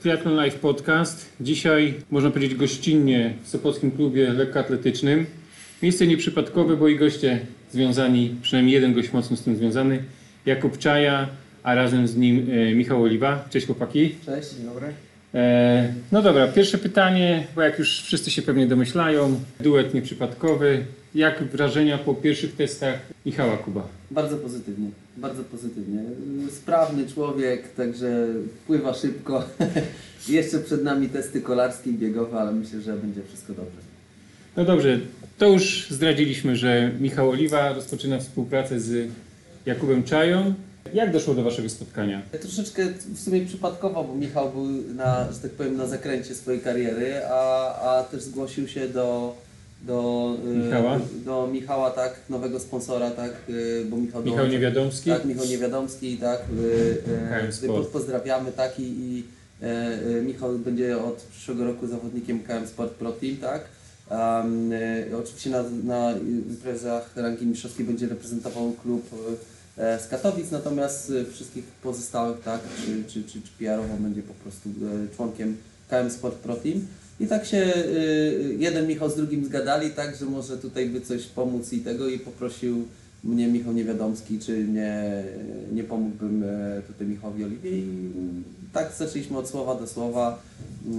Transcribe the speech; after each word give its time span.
Triathlon 0.00 0.34
Live 0.34 0.54
Podcast. 0.54 1.32
Dzisiaj, 1.40 1.94
można 2.10 2.30
powiedzieć, 2.30 2.58
gościnnie 2.58 3.34
w 3.42 3.48
Sopockim 3.48 3.90
Klubie 3.90 4.32
Lekkoatletycznym. 4.32 5.26
Miejsce 5.82 6.06
nieprzypadkowe, 6.06 6.76
bo 6.76 6.88
i 6.88 6.96
goście 6.96 7.40
związani, 7.72 8.34
przynajmniej 8.42 8.74
jeden 8.74 8.94
gość 8.94 9.12
mocno 9.12 9.36
z 9.36 9.42
tym 9.42 9.56
związany, 9.56 10.02
Jakub 10.46 10.78
Czaja, 10.78 11.28
a 11.62 11.74
razem 11.74 12.08
z 12.08 12.16
nim 12.16 12.46
e, 12.50 12.74
Michał 12.74 13.02
Oliwa. 13.02 13.44
Cześć 13.50 13.66
chłopaki. 13.66 14.14
Cześć, 14.26 14.50
dzień 14.54 14.64
dobry. 14.64 14.86
E, 15.34 15.92
no 16.12 16.22
dobra, 16.22 16.48
pierwsze 16.48 16.78
pytanie, 16.78 17.46
bo 17.54 17.62
jak 17.62 17.78
już 17.78 18.02
wszyscy 18.02 18.30
się 18.30 18.42
pewnie 18.42 18.66
domyślają, 18.66 19.40
duet 19.60 19.94
nieprzypadkowy. 19.94 20.84
Jak 21.14 21.44
wrażenia 21.44 21.98
po 21.98 22.14
pierwszych 22.14 22.56
testach 22.56 23.00
Michała 23.26 23.56
Kuba? 23.56 23.88
Bardzo 24.10 24.36
pozytywnie, 24.36 24.88
bardzo 25.20 25.44
pozytywnie. 25.44 26.02
Sprawny 26.50 27.06
człowiek, 27.06 27.68
także 27.68 28.26
pływa 28.66 28.94
szybko. 28.94 29.44
Jeszcze 30.28 30.58
przed 30.58 30.84
nami 30.84 31.08
testy 31.08 31.40
kolarskie 31.40 31.90
i 31.90 31.94
biegowe, 31.94 32.40
ale 32.40 32.52
myślę, 32.52 32.80
że 32.80 32.96
będzie 32.96 33.22
wszystko 33.22 33.52
dobrze. 33.52 33.80
No 34.56 34.64
dobrze, 34.64 35.00
to 35.38 35.48
już 35.48 35.86
zdradziliśmy, 35.90 36.56
że 36.56 36.92
Michał 37.00 37.30
Oliwa 37.30 37.72
rozpoczyna 37.72 38.18
współpracę 38.18 38.80
z 38.80 39.10
Jakubem 39.66 40.02
Czają. 40.02 40.54
Jak 40.94 41.12
doszło 41.12 41.34
do 41.34 41.42
waszego 41.42 41.68
spotkania? 41.68 42.22
Troszeczkę 42.40 42.86
w 43.14 43.20
sumie 43.20 43.46
przypadkowo, 43.46 44.04
bo 44.04 44.14
Michał 44.14 44.50
był 44.50 44.66
na, 44.94 45.32
że 45.32 45.38
tak 45.38 45.50
powiem, 45.50 45.76
na 45.76 45.86
zakręcie 45.86 46.34
swojej 46.34 46.60
kariery, 46.60 47.20
a, 47.30 47.74
a 47.74 48.02
też 48.02 48.22
zgłosił 48.22 48.68
się 48.68 48.88
do, 48.88 49.36
do 49.82 50.36
y, 50.44 50.56
Michała? 50.56 51.00
do 51.24 51.46
Michała, 51.46 51.90
tak, 51.90 52.20
nowego 52.28 52.60
sponsora, 52.60 53.10
tak, 53.10 53.30
y, 53.48 53.84
bo 53.90 53.96
Michał 53.96 54.22
Michał 54.22 54.38
dołączył- 54.38 54.52
Niewiadomski? 54.52 55.10
Tak, 55.10 55.24
Michał 55.24 55.46
Niewiadomski, 55.46 56.16
tak. 56.16 56.40
KM 57.30 57.70
y, 57.70 57.84
Pozdrawiamy, 57.92 58.52
tak. 58.52 58.80
I, 58.80 58.82
i 58.82 59.24
e, 59.62 60.22
Michał 60.22 60.58
będzie 60.58 60.98
od 60.98 61.14
przyszłego 61.16 61.64
roku 61.64 61.86
zawodnikiem 61.86 62.40
KM 62.40 62.66
Sport 62.66 62.92
Pro 62.92 63.12
Team, 63.12 63.36
tak. 63.36 63.64
Um, 64.10 64.70
oczywiście 65.22 65.50
na, 65.50 65.62
na 65.84 66.12
imprezach 66.18 67.16
rangi 67.16 67.46
mistrzowskiej 67.46 67.86
będzie 67.86 68.06
reprezentował 68.08 68.72
klub 68.82 69.10
e, 69.78 69.98
z 70.00 70.08
Katowic, 70.08 70.50
natomiast 70.50 71.12
wszystkich 71.32 71.64
pozostałych, 71.64 72.40
tak, 72.40 72.60
czy, 72.76 73.04
czy, 73.04 73.24
czy, 73.24 73.42
czy 73.42 73.50
PR-owo 73.58 73.94
będzie 74.00 74.22
po 74.22 74.34
prostu 74.34 74.68
e, 74.68 75.16
członkiem 75.16 75.56
KM 75.90 76.10
Sport 76.10 76.34
Pro 76.34 76.56
Team. 76.56 76.86
I 77.20 77.26
tak 77.26 77.46
się 77.46 77.56
e, 77.56 77.82
jeden 78.58 78.86
Michał 78.86 79.10
z 79.10 79.16
drugim 79.16 79.44
zgadali, 79.44 79.90
tak, 79.90 80.16
że 80.16 80.26
może 80.26 80.58
tutaj 80.58 80.86
by 80.86 81.00
coś 81.00 81.26
pomóc 81.26 81.72
i 81.72 81.80
tego 81.80 82.08
i 82.08 82.18
poprosił 82.18 82.84
mnie 83.24 83.48
Michał 83.48 83.72
Niewiadomski, 83.72 84.38
czy 84.38 84.64
nie, 84.64 85.24
nie 85.72 85.84
pomógłbym 85.84 86.42
e, 86.42 86.82
tutaj 86.82 87.06
Michałowi 87.06 87.44
Oliwie 87.44 87.70
i 87.70 87.84
tak 88.72 88.92
zaczęliśmy 88.98 89.38
od 89.38 89.48
słowa 89.48 89.74
do 89.74 89.86
słowa 89.86 90.42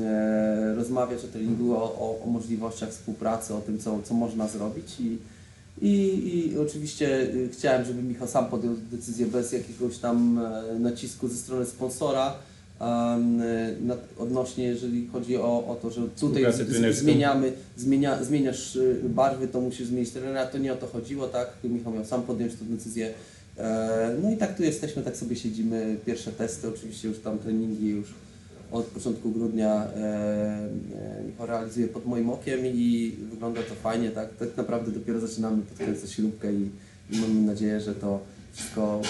e, 0.01 0.75
rozmawiać 0.75 1.25
o 1.25 1.27
treningu, 1.27 1.75
o, 1.75 1.83
o, 1.83 2.23
o 2.23 2.29
możliwościach 2.29 2.89
współpracy, 2.89 3.53
o 3.55 3.61
tym, 3.61 3.79
co, 3.79 3.99
co 4.03 4.13
można 4.13 4.47
zrobić 4.47 4.99
i, 4.99 5.17
i, 5.81 6.47
i 6.53 6.57
oczywiście 6.59 7.21
y, 7.21 7.49
chciałem, 7.53 7.85
żeby 7.85 8.03
Michał 8.03 8.27
sam 8.27 8.45
podjął 8.45 8.75
decyzję 8.91 9.25
bez 9.25 9.51
jakiegoś 9.51 9.97
tam 9.97 10.39
e, 10.39 10.79
nacisku 10.79 11.27
ze 11.27 11.35
strony 11.35 11.65
sponsora. 11.65 12.33
E, 12.81 13.75
na, 13.81 13.95
odnośnie, 14.17 14.63
jeżeli 14.63 15.07
chodzi 15.07 15.37
o, 15.37 15.67
o 15.67 15.77
to, 15.81 15.91
że 15.91 16.01
tutaj 16.19 16.53
z, 16.53 16.55
z, 16.55 16.95
zmieniamy, 16.99 17.51
zmienia, 17.77 18.23
zmieniasz 18.23 18.75
y, 18.75 19.01
barwy, 19.09 19.47
to 19.47 19.61
musisz 19.61 19.87
zmienić 19.87 20.11
trenera, 20.11 20.45
to 20.45 20.57
nie 20.57 20.73
o 20.73 20.75
to 20.75 20.87
chodziło, 20.87 21.27
tak? 21.27 21.49
Michał 21.63 21.93
miał 21.93 22.05
sam 22.05 22.21
podjąć 22.23 22.53
tę 22.53 22.65
decyzję. 22.65 23.13
E, 23.57 24.15
No 24.23 24.31
i 24.31 24.37
tak 24.37 24.57
tu 24.57 24.63
jesteśmy, 24.63 25.03
tak 25.03 25.17
sobie 25.17 25.35
siedzimy, 25.35 25.97
pierwsze 26.05 26.31
testy, 26.31 26.67
oczywiście 26.67 27.07
już 27.07 27.19
tam 27.19 27.39
treningi 27.39 27.87
już 27.89 28.07
od 28.71 28.85
początku 28.85 29.31
grudnia 29.31 29.87
e, 29.95 30.67
Michał 31.27 31.47
realizuje 31.47 31.87
pod 31.87 32.05
moim 32.05 32.29
okiem 32.29 32.59
i 32.65 33.15
wygląda 33.31 33.61
to 33.61 33.75
fajnie, 33.75 34.11
tak? 34.11 34.35
Tak 34.35 34.57
naprawdę 34.57 34.91
dopiero 34.91 35.19
zaczynamy 35.19 35.61
podkręcać 35.61 36.11
śrubkę 36.11 36.53
i, 36.53 36.69
i 37.11 37.17
mamy 37.21 37.41
nadzieję, 37.41 37.81
że 37.81 37.95
to 37.95 38.19
wszystko 38.53 39.01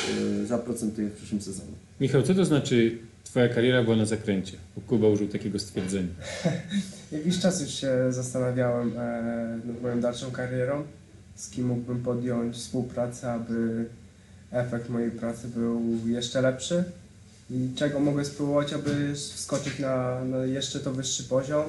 e, 0.41 0.45
zaprocentuje 0.45 1.07
w 1.09 1.13
przyszłym 1.13 1.41
sezonie. 1.41 1.71
Michał, 2.01 2.21
co 2.21 2.35
to 2.35 2.45
znaczy 2.45 2.97
twoja 3.31 3.49
kariera 3.49 3.83
była 3.83 3.95
na 3.95 4.05
zakręcie? 4.05 4.57
Bo 4.75 4.81
Kuba 4.81 5.07
użył 5.07 5.27
takiego 5.27 5.59
stwierdzenia. 5.59 6.07
Jakiś 7.11 7.39
czas 7.39 7.61
już 7.61 7.69
się 7.69 7.91
zastanawiałem 8.09 8.97
e, 8.97 9.59
nad 9.65 9.81
moją 9.81 10.01
dalszą 10.01 10.31
karierą, 10.31 10.83
z 11.35 11.49
kim 11.49 11.67
mógłbym 11.67 12.03
podjąć 12.03 12.55
współpracę, 12.55 13.31
aby 13.31 13.85
efekt 14.51 14.89
mojej 14.89 15.11
pracy 15.11 15.47
był 15.47 15.81
jeszcze 16.05 16.41
lepszy 16.41 16.83
i 17.49 17.69
czego 17.75 17.99
mogę 17.99 18.25
spróbować, 18.25 18.73
aby 18.73 19.15
wskoczyć 19.15 19.79
na, 19.79 20.25
na 20.25 20.45
jeszcze 20.45 20.79
to 20.79 20.91
wyższy 20.93 21.23
poziom. 21.23 21.63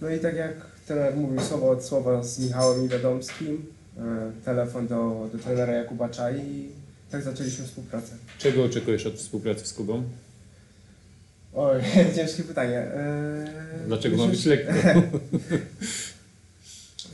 No 0.00 0.10
i 0.10 0.18
tak 0.18 0.36
jak 0.36 0.52
trener 0.86 1.16
mówił 1.16 1.40
słowo 1.40 1.70
od 1.70 1.84
słowa 1.84 2.22
z 2.22 2.38
Michałem 2.38 2.82
Niewiadomskim, 2.82 3.66
e, 3.98 4.02
telefon 4.44 4.86
do, 4.86 5.28
do 5.32 5.38
trenera 5.38 5.72
Jakuba 5.72 6.08
Czai 6.08 6.40
i 6.40 6.68
tak 7.10 7.22
zaczęliśmy 7.22 7.64
współpracę. 7.64 8.12
Czego 8.38 8.64
oczekujesz 8.64 9.06
od 9.06 9.14
współpracy 9.14 9.66
z 9.66 9.72
Kubą? 9.72 10.02
Oj, 11.56 11.80
ciężkie 12.16 12.42
pytanie. 12.42 12.78
E, 12.78 13.46
Dlaczego 13.86 14.16
ma 14.16 14.26
myślę, 14.26 14.56
być 14.56 14.66
lekko? 14.66 14.72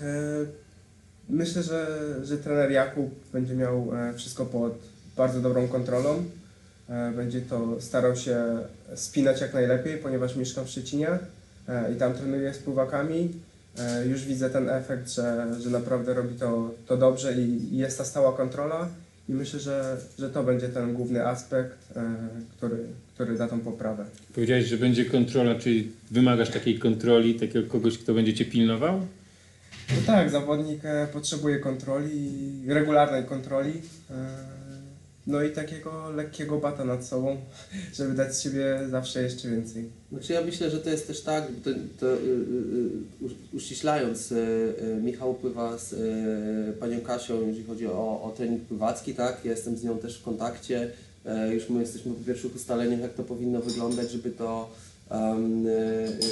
E, 0.02 0.46
Myślę, 1.28 1.62
że, 1.62 1.86
że 2.24 2.38
trener 2.38 2.70
Jakub 2.70 3.10
będzie 3.32 3.54
miał 3.54 3.90
e, 3.96 4.14
wszystko 4.14 4.46
pod 4.46 4.72
bardzo 5.16 5.40
dobrą 5.40 5.68
kontrolą. 5.68 6.24
E, 6.88 7.12
Będzie 7.12 7.40
to 7.40 7.80
starał 7.80 8.16
się 8.16 8.58
spinać 8.94 9.40
jak 9.40 9.54
najlepiej, 9.54 9.98
ponieważ 9.98 10.36
mieszkam 10.36 10.64
w 10.64 10.68
Szczecinie 10.70 11.08
e, 11.68 11.92
i 11.92 11.96
tam 11.96 12.14
trenuję 12.14 12.54
z 12.54 12.58
pływakami. 12.58 13.32
E, 13.78 14.06
Już 14.06 14.24
widzę 14.24 14.50
ten 14.50 14.70
efekt, 14.70 15.10
że, 15.10 15.46
że 15.60 15.70
naprawdę 15.70 16.14
robi 16.14 16.34
to, 16.38 16.70
to 16.86 16.96
dobrze 16.96 17.32
i 17.34 17.74
i 17.74 17.76
jest 17.76 17.98
ta 17.98 18.04
stała 18.04 18.32
kontrola. 18.36 18.88
I 19.28 19.32
myślę, 19.32 19.60
że, 19.60 19.96
że 20.18 20.30
to 20.30 20.42
będzie 20.42 20.68
ten 20.68 20.94
główny 20.94 21.26
aspekt, 21.26 21.78
który, 22.56 22.78
który 23.22 23.38
da 23.38 23.48
tą 23.48 23.60
poprawę. 23.60 24.04
Powiedziałeś, 24.34 24.64
że 24.66 24.76
będzie 24.76 25.04
kontrola, 25.04 25.54
czyli 25.54 25.88
wymagasz 26.10 26.50
takiej 26.50 26.78
kontroli, 26.78 27.34
takiego 27.34 27.68
kogoś, 27.68 27.98
kto 27.98 28.14
będzie 28.14 28.34
cię 28.34 28.44
pilnował? 28.44 29.00
No 29.90 29.96
tak, 30.06 30.30
zawodnik 30.30 30.84
e, 30.84 31.06
potrzebuje 31.12 31.58
kontroli, 31.58 32.30
regularnej 32.66 33.24
kontroli. 33.24 33.72
e, 34.10 34.14
No 35.26 35.42
i 35.42 35.50
takiego 35.50 36.10
lekkiego 36.10 36.58
bata 36.58 36.84
nad 36.84 37.06
sobą, 37.06 37.36
żeby 37.96 38.14
dać 38.14 38.34
z 38.36 38.42
siebie 38.42 38.78
zawsze 38.90 39.22
jeszcze 39.22 39.48
więcej. 39.50 39.84
Znaczy 40.12 40.32
ja 40.32 40.40
myślę, 40.40 40.70
że 40.70 40.78
to 40.78 40.90
jest 40.90 41.06
też 41.06 41.20
tak, 41.22 41.44
to, 41.64 41.70
to 42.00 42.06
y, 42.14 42.18
y, 42.18 42.22
y, 42.22 43.24
u- 43.52 43.56
uściślając, 43.56 44.32
y, 44.32 44.36
y, 44.98 45.02
Michał 45.02 45.34
pływa 45.34 45.78
z 45.78 45.92
y, 45.92 46.72
panią 46.80 47.00
Kasią, 47.00 47.46
jeżeli 47.48 47.64
chodzi 47.66 47.86
o, 47.86 48.22
o 48.22 48.34
trening 48.36 48.62
pływacki, 48.62 49.14
tak? 49.14 49.40
Ja 49.44 49.50
jestem 49.50 49.76
z 49.76 49.84
nią 49.84 49.98
też 49.98 50.18
w 50.18 50.22
kontakcie. 50.22 50.90
E, 51.26 51.54
Już 51.54 51.68
my 51.70 51.80
jesteśmy 51.80 52.12
po 52.12 52.24
pierwszych 52.24 52.56
ustaleniach, 52.56 53.00
jak 53.00 53.14
to 53.14 53.22
powinno 53.22 53.60
wyglądać, 53.60 54.10
żeby 54.10 54.30
to 54.30 54.70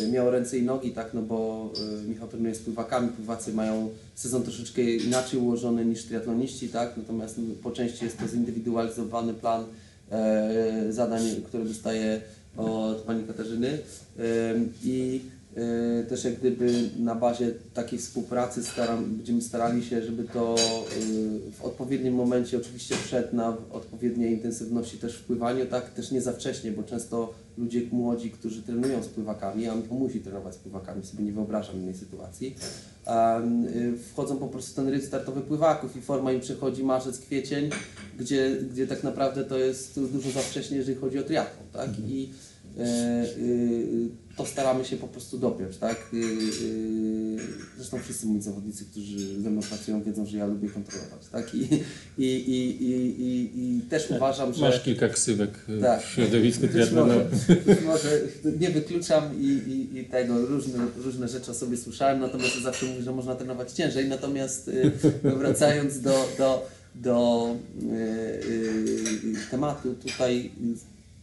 y, 0.05 0.11
miało 0.13 0.31
ręce 0.31 0.59
i 0.59 0.63
nogi, 0.63 0.91
tak? 0.91 1.15
No 1.15 1.23
bo 1.23 1.71
Michał 2.09 2.29
trenuje 2.29 2.55
z 2.55 2.59
pływakami, 2.59 3.09
pływacy 3.09 3.53
mają 3.53 3.89
sezon 4.15 4.43
troszeczkę 4.43 4.83
inaczej 4.83 5.41
ułożony 5.41 5.85
niż 5.85 6.05
triatloniści, 6.05 6.69
tak? 6.69 6.97
Natomiast 6.97 7.41
po 7.63 7.71
części 7.71 8.05
jest 8.05 8.19
to 8.19 8.29
zindywidualizowany 8.29 9.35
plan 9.35 9.65
e, 10.11 10.93
zadań, 10.93 11.23
które 11.47 11.65
dostaje 11.65 12.21
od 12.57 12.97
pani 12.99 13.25
Katarzyny 13.25 13.79
Ym, 14.57 14.73
i 14.85 15.21
też 16.09 16.25
jak 16.25 16.35
gdyby 16.35 16.91
na 16.99 17.15
bazie 17.15 17.51
takiej 17.75 17.99
współpracy 17.99 18.65
staram, 18.65 19.17
będziemy 19.17 19.43
starali 19.43 19.85
się, 19.85 20.03
żeby 20.03 20.25
to 20.25 20.57
y, 20.57 21.53
w 21.53 21.65
odpowiednim 21.65 22.15
momencie 22.15 22.57
oczywiście 22.57 22.95
wszedł 22.95 23.37
na 23.37 23.57
odpowiedniej 23.73 24.33
intensywności 24.33 24.99
też 24.99 25.17
w 25.17 25.25
pływaniu, 25.25 25.67
tak 25.67 25.91
też 25.91 26.11
nie 26.11 26.21
za 26.21 26.33
wcześnie, 26.33 26.73
bo 26.73 26.83
często 26.83 27.35
ludzie 27.59 27.83
młodzi, 27.93 28.31
którzy 28.31 28.63
trenują 28.63 29.03
z 29.03 29.09
pływakami, 29.09 29.69
a 29.69 29.75
Michał 29.75 29.99
musi 29.99 30.21
trenować 30.21 30.55
z 30.55 30.59
pływakami, 30.59 31.07
sobie 31.07 31.25
nie 31.25 31.33
wyobrażam 31.33 31.77
innej 31.77 31.95
sytuacji, 31.95 32.57
y, 33.75 33.99
wchodzą 34.13 34.37
po 34.37 34.49
prostu 34.49 34.77
ten 34.77 34.89
rytm 34.89 35.07
startowy 35.07 35.41
pływaków 35.41 35.97
i 35.97 36.01
forma 36.01 36.33
im 36.33 36.41
przechodzi 36.41 36.85
marzec, 36.85 37.19
kwiecień, 37.19 37.71
gdzie, 38.19 38.57
gdzie 38.73 38.87
tak 38.87 39.05
naprawdę 39.05 39.45
to 39.45 39.59
jest 39.59 40.01
dużo 40.01 40.31
za 40.31 40.41
wcześnie, 40.41 40.77
jeżeli 40.77 40.99
chodzi 40.99 41.19
o 41.19 41.23
triatlon, 41.23 41.67
tak? 41.73 41.91
I 41.99 42.31
e, 42.79 42.83
y, 43.39 44.09
to 44.41 44.47
staramy 44.47 44.85
się 44.85 44.97
po 44.97 45.09
prostu 45.09 45.39
dopiąć, 45.39 45.77
tak? 45.77 45.97
Y, 46.15 46.17
y, 46.17 47.39
zresztą 47.77 47.99
wszyscy 47.99 48.27
moi 48.27 48.41
zawodnicy, 48.41 48.85
którzy 48.85 49.43
ze 49.43 49.51
mną 49.51 49.61
pracują, 49.61 50.03
wiedzą, 50.03 50.27
że 50.27 50.39
ja 50.39 50.47
lubię 50.47 50.69
kontrolować, 50.69 51.29
tak? 51.33 51.55
I, 51.55 51.59
i, 52.19 52.25
i, 52.25 52.83
i, 53.23 53.51
i, 53.55 53.81
też 53.81 54.11
uważam, 54.11 54.55
że... 54.55 54.61
Masz 54.61 54.83
kilka 54.83 55.09
ksywek 55.09 55.51
y, 55.69 55.81
Tak. 55.81 56.03
w 56.03 56.09
środowisku 56.09 56.63
może, 56.63 56.73
triatlonowym. 56.73 57.27
być 57.67 57.81
może 57.85 58.21
nie 58.61 58.71
wykluczam 58.71 59.41
i, 59.41 59.47
i, 59.47 59.99
i 59.99 60.05
tego, 60.05 60.47
różne, 60.47 60.87
różne 60.97 61.29
rzeczy 61.29 61.51
o 61.51 61.55
sobie 61.55 61.77
słyszałem, 61.77 62.21
natomiast 62.21 62.63
zawsze 62.63 62.87
mówię, 62.87 63.03
że 63.03 63.13
można 63.13 63.35
trenować 63.35 63.73
ciężej, 63.73 64.09
natomiast 64.09 64.69
y, 64.69 64.93
wracając 65.25 66.01
do, 66.01 66.29
do, 66.39 66.69
do 66.95 67.47
y, 67.83 67.97
y, 67.97 69.51
tematu, 69.51 69.95
tutaj 69.95 70.51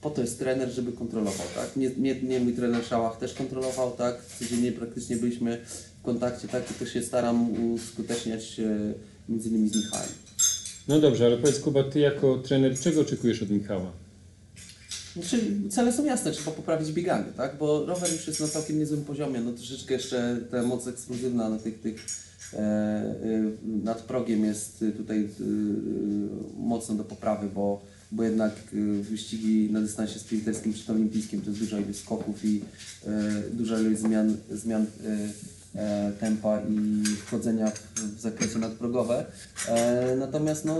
po 0.01 0.09
to 0.09 0.21
jest 0.21 0.39
trener, 0.39 0.69
żeby 0.69 0.91
kontrolował, 0.91 1.47
tak? 1.55 1.75
Nie, 1.75 1.89
nie, 1.97 2.21
nie 2.21 2.39
mój 2.39 2.53
trener 2.53 2.85
Szałach 2.85 3.17
też 3.17 3.33
kontrolował, 3.33 3.91
tak? 3.91 4.25
Codziennie 4.39 4.71
praktycznie 4.71 5.17
byliśmy 5.17 5.61
w 5.99 6.01
kontakcie, 6.01 6.47
tak? 6.47 6.71
I 6.71 6.73
to 6.73 6.85
się 6.85 7.03
staram 7.03 7.71
uskuteczniać 7.73 8.61
między 9.29 9.49
innymi 9.49 9.69
z 9.69 9.75
Michałem. 9.75 10.09
No 10.87 10.99
dobrze, 10.99 11.25
ale 11.25 11.37
powiedz 11.37 11.59
Kuba, 11.59 11.83
ty 11.83 11.99
jako 11.99 12.37
trener 12.37 12.79
czego 12.79 13.01
oczekujesz 13.01 13.41
od 13.41 13.49
Michała? 13.49 13.91
Znaczy, 15.13 15.39
cele 15.69 15.93
są 15.93 16.05
jasne, 16.05 16.31
trzeba 16.31 16.51
poprawić 16.51 16.91
bieganie, 16.91 17.31
tak? 17.37 17.57
Bo 17.57 17.85
rower 17.85 18.11
już 18.11 18.27
jest 18.27 18.39
na 18.39 18.47
całkiem 18.47 18.79
niezłym 18.79 19.05
poziomie, 19.05 19.41
no 19.41 19.51
troszeczkę 19.51 19.93
jeszcze 19.93 20.39
ta 20.51 20.63
moc 20.63 20.87
ekskluzywna 20.87 21.49
na 21.49 21.57
tych, 21.57 21.81
tych 21.81 22.05
e, 22.53 22.57
e, 22.57 23.15
nad 23.63 24.01
progiem 24.01 24.45
jest 24.45 24.85
tutaj 24.97 25.19
e, 25.19 25.27
mocno 26.57 26.95
do 26.95 27.03
poprawy, 27.03 27.49
bo, 27.55 27.81
bo 28.11 28.23
jednak 28.23 28.53
e, 28.73 29.03
wyścigi 29.03 29.69
na 29.71 29.81
dystansie 29.81 30.19
sprinterskim 30.19 30.73
czy 30.73 30.91
olimpijskim 30.91 31.41
to 31.41 31.49
jest 31.49 31.59
duża 31.59 31.79
ilość 31.79 31.99
skoków 31.99 32.45
i 32.45 32.61
e, 33.07 33.09
duża 33.53 33.79
ilość 33.79 34.01
zmian, 34.01 34.37
zmian 34.51 34.85
e, 35.75 35.79
e, 35.81 36.11
tempa 36.19 36.61
i 36.69 37.03
wchodzenia 37.05 37.71
w, 37.71 38.21
zakresy 38.21 38.59
nadprogowe. 38.59 39.25
E, 39.67 40.15
natomiast 40.15 40.65
no, 40.65 40.77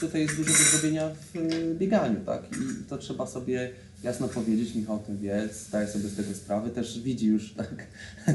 tutaj 0.00 0.20
jest 0.20 0.36
dużo 0.36 0.50
do 0.50 0.58
zrobienia 0.58 1.10
w 1.34 1.78
bieganiu, 1.78 2.20
tak? 2.26 2.42
I 2.42 2.84
to 2.88 2.98
trzeba 2.98 3.26
sobie 3.26 3.70
jasno 4.02 4.28
powiedzieć, 4.28 4.74
Michał 4.74 4.96
o 4.96 4.98
tym 4.98 5.18
wie, 5.18 5.48
zdaje 5.68 5.88
sobie 5.88 6.08
z 6.08 6.16
tego 6.16 6.34
sprawę, 6.34 6.70
też 6.70 7.00
widzi 7.00 7.26
już, 7.26 7.52
tak, 7.56 7.86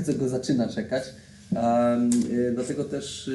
co 0.05 0.13
go 0.13 0.29
zaczyna 0.29 0.69
czekać. 0.69 1.03
Dlatego 2.55 2.83
też 2.83 3.29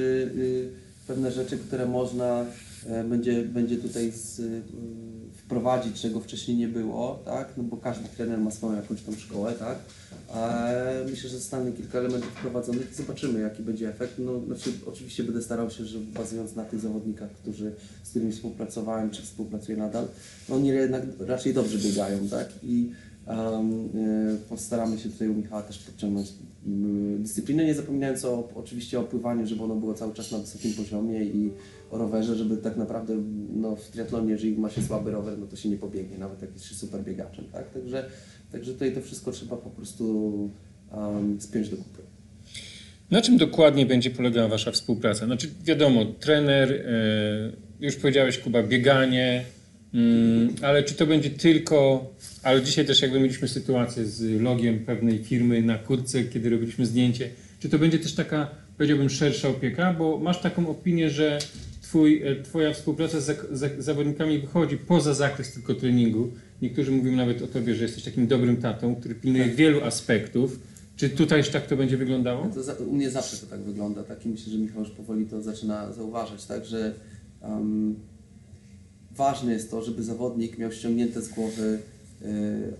pewne 1.07 1.33
rzeczy, 1.33 1.59
które 1.59 1.87
można 1.87 2.45
będzie, 3.09 3.43
będzie 3.43 3.77
tutaj 3.77 4.13
z, 4.13 4.41
e, 4.41 4.43
wprowadzić, 5.37 6.01
czego 6.01 6.21
wcześniej 6.21 6.57
nie 6.57 6.69
było, 6.69 7.23
tak? 7.25 7.49
No 7.57 7.63
bo 7.63 7.77
każdy 7.77 8.09
trener 8.09 8.39
ma 8.39 8.51
swoją 8.51 8.77
jakąś 8.77 9.03
tą 9.03 9.13
szkołę, 9.13 9.53
tak? 9.53 9.79
Myślę, 11.11 11.31
że 11.31 11.37
zostanie 11.37 11.73
kilka 11.73 11.99
elementów 11.99 12.31
wprowadzonych 12.31 12.91
i 12.93 12.95
zobaczymy, 12.95 13.41
jaki 13.41 13.63
będzie 13.63 13.89
efekt. 13.89 14.15
No, 14.19 14.41
znaczy, 14.47 14.73
oczywiście 14.87 15.25
będę 15.25 15.43
starał 15.43 15.71
się, 15.71 15.85
że 15.85 15.99
bazując 15.99 16.57
na 16.57 16.65
tych 16.65 16.81
zawodnikach, 16.81 17.31
którzy, 17.31 17.73
z 18.03 18.11
którymi 18.11 18.33
współpracowałem, 18.33 19.11
czy 19.11 19.23
współpracuję 19.23 19.79
nadal, 19.79 20.09
no 20.49 20.55
oni 20.55 20.69
jednak 20.69 21.03
raczej 21.19 21.55
dobrze 21.55 21.79
biegają, 21.79 22.29
tak? 22.29 22.49
I 22.63 22.91
um, 23.27 23.89
y, 24.35 24.39
postaramy 24.49 24.99
się 24.99 25.09
tutaj 25.09 25.29
u 25.29 25.35
Michała 25.35 25.63
też 25.63 25.79
podciągnąć 25.79 26.29
y, 26.29 26.33
dyscyplinę, 27.19 27.65
nie 27.65 27.75
zapominając 27.75 28.25
o, 28.25 28.49
oczywiście 28.55 29.01
o 29.01 29.03
pływaniu, 29.03 29.47
żeby 29.47 29.63
ono 29.63 29.77
było 29.77 29.95
cały 29.95 30.15
czas 30.15 30.33
na 30.33 30.39
wysokim 30.39 30.73
poziomie 30.73 31.25
i 31.25 31.51
o 31.91 31.99
rowerze, 31.99 32.37
żeby 32.37 32.57
tak 32.57 32.77
naprawdę 32.77 33.15
no, 33.55 33.77
w 33.77 33.89
triatlonie, 33.89 34.31
jeżeli 34.33 34.59
ma 34.59 34.71
się 34.71 34.83
słaby 34.83 35.11
rower, 35.11 35.39
no 35.39 35.47
to 35.47 35.57
się 35.57 35.69
nie 35.69 35.77
pobiegnie, 35.77 36.19
nawet 36.19 36.43
jak 36.43 36.53
jest 36.53 36.65
się 36.65 36.75
super 36.75 37.03
biegaczem, 37.03 37.45
tak? 37.53 37.71
Także, 37.71 38.11
także 38.53 38.73
tutaj 38.73 38.95
to 38.95 39.01
wszystko 39.01 39.33
trzeba 39.33 39.57
po 39.57 39.71
prostu 39.71 40.31
um, 40.93 41.41
spiąć 41.41 41.69
do 41.69 41.77
kupy. 41.77 42.03
Na 43.11 43.23
czym 43.23 43.37
dokładnie 43.37 43.87
będzie 43.87 44.11
polegała 44.11 44.49
Wasza 44.49 44.71
współpraca? 44.71 45.27
Znaczy, 45.27 45.49
wiadomo, 45.65 46.05
trener, 46.05 46.73
e, 46.73 47.53
już 47.81 47.97
powiedziałeś 47.97 48.39
Kuba, 48.39 48.63
bieganie, 48.63 49.45
mm, 49.95 50.55
ale 50.63 50.83
czy 50.83 50.95
to 50.95 51.07
będzie 51.07 51.31
tylko, 51.31 52.07
ale 52.43 52.63
dzisiaj 52.63 52.87
też 52.87 53.03
jakby 53.03 53.21
mieliśmy 53.21 53.49
sytuację 53.49 54.07
z 54.07 54.41
logiem 54.43 54.79
pewnej 54.79 55.19
firmy 55.25 55.63
na 55.63 55.79
kurtce, 55.79 56.25
kiedy 56.25 56.51
robiliśmy 56.51 56.87
zdjęcie, 56.87 57.31
czy 57.61 57.69
to 57.69 57.79
będzie 57.79 57.99
też 57.99 58.15
taka, 58.15 58.51
powiedziałbym, 58.77 59.11
szersza 59.11 59.49
opieka, 59.49 59.93
bo 59.93 60.19
masz 60.19 60.41
taką 60.41 60.69
opinię, 60.69 61.11
że 61.11 61.39
twój, 61.83 62.23
e, 62.23 62.43
Twoja 62.43 62.73
współpraca 62.73 63.21
z, 63.21 63.27
zak- 63.27 63.53
z 63.53 63.85
zawodnikami 63.85 64.39
wychodzi 64.39 64.77
poza 64.77 65.15
zakres 65.15 65.53
tylko 65.53 65.75
treningu. 65.75 66.33
Niektórzy 66.63 66.91
mówią 66.91 67.13
nawet 67.17 67.43
o 67.43 67.47
Tobie, 67.47 67.75
że 67.75 67.83
jesteś 67.83 68.05
takim 68.05 68.27
dobrym 68.27 68.57
tatą, 68.57 68.95
który 68.97 69.15
pilnuje 69.15 69.49
wielu 69.49 69.85
aspektów. 69.85 70.61
Czy 70.97 71.11
tutaj 71.11 71.39
już 71.39 71.49
tak 71.49 71.67
to 71.67 71.77
będzie 71.77 71.97
wyglądało? 71.97 72.51
To 72.55 72.63
za, 72.63 72.73
u 72.75 72.93
mnie 72.93 73.11
zawsze 73.11 73.37
to 73.37 73.47
tak 73.47 73.61
wygląda, 73.61 74.03
tak? 74.03 74.27
I 74.27 74.29
myślę, 74.29 74.53
że 74.53 74.59
Michał 74.59 74.83
już 74.83 74.91
powoli 74.91 75.27
to 75.27 75.43
zaczyna 75.43 75.93
zauważać, 75.93 76.45
tak? 76.45 76.65
Że 76.65 76.95
um, 77.43 77.95
ważne 79.17 79.53
jest 79.53 79.71
to, 79.71 79.83
żeby 79.83 80.03
zawodnik 80.03 80.59
miał 80.59 80.73
ściągnięte 80.73 81.23
z 81.23 81.29
głowy 81.29 81.79
y, 82.23 82.27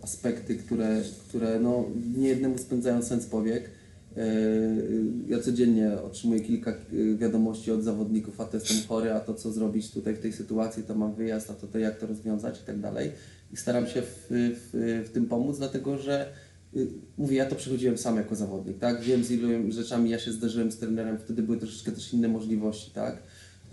aspekty, 0.03 0.57
które, 0.57 1.03
które 1.29 1.61
no, 1.61 1.85
niejednemu 2.17 2.59
spędzają 2.59 3.03
sens 3.03 3.27
powiek. 3.27 3.65
Y, 3.65 4.21
y, 4.21 5.05
ja 5.29 5.41
codziennie 5.41 5.93
otrzymuję 6.03 6.41
kilka 6.41 6.75
wiadomości 7.17 7.73
od 7.73 7.83
zawodników, 7.83 8.41
a 8.41 8.45
to 8.45 8.57
jestem 8.57 8.77
chory, 8.89 9.13
a 9.13 9.21
to 9.21 9.35
co 9.35 9.53
zrobić 9.53 9.91
tutaj 9.91 10.15
w 10.15 10.19
tej 10.19 10.33
sytuacji, 10.33 10.83
to 10.83 10.95
mam 10.95 11.15
wyjazd, 11.15 11.51
a 11.51 11.55
to, 11.55 11.67
to 11.67 11.79
jak 11.79 11.99
to 11.99 12.07
rozwiązać 12.07 12.61
i 12.61 12.65
tak 12.65 12.81
dalej. 12.81 13.13
I 13.53 13.57
staram 13.57 13.87
się 13.87 14.03
w, 14.03 14.27
w, 14.31 15.05
w 15.09 15.13
tym 15.13 15.27
pomóc, 15.27 15.59
dlatego 15.59 15.99
że 15.99 16.33
y, 16.77 16.87
mówię, 17.19 17.37
ja 17.37 17.47
to 17.47 17.57
przechodziłem 17.57 17.99
sam 17.99 18.17
jako 18.17 18.35
zawodnik, 18.35 18.79
tak? 18.79 19.03
Wiem 19.03 19.25
z 19.25 19.31
iloma 19.31 19.71
rzeczami 19.71 20.11
ja 20.11 20.19
się 20.19 20.33
zderzyłem 20.33 20.73
z 20.73 20.77
trenerem, 20.77 21.19
wtedy 21.19 21.43
były 21.43 21.59
troszeczkę 21.59 21.93
też 21.93 22.13
inne 22.13 22.29
możliwości, 22.29 22.91
tak? 22.91 23.23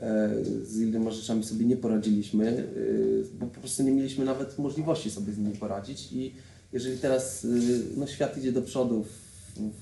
E, 0.01 0.29
Z 0.63 0.79
iloma 0.79 1.11
rzeczami 1.11 1.43
sobie 1.43 1.65
nie 1.65 1.77
poradziliśmy, 1.77 2.67
y, 2.77 3.23
bo 3.39 3.47
po 3.47 3.59
prostu 3.59 3.83
nie 3.83 3.91
mieliśmy 3.91 4.25
nawet 4.25 4.59
możliwości 4.59 5.11
sobie 5.11 5.33
z 5.33 5.37
nimi 5.37 5.55
poradzić 5.55 6.13
i 6.13 6.33
jeżeli 6.73 6.97
teraz 6.97 7.45
y, 7.45 7.81
no, 7.97 8.07
świat 8.07 8.37
idzie 8.37 8.51
do 8.51 8.61
przodu, 8.61 9.03
w, 9.03 9.31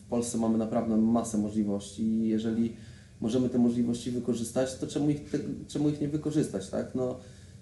Polsce 0.10 0.38
mamy 0.38 0.58
naprawdę 0.58 0.98
masę 0.98 1.38
możliwości 1.38 2.04
i 2.04 2.28
jeżeli 2.28 2.76
możemy 3.22 3.50
te 3.50 3.58
możliwości 3.58 4.12
wykorzystać, 4.12 4.76
to 4.76 4.88
czemu 4.88 5.10
ich, 5.10 5.22
czemu 5.68 5.90
ich 5.90 6.02
nie 6.02 6.08
wykorzystać, 6.08 6.70
tak? 6.70 6.96
No, 6.96 7.20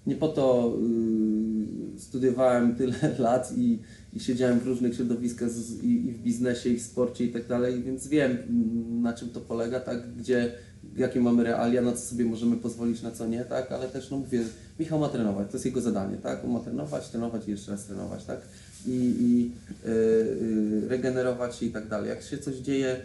nie 0.08 0.16
po 0.16 0.28
to 0.28 0.74
y, 1.96 2.00
studiowałem 2.00 2.76
tyle 2.76 2.96
lat 3.20 3.54
i, 3.58 3.80
i 4.14 4.20
siedziałem 4.20 4.60
w 4.60 4.68
różnych 4.68 4.96
środowiskach 4.96 5.50
z, 5.50 5.84
i, 5.84 6.08
i 6.08 6.12
w 6.12 6.22
biznesie, 6.22 6.70
i 6.70 6.80
w 6.80 6.82
sporcie 6.82 7.26
i 7.26 7.32
tak 7.32 7.48
dalej, 7.48 7.84
więc 7.84 8.08
wiem 8.08 8.38
na 9.02 9.14
czym 9.14 9.30
to 9.30 9.42
polega, 9.42 9.80
tak, 9.80 10.14
gdzie, 10.16 10.52
jakie 10.98 11.22
mamy 11.22 11.44
realia, 11.44 11.82
na 11.82 11.92
co 11.92 11.98
sobie 11.98 12.26
możemy 12.26 12.58
pozwolić, 12.58 13.02
na 13.02 13.12
co 13.12 13.28
nie, 13.28 13.46
tak, 13.46 13.72
ale 13.72 13.88
też 13.88 14.10
no 14.12 14.18
mówię, 14.18 14.44
Michał 14.80 15.00
ma 15.00 15.10
trenować, 15.10 15.48
to 15.48 15.54
jest 15.54 15.66
jego 15.66 15.82
zadanie, 15.82 16.18
tak, 16.18 16.46
on 16.46 16.52
ma 16.52 16.60
trenować, 16.60 17.10
trenować 17.10 17.48
i 17.48 17.52
jeszcze 17.52 17.72
raz 17.72 17.86
trenować, 17.86 18.26
tak, 18.26 18.42
i, 18.86 19.16
i 19.20 19.52
y, 19.86 19.92
y, 19.92 20.88
regenerować 20.88 21.56
się 21.56 21.66
i 21.66 21.72
tak 21.72 21.88
dalej. 21.88 22.10
Jak 22.10 22.22
się 22.22 22.38
coś 22.38 22.56
dzieje 22.56 23.02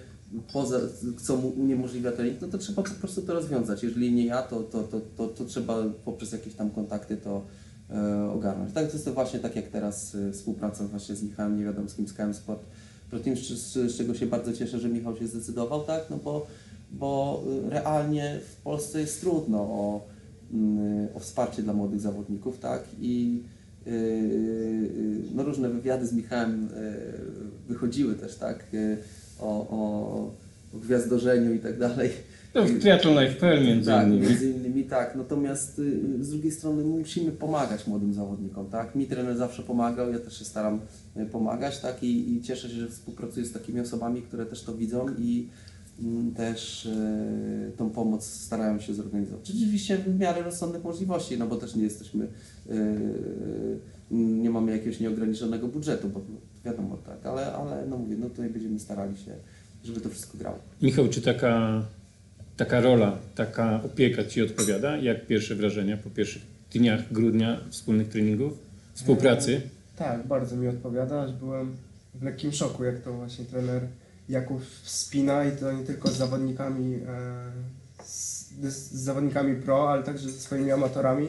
poza, 0.53 0.81
co 1.23 1.37
mu 1.37 1.49
uniemożliwia 1.49 2.13
trening, 2.13 2.41
no 2.41 2.49
to 2.49 2.59
trzeba 2.59 2.83
po 2.83 2.91
prostu 2.91 3.23
to 3.23 3.35
rozwiązać. 3.35 3.83
Jeżeli 3.83 4.13
nie 4.13 4.27
ja, 4.27 4.43
to, 4.43 4.61
to, 4.61 4.83
to, 4.83 5.01
to, 5.17 5.27
to 5.29 5.45
trzeba 5.45 5.83
poprzez 6.05 6.33
jakieś 6.33 6.55
tam 6.55 6.71
kontakty 6.71 7.17
to 7.17 7.43
e, 7.91 8.31
ogarnąć. 8.31 8.73
Tak, 8.75 8.87
to 8.87 8.93
jest 8.93 9.05
to 9.05 9.13
właśnie 9.13 9.41
tak 9.41 9.57
jak 9.57 9.69
teraz 9.69 10.15
e, 10.15 10.33
współpraca 10.33 10.85
właśnie 10.85 11.15
z 11.15 11.23
Michałem 11.23 11.59
Niewiadomskim 11.59 12.09
z 12.09 12.13
KM 12.13 12.35
Sport 12.35 12.63
Pro 13.11 13.21
Team, 13.21 13.37
z, 13.37 13.41
z, 13.41 13.73
z 13.73 13.97
czego 13.97 14.15
się 14.15 14.27
bardzo 14.27 14.53
cieszę, 14.53 14.79
że 14.79 14.89
Michał 14.89 15.17
się 15.17 15.27
zdecydował, 15.27 15.85
tak, 15.85 16.03
no 16.11 16.17
bo, 16.17 16.47
bo 16.93 17.43
e, 17.67 17.71
realnie 17.71 18.41
w 18.53 18.57
Polsce 18.57 19.01
jest 19.01 19.21
trudno 19.21 19.59
o, 19.59 20.07
mm, 20.53 21.09
o 21.15 21.21
wsparcie 21.21 21.63
dla 21.63 21.73
młodych 21.73 22.01
zawodników, 22.01 22.59
tak, 22.59 22.85
i 23.01 23.43
e, 23.87 23.91
e, 23.91 23.93
no 25.35 25.43
różne 25.43 25.69
wywiady 25.69 26.07
z 26.07 26.13
Michałem 26.13 26.69
wychodziły 27.69 28.15
też, 28.15 28.37
tak, 28.37 28.67
o, 29.41 29.49
o, 29.49 30.31
gwiazdorzeniu 30.75 31.55
i 31.55 31.59
tak 31.59 31.79
dalej. 31.79 32.11
No, 32.55 32.65
w 32.65 32.79
Triathlon 32.79 33.25
Life.pl 33.25 33.65
między 33.67 33.91
Tak, 33.91 34.07
innymi. 34.07 34.27
między 34.29 34.51
innymi 34.51 34.85
tak. 34.85 35.17
Natomiast 35.17 35.79
y, 35.79 36.25
z 36.25 36.31
drugiej 36.31 36.53
strony 36.53 36.85
musimy 36.85 37.33
pomagać 37.33 37.87
młodym 37.87 38.15
zawodnikom, 38.15 38.67
tak? 38.71 38.95
Mi 38.95 39.07
trener 39.07 39.37
zawsze 39.37 39.63
pomagał, 39.63 40.13
ja 40.13 40.19
też 40.19 40.39
się 40.39 40.45
staram 40.45 40.81
y, 41.17 41.27
pomagać, 41.27 41.79
tak? 41.79 42.03
I, 42.03 42.37
i 42.37 42.43
cieszę 42.43 42.69
się, 42.69 42.75
że 42.75 42.89
współpracuję 42.89 43.47
z 43.47 43.53
takimi 43.53 43.81
osobami, 43.81 44.23
które 44.23 44.47
też 44.47 44.63
to 44.63 44.75
widzą 44.75 45.07
i 45.19 45.49
też 46.37 46.87
y, 46.87 47.73
tą 47.77 47.91
pomoc 47.91 48.25
starają 48.25 48.81
się 48.81 48.95
zorganizować. 48.95 49.51
Oczywiście 49.51 49.99
w 49.99 50.19
miarę 50.19 50.43
rozsądnych 50.43 50.85
możliwości, 50.85 51.39
no 51.39 51.47
bo 51.47 51.57
też 51.57 51.75
nie 51.75 51.83
jesteśmy, 51.83 52.25
y, 52.25 52.73
y, 52.73 54.15
nie 54.15 54.51
mamy 54.51 54.73
jakiegoś 54.73 55.01
nieograniczonego 55.01 55.69
budżetu, 55.69 56.09
bo 56.09 56.21
wiadomo, 56.65 56.97
tak, 56.97 57.27
ale, 57.27 57.53
ale 57.53 57.87
no 57.87 57.99
mówię, 57.99 58.17
no 58.19 58.29
tutaj 58.31 58.51
będziemy 58.51 58.79
starali 58.79 59.17
się, 59.17 59.35
żeby 59.85 60.01
to 60.01 60.09
wszystko 60.09 60.39
grało. 60.39 60.59
Michał, 60.83 61.09
czy 61.09 61.23
taka, 61.23 61.83
taka 62.57 62.81
rola, 62.81 63.19
taka 63.35 63.83
opieka 63.85 64.25
Ci 64.25 64.43
odpowiada? 64.43 64.97
Jak 64.97 65.27
pierwsze 65.27 65.55
wrażenia 65.55 65.97
po 65.97 66.11
pierwszych 66.11 66.43
dniach 66.73 67.13
grudnia 67.13 67.61
wspólnych 67.71 68.09
treningów, 68.09 68.53
współpracy? 68.95 69.61
Tak, 69.97 70.27
bardzo 70.27 70.57
mi 70.57 70.69
odpowiada, 70.69 71.23
aż 71.23 71.33
byłem 71.33 71.77
w 72.15 72.23
lekkim 72.23 72.53
szoku, 72.53 72.85
jak 72.85 73.01
to 73.01 73.13
właśnie 73.13 73.45
trener 73.45 73.83
Jakub 74.29 74.63
wspina 74.83 75.45
i 75.45 75.57
to 75.57 75.73
nie 75.73 75.85
tylko 75.85 76.11
z 76.11 76.17
zawodnikami, 76.17 76.95
e, 76.95 76.99
z, 78.05 78.49
z 78.63 78.93
zawodnikami 78.93 79.57
pro, 79.63 79.91
ale 79.91 80.03
także 80.03 80.31
ze 80.31 80.41
swoimi 80.41 80.71
amatorami, 80.71 81.29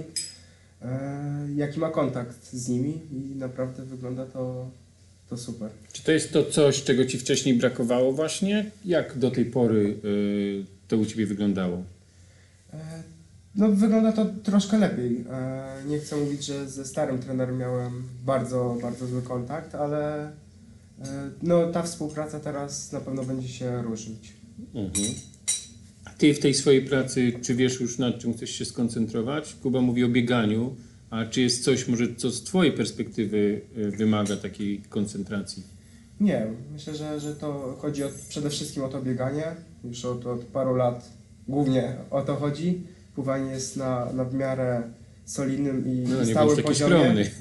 e, 0.81 1.47
jaki 1.55 1.79
ma 1.79 1.89
kontakt 1.89 2.53
z 2.53 2.69
nimi 2.69 3.01
i 3.11 3.35
naprawdę 3.35 3.83
wygląda 3.85 4.25
to, 4.25 4.69
to 5.29 5.37
super. 5.37 5.69
Czy 5.93 6.03
to 6.03 6.11
jest 6.11 6.33
to 6.33 6.45
coś, 6.45 6.83
czego 6.83 7.05
Ci 7.05 7.17
wcześniej 7.19 7.55
brakowało 7.55 8.11
właśnie? 8.11 8.71
Jak 8.85 9.17
do 9.17 9.31
tej 9.31 9.45
pory 9.45 9.97
y, 10.05 10.65
to 10.87 10.97
u 10.97 11.05
Ciebie 11.05 11.25
wyglądało? 11.25 11.83
E, 12.73 12.77
No 13.55 13.69
wygląda 13.69 14.11
to 14.11 14.25
troszkę 14.43 14.77
lepiej. 14.77 15.25
E, 15.31 15.83
Nie 15.87 15.99
chcę 15.99 16.15
mówić, 16.17 16.45
że 16.45 16.69
ze 16.69 16.85
starym 16.85 17.19
trenerem 17.19 17.57
miałem 17.57 18.03
bardzo, 18.25 18.77
bardzo 18.81 19.07
zły 19.07 19.21
kontakt, 19.21 19.75
ale 19.75 20.23
e, 20.27 20.31
no, 21.43 21.71
ta 21.71 21.83
współpraca 21.83 22.39
teraz 22.39 22.91
na 22.91 22.99
pewno 23.01 23.23
będzie 23.23 23.47
się 23.47 23.81
różnić. 23.81 24.33
Mhm. 24.75 25.05
A 26.05 26.09
ty 26.09 26.33
w 26.33 26.39
tej 26.39 26.53
swojej 26.53 26.81
pracy, 26.81 27.33
czy 27.41 27.55
wiesz 27.55 27.79
już 27.79 27.97
nad 27.97 28.19
czym 28.19 28.33
chcesz 28.33 28.49
się 28.49 28.65
skoncentrować? 28.65 29.55
Kuba 29.63 29.81
mówi 29.81 30.03
o 30.03 30.09
bieganiu, 30.09 30.75
a 31.09 31.25
czy 31.25 31.41
jest 31.41 31.63
coś 31.63 31.87
może, 31.87 32.15
co 32.15 32.31
z 32.31 32.43
twojej 32.43 32.71
perspektywy 32.73 33.61
y, 33.77 33.91
wymaga 33.91 34.37
takiej 34.37 34.81
koncentracji? 34.89 35.63
Nie, 36.19 36.47
myślę, 36.73 36.95
że, 36.95 37.19
że 37.19 37.35
to 37.35 37.77
chodzi 37.81 38.03
o, 38.03 38.09
przede 38.29 38.49
wszystkim 38.49 38.83
o 38.83 38.89
to 38.89 39.01
bieganie. 39.01 39.43
Już 39.83 40.05
od, 40.05 40.25
od 40.25 40.41
paru 40.41 40.75
lat 40.75 41.09
głównie 41.47 41.95
o 42.11 42.21
to 42.21 42.35
chodzi. 42.35 42.81
Pływanie 43.15 43.51
jest 43.51 43.77
na, 43.77 44.13
na 44.13 44.25
w 44.25 44.33
miarę 44.33 44.83
solidnym 45.25 45.93
i 45.93 46.09
No 46.09 46.23
nie 46.23 46.31
stałym 46.31 46.63
poziomie. 46.63 46.95
skromny. 46.95 47.31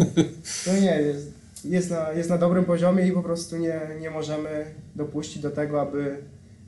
No 0.66 0.73
nie, 0.73 1.02
jest, 1.02 1.32
jest, 1.64 1.90
na, 1.90 2.12
jest 2.12 2.31
na 2.31 2.38
dobrym 2.38 2.64
poziomie 2.64 3.07
i 3.07 3.12
po 3.12 3.23
prostu 3.23 3.57
nie, 3.57 3.81
nie 4.00 4.11
możemy 4.11 4.64
dopuścić 4.97 5.42
do 5.42 5.50
tego, 5.50 5.81
aby 5.81 6.16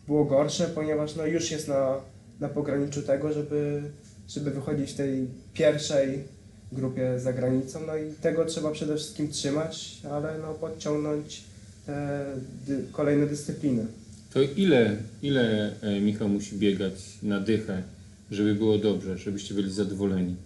było 0.07 0.25
gorsze, 0.25 0.67
ponieważ 0.75 1.17
no 1.17 1.27
już 1.27 1.51
jest 1.51 1.69
na, 1.69 1.97
na 2.41 2.49
pograniczu 2.49 3.03
tego, 3.03 3.33
żeby, 3.33 3.83
żeby 4.29 4.51
wychodzić 4.51 4.93
w 4.93 4.97
tej 4.97 5.27
pierwszej 5.55 6.25
grupie 6.73 7.19
za 7.19 7.33
granicą. 7.33 7.81
No 7.87 7.97
i 7.97 8.13
tego 8.13 8.45
trzeba 8.45 8.71
przede 8.71 8.97
wszystkim 8.97 9.29
trzymać, 9.29 10.01
ale 10.11 10.39
no 10.39 10.55
podciągnąć 10.55 11.45
te 11.87 12.27
dy, 12.67 12.85
kolejne 12.93 13.27
dyscypliny. 13.27 13.87
To 14.33 14.43
ile, 14.43 14.97
ile 15.23 15.73
e, 15.83 16.01
Michał 16.01 16.29
musi 16.29 16.57
biegać 16.57 16.95
na 17.23 17.41
dychę, 17.41 17.83
żeby 18.31 18.55
było 18.55 18.79
dobrze, 18.79 19.19
żebyście 19.19 19.55
byli 19.55 19.73
zadowoleni? 19.73 20.37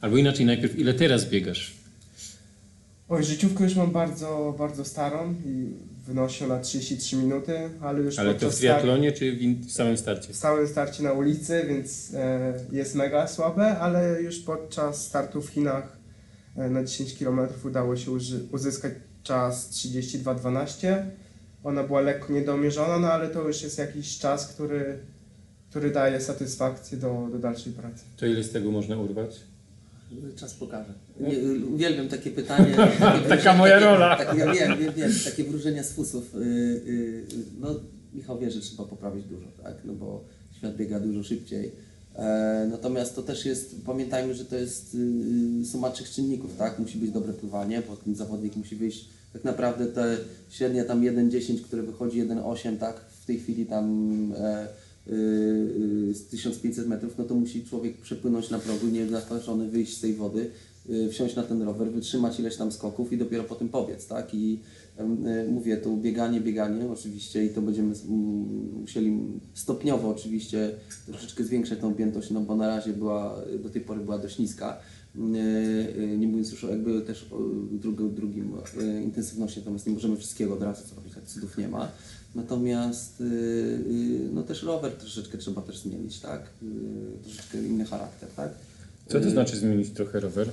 Albo 0.00 0.16
inaczej, 0.16 0.46
najpierw 0.46 0.78
ile 0.78 0.94
teraz 0.94 1.24
biegasz? 1.30 1.75
Oj, 3.08 3.24
życiówkę 3.24 3.64
już 3.64 3.76
mam 3.76 3.90
bardzo, 3.90 4.54
bardzo 4.58 4.84
starą 4.84 5.34
i 5.44 5.74
wynosi 6.06 6.44
ona 6.44 6.60
33 6.60 7.16
minuty, 7.16 7.70
ale 7.80 8.00
już 8.00 8.18
Ale 8.18 8.34
to 8.34 8.50
w 8.50 8.56
triatlonie 8.56 9.12
czy 9.12 9.32
w, 9.32 9.66
w 9.66 9.72
samym 9.72 9.96
starcie? 9.96 10.32
w 10.32 10.36
stałym 10.36 10.68
starcie 10.68 11.02
na 11.02 11.12
ulicy, 11.12 11.64
więc 11.68 12.14
e, 12.14 12.54
jest 12.72 12.94
mega 12.94 13.26
słabe, 13.26 13.78
ale 13.78 14.22
już 14.22 14.38
podczas 14.38 15.06
startu 15.06 15.42
w 15.42 15.48
Chinach 15.48 15.96
e, 16.56 16.70
na 16.70 16.84
10 16.84 17.18
km 17.18 17.40
udało 17.64 17.96
się 17.96 18.10
uzyskać 18.52 18.92
czas 19.22 19.70
32.12. 19.70 20.96
Ona 21.64 21.82
była 21.82 22.00
lekko 22.00 22.32
niedomierzona, 22.32 22.98
no 22.98 23.12
ale 23.12 23.28
to 23.28 23.48
już 23.48 23.62
jest 23.62 23.78
jakiś 23.78 24.18
czas, 24.18 24.54
który, 24.54 24.98
który 25.70 25.90
daje 25.90 26.20
satysfakcję 26.20 26.98
do, 26.98 27.28
do 27.32 27.38
dalszej 27.38 27.72
pracy. 27.72 28.04
To 28.16 28.26
ile 28.26 28.42
z 28.42 28.52
tego 28.52 28.70
można 28.70 28.96
urwać? 28.96 29.40
Czas 30.36 30.54
pokaże. 30.54 30.94
Nie, 31.20 31.38
uwielbiam 31.74 32.08
takie 32.08 32.30
pytanie. 32.30 32.74
Takie 32.76 33.28
Taka 33.28 33.28
wróżenia- 33.28 33.58
moja 33.58 33.74
takie, 33.74 33.86
rola. 33.86 34.16
Takie, 34.16 34.38
ja 34.38 34.52
wiem, 34.52 34.78
wiem, 34.78 34.92
wiem, 34.94 35.10
takie 35.24 35.44
wróżenia 35.44 35.82
z 35.82 35.92
fusów. 35.92 36.34
Yy, 36.34 36.46
yy, 36.86 37.26
no, 37.60 37.80
Michał 38.14 38.38
wie, 38.38 38.50
że 38.50 38.60
trzeba 38.60 38.84
poprawić 38.84 39.24
dużo, 39.24 39.46
tak? 39.62 39.74
No 39.84 39.92
bo 39.92 40.24
świat 40.56 40.76
biega 40.76 41.00
dużo 41.00 41.22
szybciej. 41.22 41.72
E, 42.14 42.68
natomiast 42.70 43.14
to 43.14 43.22
też 43.22 43.44
jest, 43.46 43.76
pamiętajmy, 43.86 44.34
że 44.34 44.44
to 44.44 44.56
jest 44.56 44.94
yy, 44.94 45.66
suma 45.66 45.90
trzech 45.90 46.10
czynników, 46.10 46.56
tak? 46.58 46.78
Musi 46.78 46.98
być 46.98 47.10
dobre 47.10 47.32
pływanie, 47.32 47.82
bo 47.88 47.96
ten 47.96 48.14
zawodnik 48.14 48.56
musi 48.56 48.76
wyjść 48.76 49.08
tak 49.36 49.44
naprawdę 49.44 49.86
te 49.86 50.16
średnia 50.50 50.84
tam 50.84 51.00
1,10, 51.00 51.62
które 51.62 51.82
wychodzi 51.82 52.22
1,8, 52.22 52.78
tak? 52.78 53.00
W 53.00 53.26
tej 53.26 53.38
chwili 53.38 53.66
tam 53.66 53.84
e, 54.38 54.66
z 56.12 56.26
1500 56.30 56.88
metrów, 56.88 57.18
no 57.18 57.24
to 57.24 57.34
musi 57.34 57.64
człowiek 57.64 57.98
przepłynąć 57.98 58.50
na 58.50 58.58
progu, 58.58 58.86
niezapatrzony, 58.86 59.68
wyjść 59.68 59.96
z 59.96 60.00
tej 60.00 60.14
wody, 60.14 60.50
yy, 60.88 61.08
wsiąść 61.10 61.36
na 61.36 61.42
ten 61.42 61.62
rower, 61.62 61.90
wytrzymać 61.90 62.40
ileś 62.40 62.56
tam 62.56 62.72
skoków 62.72 63.12
i 63.12 63.18
dopiero 63.18 63.44
potem 63.44 63.68
pobiec, 63.68 64.06
tak? 64.06 64.34
I 64.34 64.60
mówię, 65.50 65.76
to 65.76 65.96
bieganie, 65.96 66.40
bieganie 66.40 66.90
oczywiście 66.90 67.44
i 67.44 67.50
to 67.50 67.62
będziemy 67.62 67.94
mm, 68.08 68.80
musieli 68.80 69.20
stopniowo 69.54 70.08
oczywiście 70.08 70.70
troszeczkę 71.06 71.44
zwiększać 71.44 71.78
tą 71.78 71.88
objętość, 71.88 72.30
no 72.30 72.40
bo 72.40 72.56
na 72.56 72.68
razie 72.68 72.92
była, 72.92 73.36
do 73.62 73.70
tej 73.70 73.82
pory 73.82 74.00
była 74.00 74.18
dość 74.18 74.38
niska. 74.38 74.78
Yy, 75.14 76.16
Nie 76.18 76.28
mówiąc 76.28 76.50
już 76.50 76.62
jakby 76.62 77.00
też 77.00 77.32
o 77.32 77.38
drugim, 77.70 78.14
drugim 78.14 78.52
yy, 78.76 79.02
intensywności, 79.02 79.60
natomiast 79.60 79.86
nie 79.86 79.92
możemy 79.92 80.16
wszystkiego 80.16 80.54
od 80.54 80.62
razu 80.62 80.86
zrobić, 80.86 81.14
tak 81.14 81.24
cudów 81.24 81.58
nie 81.58 81.68
ma. 81.68 81.88
Natomiast 82.36 83.20
yy, 83.20 83.26
yy, 83.26 84.28
no 84.32 84.42
też 84.42 84.62
rower 84.62 84.92
troszeczkę 84.92 85.38
trzeba 85.38 85.62
też 85.62 85.78
zmienić, 85.78 86.20
tak? 86.20 86.50
Yy, 86.62 86.68
Troszeczkę 87.22 87.58
inny 87.58 87.84
charakter, 87.84 88.28
tak? 88.36 88.50
Co 89.08 89.20
to 89.20 89.30
znaczy 89.30 89.56
zmienić 89.56 89.90
trochę 89.90 90.20
rower? 90.20 90.50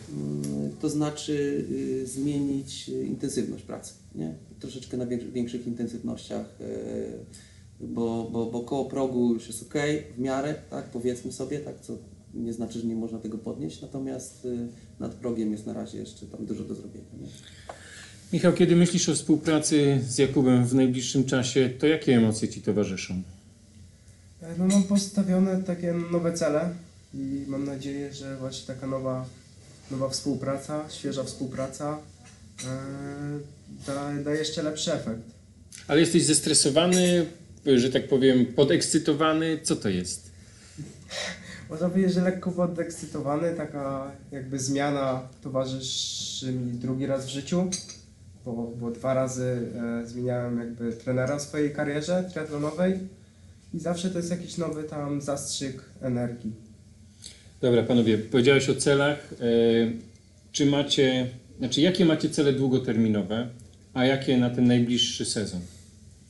To 0.82 0.90
znaczy 0.90 1.66
y, 1.72 2.08
zmienić 2.08 2.90
y, 2.90 3.06
intensywność 3.06 3.64
pracy, 3.64 3.94
nie? 4.16 4.36
Troszeczkę 4.60 4.98
na 4.98 5.06
większych, 5.06 5.68
intensywnościach, 5.68 6.46
y, 6.62 7.86
bo, 7.86 8.30
bo, 8.32 8.46
bo 8.46 8.62
koło 8.62 8.86
progu 8.86 9.34
już 9.34 9.48
jest 9.48 9.64
ok, 9.64 9.74
w 10.18 10.20
miarę, 10.20 10.56
tak, 10.70 10.86
powiedzmy 10.86 11.32
sobie, 11.32 11.60
tak, 11.60 11.82
co 11.82 11.98
nie 12.34 12.54
znaczy, 12.54 12.80
że 12.80 12.88
nie 12.88 12.96
można 12.96 13.20
tego 13.20 13.38
podnieść, 13.38 13.82
natomiast 13.82 14.46
y, 14.46 14.68
nad 15.00 15.14
progiem 15.14 15.52
jest 15.52 15.66
na 15.66 15.74
razie 15.74 15.98
jeszcze 15.98 16.26
tam 16.26 16.46
dużo 16.46 16.64
do 16.64 16.76
zrobienia. 16.76 17.06
Nie? 17.22 17.28
Michał, 18.34 18.54
kiedy 18.54 18.76
myślisz 18.76 19.10
o 19.10 19.16
współpracy 19.16 20.02
z 20.08 20.18
Jakubem 20.18 20.66
w 20.66 20.76
najbliższym 20.76 21.26
czasie, 21.26 21.70
to 21.80 21.88
jakie 21.88 22.18
emocje 22.18 22.48
Ci 22.48 22.62
towarzyszą? 22.62 23.22
E, 24.42 24.56
No 24.58 24.66
mam 24.68 24.84
postawione 24.84 25.64
takie 25.64 25.94
nowe 26.12 26.34
cele 26.34 26.70
i 27.14 27.44
mam 27.48 27.66
nadzieję, 27.66 28.14
że 28.14 28.38
właśnie 28.38 28.68
taka 28.76 28.88
nowa, 28.88 29.26
nowa 29.92 30.10
współpraca, 30.10 30.90
świeża 30.90 31.24
współpraca 31.24 31.98
e, 32.64 32.68
da, 33.88 34.24
da 34.24 34.34
jeszcze 34.34 34.64
lepszy 34.64 34.94
efekt. 34.94 35.22
Ale 35.88 36.00
jesteś 36.00 36.26
zestresowany, 36.26 37.26
że 37.76 37.90
tak 37.90 38.08
powiem, 38.08 38.46
podekscytowany. 38.46 39.60
Co 39.64 39.76
to 39.76 39.90
jest? 39.90 40.32
Można 41.70 41.90
powiedzieć, 41.90 42.14
że 42.14 42.22
lekko 42.22 42.52
podekscytowany, 42.52 43.56
taka 43.56 44.12
jakby 44.32 44.60
zmiana 44.60 45.28
towarzyszy 45.42 46.52
mi 46.52 46.72
drugi 46.72 47.06
raz 47.06 47.26
w 47.26 47.30
życiu, 47.30 47.70
bo, 48.46 48.74
bo 48.80 48.92
dwa 48.92 49.14
razy 49.14 49.72
e, 50.04 50.08
zmieniałem 50.08 50.60
jakby 50.60 50.94
trenera 50.94 51.38
w 51.38 51.42
swojej 51.42 51.74
karierze 51.74 52.30
triatlonowej 52.32 53.00
i 53.74 53.80
zawsze 53.80 54.10
to 54.10 54.18
jest 54.18 54.32
jakiś 54.32 54.58
nowy 54.58 54.84
tam 54.84 55.22
zastrzyk 55.22 55.82
energii. 56.02 56.52
Dobra, 57.62 57.84
panowie, 57.84 58.18
powiedziałeś 58.18 58.70
o 58.70 58.76
celach. 58.76 59.34
E, 59.34 59.46
czy 60.52 60.66
macie, 60.66 61.30
znaczy 61.60 61.82
jakie 61.82 62.06
macie 62.06 62.30
cele 62.30 62.54
długoterminowe, 62.54 63.50
a 63.94 64.06
jakie 64.06 64.38
na 64.38 64.50
ten 64.50 64.68
najbliższy 64.68 65.26
sezon? 65.26 65.62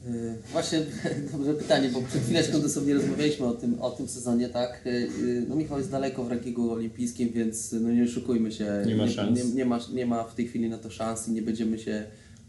Yy, 0.08 0.36
Właśnie 0.52 0.80
dobre 1.32 1.54
pytanie, 1.54 1.90
bo 1.90 2.02
przed 2.02 2.24
chwileczką 2.24 2.62
dosłownie 2.62 2.94
rozmawialiśmy 2.94 3.46
o 3.46 3.54
tym, 3.54 3.82
o 3.82 3.92
tym 3.92 4.08
sezonie, 4.08 4.50
tak? 4.50 4.82
Yy, 4.86 5.46
No 5.50 5.56
Michał 5.56 5.78
jest 5.78 5.92
daleko 5.92 6.24
w 6.24 6.30
rankingu 6.30 6.72
olimpijskim, 6.72 7.30
więc 7.30 7.72
no 7.72 7.92
nie 7.92 8.04
oszukujmy 8.04 8.52
się. 8.52 8.84
Nie 8.86 8.96
ma 8.96 9.08
szans. 9.08 9.38
Nie, 9.38 9.56
nie, 9.56 9.66
ma, 9.66 9.80
nie 9.94 10.06
ma 10.06 10.24
w 10.24 10.36
tej 10.36 10.48
chwili 10.48 10.70
na 10.70 10.78
to 10.78 10.90
szans 10.90 11.28
i 11.28 11.32
nie 11.32 11.42
będziemy 11.42 11.80
się 11.80 12.04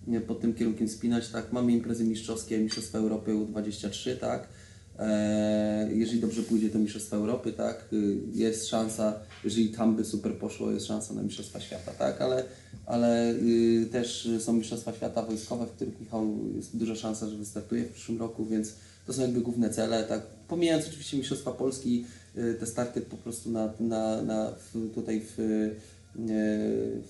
nie, 0.07 0.21
pod 0.21 0.41
tym 0.41 0.55
kierunkiem 0.55 0.89
spinać, 0.89 1.29
tak? 1.29 1.53
Mamy 1.53 1.73
imprezy 1.73 2.05
mistrzowskie, 2.05 2.59
Mistrzostwa 2.59 2.99
Europy 2.99 3.33
U23, 3.33 4.17
tak? 4.17 4.49
Eee, 4.99 5.99
jeżeli 5.99 6.21
dobrze 6.21 6.43
pójdzie, 6.43 6.71
to 6.71 6.79
Mistrzostwa 6.79 7.17
Europy, 7.17 7.53
tak? 7.53 7.85
Y, 7.93 8.17
Jest 8.33 8.69
szansa, 8.69 9.15
jeżeli 9.45 9.69
tam 9.69 9.97
by 9.97 10.05
super 10.05 10.39
poszło, 10.39 10.71
jest 10.71 10.87
szansa 10.87 11.15
na 11.15 11.23
Mistrzostwa 11.23 11.61
Świata, 11.61 11.93
tak? 11.93 12.21
Ale, 12.21 12.45
ale 12.87 13.33
y, 13.33 13.89
też 13.93 14.29
są 14.39 14.53
Mistrzostwa 14.53 14.93
Świata 14.93 15.23
wojskowe, 15.23 15.67
w 15.67 15.71
których 15.71 16.01
Michał 16.01 16.39
jest 16.57 16.77
duża 16.77 16.95
szansa, 16.95 17.29
że 17.29 17.37
wystartuje 17.37 17.85
w 17.85 17.93
przyszłym 17.93 18.19
roku, 18.19 18.47
więc 18.47 18.73
to 19.07 19.13
są 19.13 19.23
jakby 19.23 19.41
główne 19.41 19.71
cele, 19.71 20.05
tak? 20.05 20.23
Pomijając 20.49 20.87
oczywiście 20.89 21.17
Mistrzostwa 21.17 21.53
Polski, 21.53 22.05
y, 22.37 22.55
te 22.61 22.67
starty 22.67 23.01
po 23.01 23.17
prostu 23.17 23.51
na, 23.51 23.73
na, 23.81 24.23
na, 24.23 24.53
tutaj 24.95 25.23
w, 25.25 25.35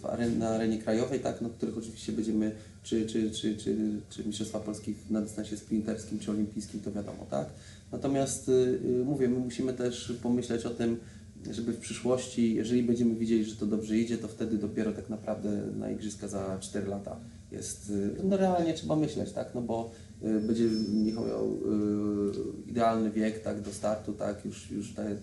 w 0.01 0.07
aren, 0.07 0.39
na 0.39 0.49
arenie 0.49 0.79
krajowej, 0.79 1.21
tak? 1.21 1.41
No, 1.41 1.49
których 1.49 1.79
oczywiście 1.79 2.13
będziemy, 2.13 2.53
czy, 2.83 3.07
czy, 3.07 3.31
czy, 3.31 3.57
czy, 3.57 3.77
czy 4.11 4.25
Mistrzostwa 4.25 4.61
Polski 4.61 4.95
na 5.11 5.21
dystansie 5.21 5.57
sprinterskim, 5.57 6.19
czy 6.19 6.31
olimpijskim, 6.31 6.81
to 6.81 6.93
wiadomo, 6.93 7.27
tak? 7.31 7.49
Natomiast 7.93 8.49
y, 8.49 8.53
y, 8.85 9.05
mówię, 9.05 9.29
my 9.29 9.39
musimy 9.39 9.73
też 9.73 10.13
pomyśleć 10.23 10.67
o 10.67 10.71
tym, 10.71 10.97
żeby 11.51 11.73
w 11.73 11.79
przyszłości, 11.79 12.55
jeżeli 12.55 12.83
będziemy 12.83 13.15
widzieli, 13.15 13.45
że 13.45 13.57
to 13.57 13.67
dobrze 13.67 13.99
idzie, 13.99 14.19
to 14.19 14.29
wtedy 14.29 14.59
dopiero 14.59 14.93
tak 14.93 15.09
naprawdę 15.09 15.67
na 15.77 15.91
igrzyska 15.91 16.29
za 16.29 16.59
4 16.61 16.87
lata 16.87 17.17
jest, 17.53 17.91
y, 17.91 18.17
no 18.25 18.37
realnie 18.37 18.75
trzeba 18.75 18.97
myśleć, 18.97 19.33
tak, 19.33 19.55
no 19.55 19.63
bo 19.63 19.91
będzie 20.47 20.65
Michał 20.95 21.27
miał 21.27 21.59
idealny 22.67 23.11
wiek, 23.11 23.43
tak, 23.43 23.61
do 23.61 23.73
startu, 23.73 24.13
tak, 24.13 24.45
już, 24.45 24.71
już 24.71 24.95
te, 24.95 25.17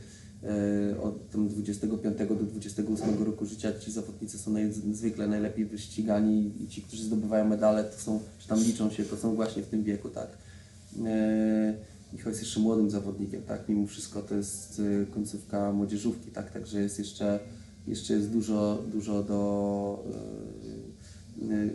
od 1.03 1.30
tam 1.30 1.48
25 1.48 2.18
do 2.18 2.36
28 2.36 3.24
roku 3.24 3.46
życia 3.46 3.80
ci 3.80 3.91
zawodnicy 3.91 4.39
są 4.39 4.56
zwykle 4.91 5.27
najlepiej 5.27 5.65
wyścigani 5.65 6.51
i 6.63 6.68
ci, 6.68 6.82
którzy 6.82 7.03
zdobywają 7.03 7.48
medale, 7.48 7.84
to 7.84 8.00
są, 8.00 8.20
czy 8.39 8.48
tam 8.48 8.60
liczą 8.60 8.89
się, 8.89 9.03
to 9.03 9.18
są 9.18 9.36
właśnie 9.36 9.63
w 9.63 9.68
tym 9.68 9.84
wieku, 9.84 10.10
tak. 10.10 10.27
Michał 12.13 12.30
jest 12.30 12.41
jeszcze 12.41 12.60
młodym 12.60 12.89
zawodnikiem, 12.89 13.41
tak? 13.41 13.70
Mimo 13.70 13.88
wszystko 13.88 14.22
to 14.22 14.36
jest 14.36 14.80
y, 14.80 15.08
końcówka 15.13 15.72
młodzieżówki, 15.72 16.32
tak? 16.32 16.51
Także 16.51 16.82
jest 16.82 17.00
jeszcze, 17.00 17.39
jeszcze 17.88 18.13
jest 18.13 18.30
dużo, 18.30 18.84
dużo 18.94 19.24
do 19.24 20.03
y, 21.41 21.46
y, 21.46 21.56
y, 21.56 21.72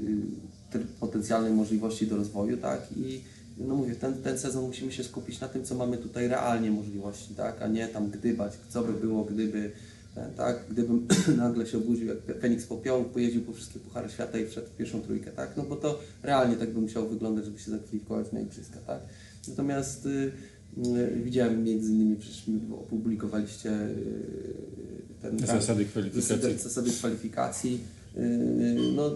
te- 0.70 0.78
potencjalnej 1.00 1.52
możliwości 1.52 2.06
do 2.06 2.16
rozwoju, 2.16 2.56
tak? 2.56 2.80
I 2.96 3.20
no 3.58 3.74
mówię, 3.74 3.94
ten, 3.94 4.14
ten 4.14 4.38
sezon 4.38 4.64
musimy 4.66 4.92
się 4.92 5.04
skupić 5.04 5.40
na 5.40 5.48
tym, 5.48 5.64
co 5.64 5.74
mamy 5.74 5.98
tutaj 5.98 6.28
realnie 6.28 6.70
możliwości, 6.70 7.34
tak? 7.34 7.62
A 7.62 7.66
nie 7.68 7.88
tam 7.88 8.10
gdybać, 8.10 8.52
co 8.68 8.82
by 8.82 8.92
było, 8.92 9.24
gdyby, 9.24 9.72
e, 10.16 10.30
tak? 10.36 10.64
Gdybym 10.70 11.06
nagle 11.36 11.66
się 11.66 11.78
obudził 11.78 12.06
jak 12.06 12.40
Feniks 12.40 12.66
Popioł, 12.66 13.04
pojeździł 13.04 13.42
po 13.42 13.52
wszystkie 13.52 13.78
Puchary 13.78 14.08
Świata 14.08 14.38
i 14.38 14.46
wszedł 14.46 14.66
w 14.66 14.76
pierwszą 14.76 15.00
trójkę, 15.00 15.30
tak? 15.30 15.56
No 15.56 15.62
bo 15.62 15.76
to 15.76 16.00
realnie 16.22 16.56
tak 16.56 16.70
by 16.72 16.80
musiało 16.80 17.06
wyglądać, 17.08 17.44
żeby 17.44 17.58
się 17.58 17.70
zakwalifikować 17.70 18.32
na 18.32 18.40
Igrzyska, 18.40 18.78
tak? 18.86 19.00
Natomiast 19.48 20.06
y, 20.06 20.32
y, 20.78 21.20
widziałem 21.24 21.64
między 21.64 21.92
innymi, 21.92 22.16
przecież 22.16 22.44
opublikowaliście 22.72 23.70
y, 23.70 23.92
ten 25.22 25.38
Zasady 25.38 25.84
kwalifikacji. 25.84 26.58
zasady, 26.58 26.90
kwalifikacji. 26.90 27.80
No, 28.96 29.10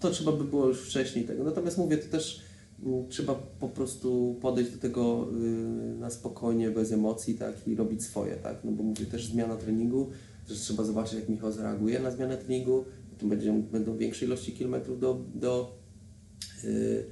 to 0.00 0.10
trzeba 0.10 0.32
by 0.32 0.44
było 0.44 0.68
już 0.68 0.80
wcześniej 0.80 1.24
tego. 1.24 1.44
Natomiast 1.44 1.78
mówię, 1.78 1.96
to 1.98 2.08
też 2.08 2.40
trzeba 3.08 3.34
po 3.34 3.68
prostu 3.68 4.36
podejść 4.40 4.70
do 4.70 4.78
tego 4.78 5.28
na 6.00 6.10
spokojnie, 6.10 6.70
bez 6.70 6.92
emocji, 6.92 7.34
tak, 7.34 7.68
i 7.68 7.74
robić 7.74 8.02
swoje, 8.02 8.36
tak, 8.36 8.56
no 8.64 8.72
bo 8.72 8.82
mówię, 8.82 9.06
też 9.06 9.26
zmiana 9.26 9.56
treningu, 9.56 10.10
też 10.48 10.58
trzeba 10.58 10.84
zobaczyć, 10.84 11.14
jak 11.14 11.28
Michał 11.28 11.52
zareaguje 11.52 12.00
na 12.00 12.10
zmianę 12.10 12.36
treningu, 12.36 12.84
to 13.18 13.26
będzie, 13.26 13.52
będą 13.72 13.96
większe 13.96 14.24
ilości 14.24 14.52
kilometrów 14.52 15.00
do, 15.00 15.24
do 15.34 15.78
yy, 16.64 17.04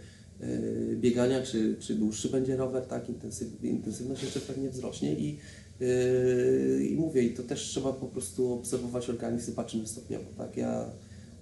biegania, 0.97 1.43
czy, 1.43 1.77
czy 1.81 1.95
dłuższy 1.95 2.29
będzie 2.29 2.57
rower, 2.57 2.87
tak, 2.87 3.09
intensyw, 3.09 3.65
intensywność 3.65 4.23
jeszcze 4.23 4.41
pewnie 4.41 4.71
wzrośnie 4.71 5.15
i 5.15 5.39
Yy, 5.81 6.87
I 6.87 6.97
mówię, 6.97 7.23
i 7.23 7.35
to 7.35 7.43
też 7.43 7.61
trzeba 7.61 7.93
po 7.93 8.07
prostu 8.07 8.53
obserwować 8.53 9.11
organizm, 9.11 9.47
zobaczymy 9.47 9.87
stopniowo. 9.87 10.31
Tak? 10.39 10.57
Ja 10.57 10.91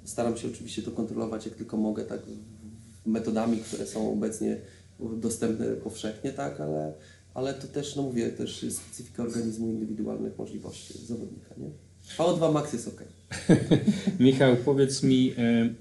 staram 0.04 0.36
się 0.36 0.48
oczywiście 0.48 0.82
to 0.82 0.90
kontrolować 0.90 1.46
jak 1.46 1.54
tylko 1.54 1.76
mogę, 1.76 2.04
tak 2.04 2.20
metodami, 3.06 3.56
które 3.58 3.86
są 3.86 4.12
obecnie 4.12 4.60
dostępne 5.16 5.66
powszechnie, 5.66 6.32
tak, 6.32 6.60
ale, 6.60 6.92
ale 7.34 7.54
to 7.54 7.66
też, 7.66 7.96
no 7.96 8.02
mówię, 8.02 8.28
też 8.28 8.66
specyfika 8.70 9.22
organizmu 9.22 9.68
indywidualnych 9.68 10.38
możliwości 10.38 11.06
zawodnika, 11.06 11.54
nie? 11.58 11.70
VO2 12.18 12.52
max 12.52 12.72
jest 12.72 12.88
ok. 12.88 13.04
Michał, 14.20 14.56
powiedz 14.64 15.02
mi, 15.02 15.34
e, 15.38 15.74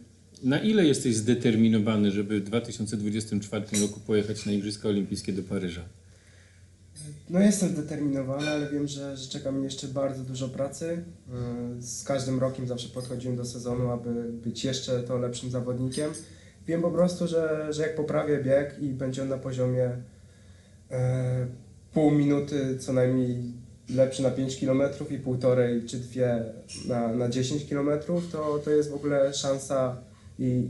na 0.43 0.59
ile 0.59 0.85
jesteś 0.85 1.15
zdeterminowany, 1.15 2.11
żeby 2.11 2.39
w 2.39 2.43
2024 2.43 3.65
roku 3.81 3.99
pojechać 3.99 4.45
na 4.45 4.51
Igrzyska 4.51 4.89
Olimpijskie 4.89 5.33
do 5.33 5.43
Paryża? 5.43 5.81
No 7.29 7.39
jestem 7.39 7.69
zdeterminowany, 7.69 8.49
ale 8.49 8.69
wiem, 8.69 8.87
że, 8.87 9.17
że 9.17 9.29
czeka 9.29 9.51
mnie 9.51 9.63
jeszcze 9.63 9.87
bardzo 9.87 10.23
dużo 10.23 10.49
pracy. 10.49 11.03
Yy, 11.75 11.81
Z 11.81 12.03
każdym 12.03 12.39
rokiem 12.39 12.67
zawsze 12.67 12.89
podchodziłem 12.89 13.37
do 13.37 13.45
sezonu, 13.45 13.91
aby 13.91 14.31
być 14.31 14.63
jeszcze 14.63 15.03
to 15.03 15.17
lepszym 15.17 15.51
zawodnikiem. 15.51 16.11
Wiem 16.67 16.81
po 16.81 16.91
prostu, 16.91 17.27
że, 17.27 17.67
że 17.69 17.81
jak 17.81 17.95
poprawię 17.95 18.43
bieg 18.43 18.75
i 18.81 18.89
będzie 18.89 19.21
on 19.21 19.29
na 19.29 19.37
poziomie 19.37 19.91
e, 20.91 21.47
pół 21.93 22.11
minuty 22.11 22.77
co 22.79 22.93
najmniej 22.93 23.37
lepszy 23.89 24.23
na 24.23 24.31
5 24.31 24.59
km 24.59 24.81
i 25.09 25.17
półtorej 25.17 25.85
czy 25.85 25.97
dwie 25.97 26.43
na, 26.87 27.07
na 27.07 27.29
10 27.29 27.65
km, 27.69 27.89
to, 28.31 28.59
to 28.65 28.71
jest 28.71 28.89
w 28.89 28.93
ogóle 28.93 29.33
szansa 29.33 29.97
i, 30.39 30.63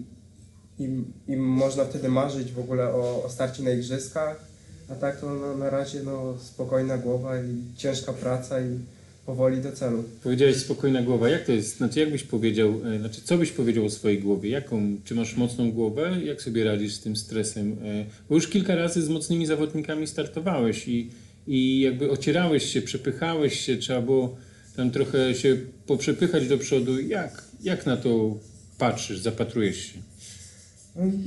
i, 0.79 1.03
i 1.27 1.37
można 1.37 1.85
wtedy 1.85 2.09
marzyć 2.09 2.51
w 2.51 2.59
ogóle 2.59 2.93
o, 2.93 3.23
o 3.23 3.29
starcie 3.29 3.63
na 3.63 3.71
igrzyskach. 3.71 4.47
A 4.89 4.95
tak 4.95 5.21
to 5.21 5.33
no, 5.33 5.57
na 5.57 5.69
razie 5.69 6.03
no, 6.03 6.37
spokojna 6.39 6.97
głowa 6.97 7.37
i 7.37 7.77
ciężka 7.77 8.13
praca 8.13 8.61
i 8.61 8.79
powoli 9.25 9.61
do 9.61 9.71
celu. 9.71 10.03
Powiedziałeś 10.23 10.57
spokojna 10.57 11.01
głowa. 11.01 11.29
Jak 11.29 11.45
to 11.45 11.51
jest? 11.51 11.77
Znaczy, 11.77 11.99
jak 11.99 12.11
byś 12.11 12.23
powiedział, 12.23 12.81
e, 12.95 12.99
znaczy, 12.99 13.21
co 13.21 13.37
byś 13.37 13.51
powiedział 13.51 13.85
o 13.85 13.89
swojej 13.89 14.19
głowie? 14.19 14.49
Jaką, 14.49 14.97
czy 15.03 15.15
masz 15.15 15.37
mocną 15.37 15.71
głowę? 15.71 16.17
Jak 16.23 16.41
sobie 16.41 16.63
radzisz 16.63 16.93
z 16.93 16.99
tym 16.99 17.15
stresem? 17.15 17.77
E, 17.83 18.05
Bo 18.29 18.35
już 18.35 18.47
kilka 18.47 18.75
razy 18.75 19.01
z 19.01 19.09
mocnymi 19.09 19.45
zawodnikami 19.45 20.07
startowałeś 20.07 20.87
i, 20.87 21.09
i 21.47 21.79
jakby 21.79 22.11
ocierałeś 22.11 22.63
się, 22.65 22.81
przepychałeś 22.81 23.59
się, 23.59 23.77
trzeba 23.77 24.01
było 24.01 24.35
tam 24.75 24.91
trochę 24.91 25.35
się 25.35 25.57
poprzepychać 25.87 26.47
do 26.47 26.57
przodu. 26.57 26.99
Jak, 26.99 27.43
jak 27.63 27.85
na 27.85 27.97
to 27.97 28.35
patrzysz, 28.77 29.19
zapatrujesz 29.19 29.77
się? 29.77 29.99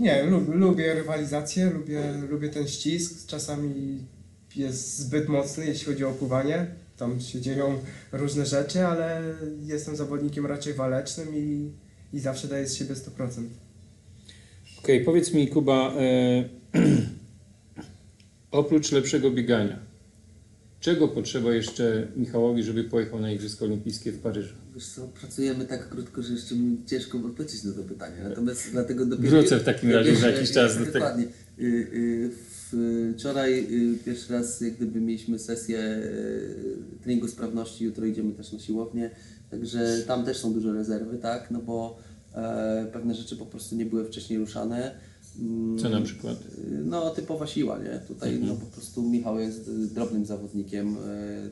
Nie, 0.00 0.22
lub, 0.22 0.54
lubię 0.54 0.94
rywalizację, 0.94 1.70
lubię, 1.70 2.02
lubię 2.30 2.48
ten 2.48 2.68
ścisk. 2.68 3.26
Czasami 3.26 3.98
jest 4.56 4.98
zbyt 4.98 5.28
mocny, 5.28 5.66
jeśli 5.66 5.86
chodzi 5.86 6.04
o 6.04 6.12
pływanie. 6.12 6.66
Tam 6.96 7.20
się 7.20 7.40
dzieją 7.40 7.78
różne 8.12 8.46
rzeczy, 8.46 8.86
ale 8.86 9.34
jestem 9.66 9.96
zawodnikiem 9.96 10.46
raczej 10.46 10.74
walecznym 10.74 11.28
i, 11.36 11.70
i 12.12 12.20
zawsze 12.20 12.48
daję 12.48 12.66
z 12.66 12.74
siebie 12.76 12.94
100%. 12.94 13.28
Okej, 14.78 15.04
powiedz 15.04 15.32
mi 15.32 15.48
Kuba, 15.48 15.94
e, 15.94 16.48
oprócz 18.50 18.92
lepszego 18.92 19.30
biegania, 19.30 19.78
czego 20.80 21.08
potrzeba 21.08 21.54
jeszcze 21.54 22.08
Michałowi, 22.16 22.62
żeby 22.62 22.84
pojechał 22.84 23.20
na 23.20 23.32
Igrzyska 23.32 23.64
Olimpijskie 23.64 24.12
w 24.12 24.18
Paryżu? 24.18 24.59
Wiesz 24.74 24.86
co, 24.86 25.08
pracujemy 25.08 25.64
tak 25.64 25.88
krótko, 25.88 26.22
że 26.22 26.32
jeszcze 26.32 26.54
mi 26.54 26.78
ciężko 26.86 27.18
odpowiedzieć 27.18 27.64
na 27.64 27.72
to 27.72 27.82
pytanie. 27.82 28.16
Natomiast 28.28 28.70
dlatego 28.72 29.06
dopiero... 29.06 29.30
Wrócę 29.30 29.58
w 29.58 29.64
takim 29.64 29.90
razie 29.90 30.16
za 30.16 30.30
jakiś 30.30 30.52
czas 30.52 30.78
do 30.78 30.84
tego. 30.84 30.92
Dokładnie. 30.92 31.24
Y, 31.58 31.62
y, 31.62 32.30
Wczoraj 33.18 33.66
y, 33.94 33.98
pierwszy 34.04 34.32
raz 34.32 34.60
jak 34.60 34.76
gdyby 34.76 35.00
mieliśmy 35.00 35.38
sesję 35.38 36.00
treningu 37.02 37.28
sprawności, 37.28 37.84
jutro 37.84 38.06
idziemy 38.06 38.32
też 38.32 38.52
na 38.52 38.58
siłownię, 38.58 39.10
także 39.50 40.02
tam 40.06 40.24
też 40.24 40.36
są 40.36 40.52
duże 40.52 40.72
rezerwy, 40.72 41.18
tak, 41.18 41.50
no 41.50 41.60
bo 41.60 41.98
e, 42.34 42.86
pewne 42.92 43.14
rzeczy 43.14 43.36
po 43.36 43.46
prostu 43.46 43.76
nie 43.76 43.86
były 43.86 44.04
wcześniej 44.04 44.38
ruszane. 44.38 44.94
Mm, 45.40 45.78
Co 45.78 45.88
na 45.88 46.00
przykład? 46.00 46.36
No, 46.84 47.10
typowa 47.10 47.46
siła, 47.46 47.78
nie? 47.78 48.00
Tutaj 48.08 48.40
no, 48.42 48.56
po 48.56 48.66
prostu 48.66 49.02
Michał 49.02 49.40
jest 49.40 49.70
drobnym 49.94 50.26
zawodnikiem. 50.26 50.96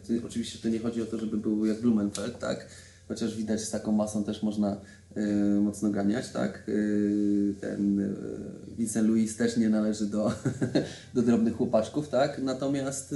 Ty, 0.06 0.22
oczywiście 0.26 0.58
to 0.62 0.68
nie 0.68 0.78
chodzi 0.78 1.02
o 1.02 1.06
to, 1.06 1.18
żeby 1.18 1.36
był 1.36 1.66
jak 1.66 1.80
Blumenfeld, 1.80 2.38
tak? 2.38 2.66
Chociaż 3.08 3.36
widać 3.36 3.60
z 3.60 3.70
taką 3.70 3.92
masą 3.92 4.24
też 4.24 4.42
można 4.42 4.76
y, 5.16 5.60
mocno 5.60 5.90
ganiać, 5.90 6.28
tak? 6.30 6.68
Y, 6.68 7.54
ten 7.60 8.00
y, 8.00 8.14
Vincent 8.78 9.08
Louis 9.08 9.36
też 9.36 9.56
nie 9.56 9.68
należy 9.68 10.06
do, 10.06 10.32
do 11.14 11.22
drobnych 11.22 11.56
chłopaczków, 11.56 12.08
tak? 12.08 12.42
Natomiast 12.42 13.14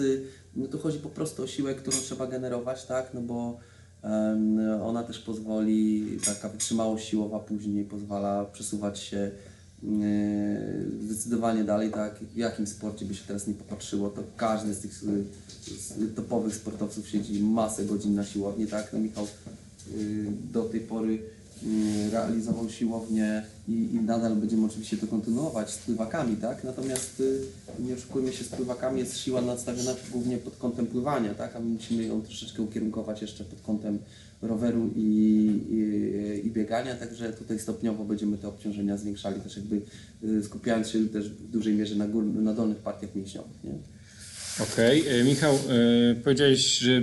no, 0.56 0.68
tu 0.68 0.78
chodzi 0.78 0.98
po 0.98 1.08
prostu 1.08 1.42
o 1.42 1.46
siłę, 1.46 1.74
którą 1.74 1.96
trzeba 1.96 2.26
generować, 2.26 2.86
tak? 2.86 3.14
No 3.14 3.20
bo 3.20 3.58
ona 4.82 5.02
też 5.02 5.18
pozwoli, 5.18 6.06
taka 6.26 6.48
wytrzymałość 6.48 7.08
siłowa 7.08 7.38
później 7.38 7.84
pozwala 7.84 8.44
przesuwać 8.44 8.98
się 8.98 9.30
zdecydowanie 11.00 11.64
dalej, 11.64 11.90
tak, 11.90 12.18
w 12.18 12.36
jakim 12.36 12.66
sporcie 12.66 13.04
by 13.04 13.14
się 13.14 13.24
teraz 13.26 13.46
nie 13.46 13.54
popatrzyło, 13.54 14.10
to 14.10 14.22
każdy 14.36 14.74
z 14.74 14.80
tych 14.80 15.00
topowych 16.14 16.54
sportowców 16.54 17.08
siedzi 17.08 17.42
masę 17.42 17.84
godzin 17.84 18.14
na 18.14 18.24
siłowni, 18.24 18.66
tak, 18.66 18.92
no 18.92 18.98
Michał 18.98 19.26
do 20.52 20.62
tej 20.62 20.80
pory 20.80 21.18
y, 21.66 22.10
realizował 22.10 22.70
siłownię 22.70 23.42
i, 23.68 23.72
i 23.72 24.00
nadal 24.00 24.36
będziemy 24.36 24.66
oczywiście 24.66 24.96
to 24.96 25.06
kontynuować 25.06 25.70
z 25.70 25.78
pływakami, 25.78 26.36
tak, 26.36 26.64
natomiast 26.64 27.20
y, 27.20 27.40
nie 27.78 27.94
oszukujmy 27.94 28.32
się, 28.32 28.44
z 28.44 28.48
pływakami 28.48 29.00
jest 29.00 29.18
siła 29.18 29.42
nadstawiona 29.42 29.94
głównie 30.12 30.38
pod 30.38 30.56
kątem 30.56 30.86
pływania, 30.86 31.34
tak, 31.34 31.56
a 31.56 31.60
my 31.60 31.66
musimy 31.66 32.04
ją 32.04 32.22
troszeczkę 32.22 32.62
ukierunkować 32.62 33.22
jeszcze 33.22 33.44
pod 33.44 33.60
kątem 33.60 33.98
roweru 34.42 34.90
i, 34.96 35.00
i, 35.70 36.46
i 36.46 36.50
biegania, 36.50 36.94
także 36.94 37.32
tutaj 37.32 37.58
stopniowo 37.58 38.04
będziemy 38.04 38.38
te 38.38 38.48
obciążenia 38.48 38.96
zwiększali, 38.96 39.40
też 39.40 39.56
jakby 39.56 39.80
y, 40.24 40.44
skupiając 40.44 40.88
się 40.88 41.08
też 41.08 41.28
w 41.28 41.50
dużej 41.50 41.74
mierze 41.74 41.96
na, 41.96 42.08
gór, 42.08 42.24
na 42.24 42.54
dolnych 42.54 42.78
partiach 42.78 43.14
mięśniowych. 43.14 43.64
Nie? 43.64 43.72
Okej, 44.60 45.08
e, 45.08 45.24
Michał, 45.24 45.58
powiedziałeś, 46.24 46.78
że 46.78 47.02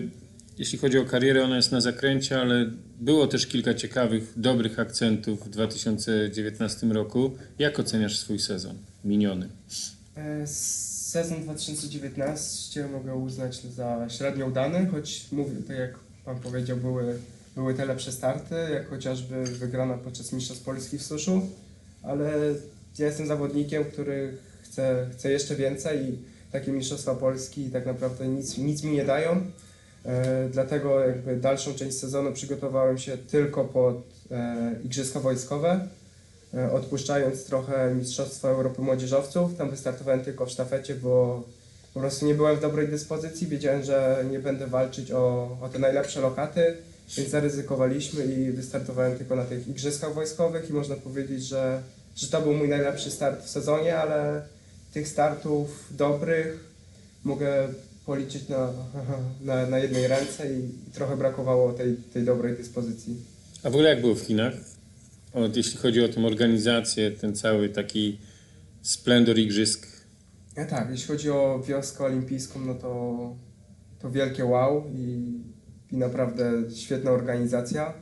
jeśli 0.60 0.78
chodzi 0.78 0.98
o 0.98 1.06
karierę, 1.06 1.44
ona 1.44 1.56
jest 1.56 1.72
na 1.72 1.82
zakręcie, 1.82 2.42
ale 2.42 2.72
było 3.00 3.28
też 3.28 3.48
kilka 3.48 3.74
ciekawych, 3.74 4.34
dobrych 4.36 4.80
akcentów 4.80 5.46
w 5.46 5.50
2019 5.50 6.88
roku. 6.88 7.32
Jak 7.60 7.80
oceniasz 7.80 8.20
swój 8.20 8.40
sezon 8.40 8.78
miniony? 9.04 9.50
E, 10.18 10.48
Sezon 10.48 11.44
2019 11.44 12.88
mogę 12.88 13.16
uznać 13.16 13.62
za 13.64 14.08
średnio 14.10 14.48
udany, 14.48 14.88
choć 14.88 15.26
mówię, 15.32 15.56
tak 15.68 15.78
jak 15.78 16.00
Pan 16.26 16.40
powiedział, 16.40 16.78
były, 16.78 17.20
były 17.56 17.74
te 17.74 17.86
lepsze 17.86 18.12
starty, 18.12 18.56
jak 18.74 18.90
chociażby 18.90 19.44
wygrana 19.44 19.98
podczas 19.98 20.34
Mistrzostw 20.34 20.64
Polski 20.64 20.98
w 20.98 21.04
suszu, 21.04 21.42
ale 22.04 22.32
ja 23.00 23.06
jestem 23.06 23.28
zawodnikiem, 23.28 23.86
który 23.86 24.38
chce, 24.62 25.10
chce 25.14 25.32
jeszcze 25.32 25.56
więcej 25.56 26.00
i 26.10 26.18
takie 26.52 26.72
Mistrzostwa 26.72 27.16
Polski 27.16 27.70
tak 27.70 27.86
naprawdę 27.86 28.28
nic, 28.28 28.58
nic 28.58 28.84
mi 28.84 28.92
nie 28.92 29.06
dają. 29.06 29.52
E, 30.06 30.50
dlatego 30.52 31.00
jakby 31.00 31.36
dalszą 31.36 31.74
część 31.74 31.98
sezonu 31.98 32.34
przygotowałem 32.34 32.98
się 32.98 33.18
tylko 33.18 33.66
pod 33.66 33.96
e, 34.32 34.76
Igrzyska 34.84 35.20
Wojskowe, 35.20 35.88
e, 36.54 36.72
odpuszczając 36.72 37.46
trochę 37.46 37.96
Mistrzostwa 37.96 38.50
Europy 38.50 38.82
Młodzieżowców. 38.82 39.58
Tam 39.58 39.70
wystartowałem 39.70 40.22
tylko 40.22 40.46
w 40.46 40.50
sztafecie, 40.50 40.96
bo 40.96 41.44
po 41.94 42.00
prostu 42.00 42.26
nie 42.26 42.36
byłem 42.36 42.58
w 42.58 42.62
dobrej 42.62 42.88
dyspozycji, 42.88 43.48
wiedziałem, 43.48 43.84
że 43.84 44.26
nie 44.32 44.40
będę 44.40 44.68
walczyć 44.68 45.12
o, 45.12 45.58
o 45.62 45.70
te 45.70 45.80
najlepsze 45.80 46.22
lokaty, 46.22 46.78
więc 47.18 47.30
zaryzykowaliśmy 47.30 48.26
i 48.26 48.52
wystartowałem 48.52 49.18
tylko 49.18 49.36
na 49.36 49.46
tych 49.46 49.68
igrzyskach 49.68 50.14
wojskowych 50.14 50.70
i 50.70 50.74
można 50.74 50.96
powiedzieć, 50.96 51.44
że, 51.44 51.82
że 52.16 52.28
to 52.28 52.42
był 52.42 52.54
mój 52.54 52.70
najlepszy 52.70 53.12
start 53.12 53.46
w 53.46 53.50
sezonie, 53.50 53.98
ale 53.98 54.42
tych 54.94 55.08
startów 55.08 55.88
dobrych 55.92 56.60
mogę 57.24 57.68
policzyć 58.10 58.50
na, 58.50 58.74
na, 59.50 59.68
na 59.68 59.78
jednej 59.78 60.08
ręce 60.08 60.54
i, 60.54 60.58
i 60.88 60.92
trochę 60.92 61.18
brakowało 61.18 61.74
tej, 61.74 61.96
tej 62.14 62.24
dobrej 62.24 62.58
dyspozycji. 62.58 63.16
A 63.64 63.70
w 63.70 63.74
ogóle 63.74 63.90
jak 63.90 64.02
było 64.02 64.16
w 64.16 64.20
Chinach? 64.20 64.54
O, 65.34 65.40
jeśli 65.56 65.78
chodzi 65.78 66.04
o 66.04 66.10
tę 66.10 66.26
organizację, 66.26 67.12
ten 67.12 67.36
cały 67.36 67.70
taki 67.70 68.20
splendor 68.82 69.38
igrzysk. 69.38 69.88
Ja 70.56 70.66
tak, 70.66 70.88
jeśli 70.92 71.08
chodzi 71.08 71.30
o 71.30 71.64
wioskę 71.68 72.04
olimpijską, 72.04 72.60
no 72.60 72.76
to, 72.76 73.36
to 74.00 74.12
wielkie 74.12 74.46
wow 74.46 74.84
i, 74.96 75.34
i 75.92 75.98
naprawdę 75.98 76.52
świetna 76.76 77.12
organizacja. 77.12 77.94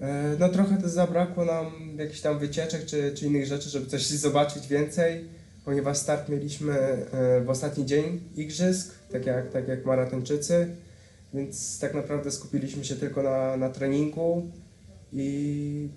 E, 0.00 0.36
No 0.38 0.48
trochę 0.48 0.76
też 0.76 0.90
zabrakło 0.90 1.44
nam 1.44 1.96
jakichś 1.98 2.20
tam 2.20 2.38
wycieczek 2.38 2.86
czy, 2.86 3.12
czy 3.14 3.26
innych 3.26 3.46
rzeczy, 3.46 3.70
żeby 3.70 3.86
coś 3.86 4.06
zobaczyć 4.06 4.66
więcej, 4.68 5.24
ponieważ 5.64 5.98
start 5.98 6.28
mieliśmy 6.28 6.72
e, 6.72 7.40
w 7.44 7.50
ostatni 7.50 7.86
dzień 7.86 8.20
igrzysk, 8.36 8.94
tak 9.12 9.26
jak, 9.26 9.52
tak 9.52 9.68
jak 9.68 9.86
maratończycy, 9.86 10.68
więc 11.34 11.78
tak 11.78 11.94
naprawdę 11.94 12.30
skupiliśmy 12.30 12.84
się 12.84 12.96
tylko 12.96 13.22
na, 13.22 13.56
na 13.56 13.68
treningu 13.68 14.50
i, 15.12 15.88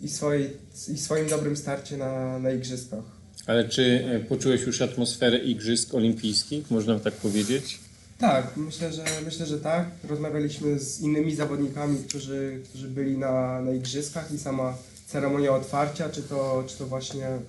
i, 0.00 0.08
swojej, 0.08 0.50
i 0.88 0.98
swoim 0.98 1.28
dobrym 1.28 1.56
starcie 1.56 1.96
na, 1.96 2.38
na 2.38 2.50
igrzyskach. 2.50 3.04
Ale 3.46 3.68
czy 3.68 4.04
e, 4.06 4.20
poczułeś 4.20 4.62
już 4.62 4.82
atmosferę 4.82 5.38
igrzysk 5.38 5.94
olimpijskich, 5.94 6.70
można 6.70 6.98
tak 6.98 7.14
powiedzieć? 7.14 7.78
Tak, 8.18 8.56
myślę, 8.56 8.92
że 8.92 9.04
myślę, 9.24 9.46
że 9.46 9.58
tak. 9.58 9.86
Rozmawialiśmy 10.08 10.78
z 10.78 11.00
innymi 11.00 11.34
zawodnikami, 11.34 11.98
którzy, 12.08 12.60
którzy 12.68 12.88
byli 12.88 13.18
na, 13.18 13.60
na 13.60 13.72
igrzyskach 13.72 14.32
i 14.32 14.38
sama 14.38 14.76
ceremonia 15.06 15.52
otwarcia, 15.52 16.08
czy 16.08 16.22
to, 16.22 16.64
czy 16.66 16.78
to 16.78 16.86
właśnie 16.86 17.26
e, 17.26 17.40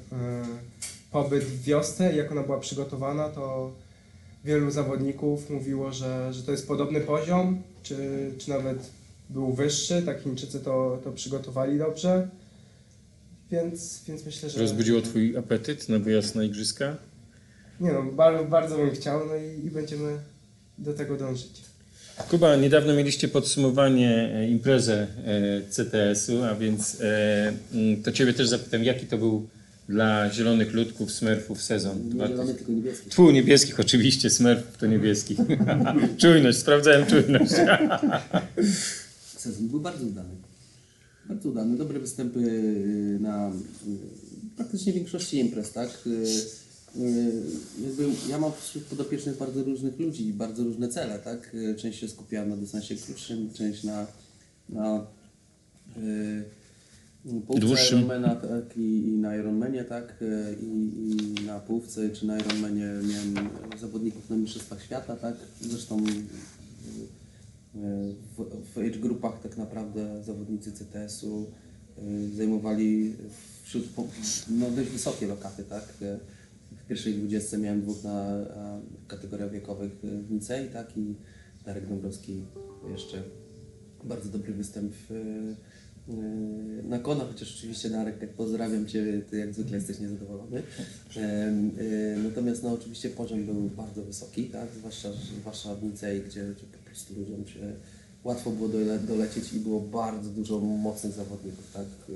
pobyt 1.12 1.44
w 1.44 1.64
wiosce, 1.64 2.16
jak 2.16 2.32
ona 2.32 2.44
była 2.44 2.60
przygotowana, 2.60 3.30
to 3.30 3.72
wielu 4.46 4.72
zawodników 4.72 5.50
mówiło, 5.50 5.92
że, 5.92 6.34
że 6.34 6.44
to 6.44 6.52
jest 6.52 6.68
podobny 6.68 7.02
poziom, 7.02 7.62
czy, 7.84 8.32
czy 8.38 8.50
nawet 8.50 8.90
był 9.30 9.54
wyższy, 9.54 10.02
tak 10.02 10.22
Chińczycy 10.22 10.60
to, 10.60 11.00
to 11.04 11.12
przygotowali 11.12 11.78
dobrze. 11.78 12.28
Więc, 13.52 14.04
więc 14.08 14.26
myślę, 14.26 14.50
że. 14.50 14.60
Rozbudziło 14.60 15.02
twój 15.02 15.38
apetyt 15.38 15.90
na 15.90 16.00
wyjazd 16.00 16.36
na 16.36 16.44
igrzyska? 16.44 16.98
Nie 17.80 17.92
no, 17.92 18.04
bardzo, 18.04 18.46
bardzo 18.46 18.78
bym 18.78 18.92
chciał, 18.92 19.26
no 19.28 19.36
i, 19.36 19.66
i 19.66 19.72
będziemy 19.72 20.18
do 20.78 20.94
tego 20.94 21.18
dążyć. 21.18 21.62
Kuba, 22.30 22.56
niedawno 22.56 22.94
mieliście 22.94 23.28
podsumowanie 23.28 24.32
e, 24.34 24.48
imprezę 24.48 25.08
e, 25.26 25.62
CTS-u, 25.70 26.44
a 26.44 26.56
więc 26.56 27.02
e, 27.02 27.54
mm, 27.74 28.04
to 28.04 28.12
Ciebie 28.12 28.34
też 28.34 28.50
zapytam, 28.50 28.84
jaki 28.84 29.06
to 29.06 29.18
był 29.18 29.48
dla 29.90 30.30
zielonych 30.32 30.74
ludków, 30.74 31.12
smurfów 31.12 31.62
sezon? 31.62 32.10
Nie 32.14 32.28
zielony, 32.28 32.54
tylko 32.54 32.72
niebieski. 32.72 33.10
Tfu, 33.10 33.32
niebieskich 33.32 33.80
oczywiście, 33.80 34.30
smurfów 34.30 34.78
to 34.78 34.88
niebieskich. 34.88 35.38
czujność, 36.22 36.58
sprawdzałem 36.58 37.06
czujność. 37.06 37.52
Sezon 39.38 39.68
był 39.68 39.80
bardzo 39.80 40.06
udany. 40.06 40.30
Bardzo 41.26 41.50
udany. 41.50 41.78
Dobre 41.78 42.00
występy 42.00 42.40
y, 42.40 43.20
na 43.20 43.50
y, 43.50 43.54
praktycznie 44.58 44.94
większości 44.94 45.40
imprez, 45.40 45.72
tak? 45.72 45.90
Y, 46.08 46.26
Jakby 47.84 48.06
ja 48.30 48.38
mam 48.38 48.52
wśród 48.62 48.84
podopiecznych 48.84 49.38
bardzo 49.38 49.64
różnych 49.64 50.00
ludzi 50.00 50.28
i 50.28 50.34
bardzo 50.34 50.64
różne 50.64 50.90
cele, 50.90 51.20
tak? 51.20 51.56
Część 51.78 52.00
się 52.00 52.08
skupiała 52.08 52.46
na 52.46 52.58
dystansie 52.58 52.96
krótszym, 52.96 53.54
część 53.54 53.84
na, 53.84 54.08
na 54.70 55.08
y, 55.98 56.44
Dłuższym. 57.26 58.00
Ironmana, 58.00 58.36
tak? 58.36 58.78
I, 58.78 59.08
I 59.08 59.18
na 59.18 59.36
Ironmanie, 59.36 59.84
tak? 59.84 60.22
Y, 60.22 60.56
I, 60.62 60.92
I 61.42 61.46
na 61.46 61.60
połówce 61.60 62.10
czy 62.10 62.28
na 62.28 62.40
Ironmanie 62.40 62.86
miałem 63.10 63.50
zawodników 63.80 64.30
na 64.30 64.36
Mistrzostwach 64.36 64.84
Świata, 64.84 65.16
tak? 65.16 65.36
Zresztą 65.62 66.00
y, 66.00 66.10
w, 68.38 68.46
w 68.74 68.78
age 68.78 69.00
grupach 69.00 69.42
tak 69.42 69.58
naprawdę 69.58 70.24
zawodnicy 70.24 70.72
CTS-u 70.72 71.46
y, 71.98 72.36
zajmowali 72.36 73.16
wśród 73.64 73.86
no, 74.50 74.72
dość 74.72 74.90
wysokie 74.90 75.28
lokaty, 75.28 75.64
tak? 75.64 75.84
W 76.72 76.86
pierwszej 76.88 77.14
dwudziestce 77.14 77.58
miałem 77.58 77.82
dwóch 77.82 78.04
na 78.04 78.22
a, 78.22 78.80
kategoriach 79.08 79.52
wiekowych 79.52 79.92
w 80.02 80.32
Nicei, 80.32 80.70
tak? 80.70 80.98
I 80.98 81.16
Darek 81.66 81.88
Dąbrowski 81.90 82.42
jeszcze 82.92 83.24
bardzo 84.04 84.30
dobry 84.30 84.54
występ 84.54 84.94
w, 84.94 85.10
na 86.84 87.00
konach, 87.00 87.28
chociaż 87.28 87.56
oczywiście 87.58 87.90
Darek, 87.90 88.20
tak 88.20 88.30
pozdrawiam 88.30 88.88
Cię, 88.88 89.22
Ty 89.30 89.38
jak 89.38 89.54
zwykle 89.54 89.78
jesteś 89.78 90.00
niezadowolony. 90.00 90.58
Y, 90.58 92.18
Natomiast 92.24 92.64
no, 92.64 92.74
oczywiście 92.74 93.10
poziom 93.10 93.46
był 93.46 93.70
bardzo 93.70 94.04
wysoki, 94.04 94.46
tak? 94.46 94.68
zwłaszcza, 94.78 95.10
zwłaszcza 95.42 95.76
w 95.76 95.84
Nicei, 95.84 96.22
gdzie, 96.22 96.44
gdzie 96.44 96.66
po 96.78 96.86
prostu 96.86 97.14
ludziom 97.20 97.46
się 97.46 97.60
łatwo 98.24 98.52
było 98.52 98.70
dole, 98.70 99.00
dolecieć 99.00 99.54
i 99.54 99.60
było 99.60 99.80
bardzo 99.80 100.30
dużo 100.30 100.60
mocnych 100.60 101.14
zawodników. 101.14 101.74
Tak? 101.74 101.86
Y, 102.10 102.14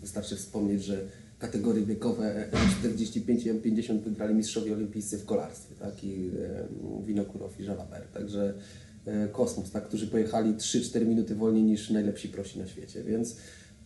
Wystarczy 0.00 0.36
wspomnieć, 0.36 0.84
że 0.84 1.04
kategorie 1.38 1.86
wiekowe 1.86 2.48
M45 2.52 3.46
i 3.46 3.52
M50 3.52 4.00
wygrali 4.00 4.34
mistrzowie 4.34 4.74
olimpijscy 4.74 5.18
w 5.18 5.24
kolarstwie, 5.24 5.74
tak? 5.74 6.04
i 6.04 6.30
e, 6.40 6.66
Winokurow 7.06 7.60
i 7.60 7.64
Jalabert. 7.64 8.12
Także 8.12 8.42
e, 8.48 8.54
kosmos, 9.32 9.70
tak? 9.70 9.84
którzy 9.84 10.06
pojechali 10.06 10.54
3-4 10.54 11.06
minuty 11.06 11.34
wolniej 11.34 11.62
niż 11.62 11.90
najlepsi 11.90 12.28
prosi 12.28 12.58
na 12.58 12.66
świecie, 12.66 13.04
więc, 13.04 13.36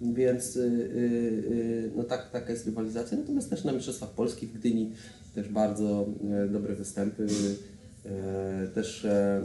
więc 0.00 0.56
y, 0.56 0.60
y, 0.60 0.64
y, 0.64 1.90
no 1.96 2.04
tak, 2.04 2.30
taka 2.30 2.52
jest 2.52 2.66
rywalizacja. 2.66 3.18
Natomiast 3.18 3.50
też 3.50 3.64
na 3.64 3.72
Mistrzostwach 3.72 4.10
Polski 4.10 4.46
w 4.46 4.52
Gdyni 4.52 4.92
też 5.34 5.48
bardzo 5.48 6.06
e, 6.44 6.48
dobre 6.48 6.74
występy. 6.74 7.26
E, 8.06 8.66
Też 8.74 9.04
e, 9.04 9.42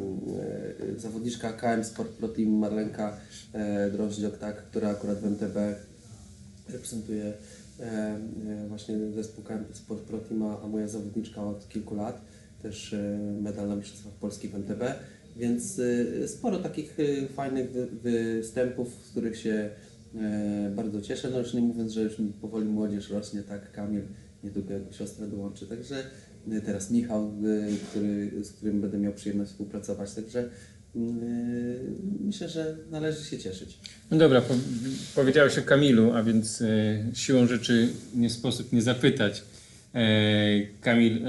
e, 0.95 0.99
zawodniczka 0.99 1.53
KM 1.53 1.83
Sport 1.83 2.09
Pro 2.09 2.27
Team 2.27 2.49
Marlenka 2.49 3.17
e, 3.53 3.91
Drożdżok, 3.91 4.37
tak, 4.37 4.63
która 4.63 4.89
akurat 4.89 5.17
w 5.19 5.25
MTB 5.25 5.57
reprezentuje 6.69 7.33
e, 7.79 7.83
e, 7.83 8.67
właśnie 8.67 8.95
zespół 9.15 9.43
KM 9.43 9.73
Sport 9.73 10.01
Pro 10.01 10.17
Team, 10.17 10.43
a 10.43 10.67
moja 10.67 10.87
zawodniczka 10.87 11.43
od 11.43 11.69
kilku 11.69 11.95
lat 11.95 12.21
też 12.61 12.93
e, 12.93 13.19
medal 13.41 13.67
na 13.67 13.75
Mistrzostwach 13.75 14.13
Polski 14.13 14.47
w 14.47 14.55
MTB, 14.55 14.83
więc 15.41 15.79
e, 16.23 16.27
sporo 16.27 16.57
takich 16.59 16.97
e, 16.99 17.27
fajnych 17.27 17.71
wy- 17.71 17.87
występów, 18.03 18.87
z 19.05 19.09
których 19.11 19.37
się 19.37 19.69
e, 20.15 20.71
bardzo 20.75 21.01
cieszę, 21.01 21.29
no 21.31 21.39
już 21.39 21.53
nie 21.53 21.61
mówiąc, 21.61 21.91
że 21.91 22.01
już 22.03 22.13
powoli 22.41 22.65
młodzież 22.65 23.09
rośnie, 23.09 23.43
tak, 23.43 23.71
Kamil 23.71 24.01
niedługo 24.43 24.73
jego 24.73 24.91
siostra 24.91 25.27
dołączy, 25.27 25.67
także 25.67 26.03
e, 26.51 26.61
teraz 26.61 26.91
Michał, 26.91 27.33
który, 27.89 28.31
z 28.43 28.51
którym 28.51 28.81
będę 28.81 28.97
miał 28.97 29.13
przyjemność 29.13 29.51
współpracować, 29.51 30.13
także 30.13 30.49
myślę, 32.19 32.49
że 32.49 32.77
należy 32.89 33.25
się 33.25 33.37
cieszyć. 33.37 33.79
No 34.11 34.17
dobra, 34.17 34.41
po, 34.41 34.53
powiedziałeś 35.15 35.57
o 35.57 35.61
Kamilu, 35.61 36.11
a 36.13 36.23
więc 36.23 36.61
e, 36.61 36.67
siłą 37.13 37.47
rzeczy 37.47 37.87
nie 38.15 38.29
sposób 38.29 38.73
nie 38.73 38.81
zapytać. 38.81 39.43
E, 39.95 40.01
Kamil 40.81 41.21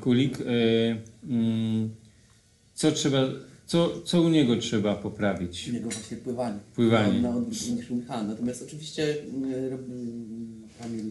Kulik, 0.00 0.38
mm, 1.28 1.90
co 2.74 2.92
trzeba, 2.92 3.28
co, 3.72 4.00
co 4.04 4.22
u 4.22 4.28
niego 4.28 4.56
trzeba 4.56 4.94
poprawić? 4.94 5.68
Jego 5.68 5.90
właśnie 5.90 6.16
pływanie. 6.16 6.58
Pływanie. 6.74 7.20
Na, 7.22 7.30
na 7.30 7.36
u. 7.36 8.28
Natomiast 8.28 8.62
oczywiście 8.62 9.16
mm, 9.22 9.70
rob- 9.70 9.90
mm, 9.90 10.62
Kamil 10.82 11.10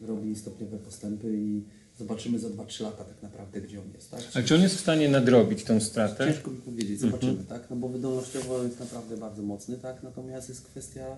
robi 0.00 0.36
stopniowe 0.36 0.78
postępy 0.78 1.36
i 1.36 1.62
zobaczymy 1.98 2.38
za 2.38 2.48
2-3 2.48 2.82
lata 2.82 3.04
tak 3.04 3.22
naprawdę, 3.22 3.60
gdzie 3.60 3.80
on 3.80 3.86
jest. 3.94 4.10
Tak? 4.10 4.20
A 4.34 4.42
czy 4.42 4.54
on 4.54 4.62
jest 4.62 4.74
w 4.74 4.80
stanie 4.80 5.08
nadrobić 5.08 5.64
tą 5.64 5.80
stratę? 5.80 6.32
Ciężko 6.32 6.50
mi 6.50 6.56
powiedzieć, 6.56 7.00
zobaczymy, 7.00 7.44
tak? 7.48 7.70
No 7.70 7.76
bo 7.76 7.88
wydolnościowo 7.88 8.62
jest 8.62 8.80
naprawdę 8.80 9.16
bardzo 9.16 9.42
mocny, 9.42 9.76
tak? 9.78 10.02
Natomiast 10.02 10.48
jest 10.48 10.64
kwestia, 10.64 11.16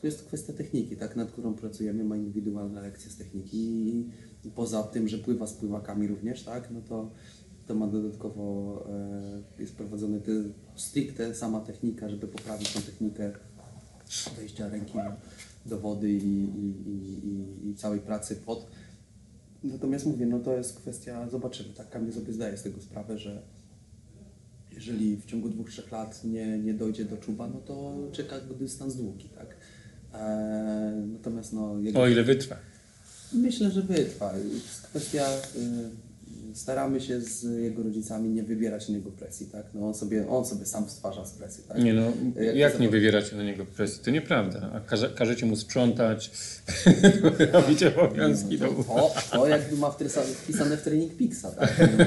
to 0.00 0.06
jest 0.06 0.22
kwestia 0.24 0.52
techniki, 0.52 0.96
tak? 0.96 1.16
Nad 1.16 1.30
którą 1.30 1.54
pracujemy, 1.54 2.04
ma 2.04 2.16
indywidualne 2.16 2.80
lekcje 2.80 3.10
z 3.10 3.16
techniki 3.16 3.88
i 4.44 4.50
poza 4.54 4.82
tym, 4.82 5.08
że 5.08 5.18
pływa 5.18 5.46
z 5.46 5.52
pływakami 5.52 6.06
również, 6.06 6.42
tak? 6.42 6.70
No 6.70 6.80
to, 6.88 7.10
to 7.66 7.74
ma 7.74 7.86
dodatkowo, 7.86 8.84
e, 9.58 9.62
jest 9.62 9.74
prowadzony 9.76 10.20
stricte 10.76 11.34
sama 11.34 11.60
technika, 11.60 12.08
żeby 12.08 12.28
poprawić 12.28 12.72
tą 12.72 12.80
technikę 12.80 13.32
wejścia 14.36 14.68
ręki 14.68 14.92
do, 15.66 15.78
wody 15.78 16.10
i, 16.12 16.16
i, 16.16 16.90
i, 16.90 17.28
i, 17.28 17.68
i 17.70 17.74
całej 17.74 18.00
pracy 18.00 18.36
pod. 18.36 18.66
Natomiast 19.64 20.06
mówię, 20.06 20.26
no 20.26 20.38
to 20.38 20.56
jest 20.56 20.76
kwestia, 20.76 21.28
zobaczymy, 21.30 21.68
tak? 21.74 21.90
Kamil 21.90 22.12
sobie 22.12 22.32
zdaje 22.32 22.56
z 22.56 22.62
tego 22.62 22.80
sprawę, 22.80 23.18
że 23.18 23.42
jeżeli 24.72 25.16
w 25.16 25.26
ciągu 25.26 25.48
dwóch, 25.48 25.70
trzech 25.70 25.92
lat 25.92 26.24
nie, 26.24 26.58
nie 26.58 26.74
dojdzie 26.74 27.04
do 27.04 27.16
czuba, 27.16 27.48
no 27.48 27.60
to 27.60 27.94
czeka 28.12 28.40
go 28.40 28.54
dystans 28.54 28.96
długi, 28.96 29.28
tak? 29.28 29.56
Eee, 30.14 31.06
natomiast 31.12 31.52
no, 31.52 31.78
jego, 31.78 32.00
O 32.00 32.08
ile 32.08 32.24
wytrwa. 32.24 32.56
myślę, 33.32 33.70
że 33.70 33.82
wytrwa. 33.82 34.32
Jest 34.38 34.82
kwestia 34.82 35.28
y, 35.56 36.05
staramy 36.56 37.00
się 37.00 37.20
z 37.20 37.42
jego 37.62 37.82
rodzicami 37.82 38.28
nie 38.28 38.42
wywierać 38.42 38.88
na 38.88 38.94
niego 38.94 39.10
presji, 39.10 39.46
tak? 39.46 39.66
No 39.74 39.86
on 39.86 39.94
sobie, 39.94 40.28
on 40.28 40.46
sobie 40.46 40.66
sam 40.66 40.88
stwarza 40.90 41.24
z 41.24 41.32
presji, 41.32 41.64
tak? 41.68 41.78
Nie 41.78 41.94
no, 41.94 42.02
Jak 42.42 42.56
jak 42.56 42.72
to 42.72 42.78
nie 42.78 42.88
wywieracie 42.88 43.36
na 43.36 43.42
niego 43.42 43.66
presji? 43.66 44.04
To 44.04 44.10
nieprawda. 44.10 44.70
A 44.74 44.80
każe, 44.80 45.10
każecie 45.16 45.46
mu 45.46 45.56
sprzątać, 45.56 46.30
robić 47.52 47.82
obowiązki 47.82 48.58
No, 48.60 48.66
domowe. 48.66 48.84
to, 49.30 49.36
to 49.38 49.46
jakby 49.48 49.76
ma 49.76 49.90
wpisane 50.44 50.76
w 50.76 50.82
trening 50.82 51.16
Pixa, 51.16 51.50
tak? 51.50 51.78
No, 51.98 52.04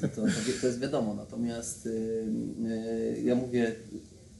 to, 0.00 0.08
to, 0.08 0.22
to 0.60 0.66
jest 0.66 0.80
wiadomo. 0.80 1.14
Natomiast 1.14 1.86
y, 1.86 1.90
y, 3.10 3.22
ja 3.24 3.34
mówię, 3.34 3.72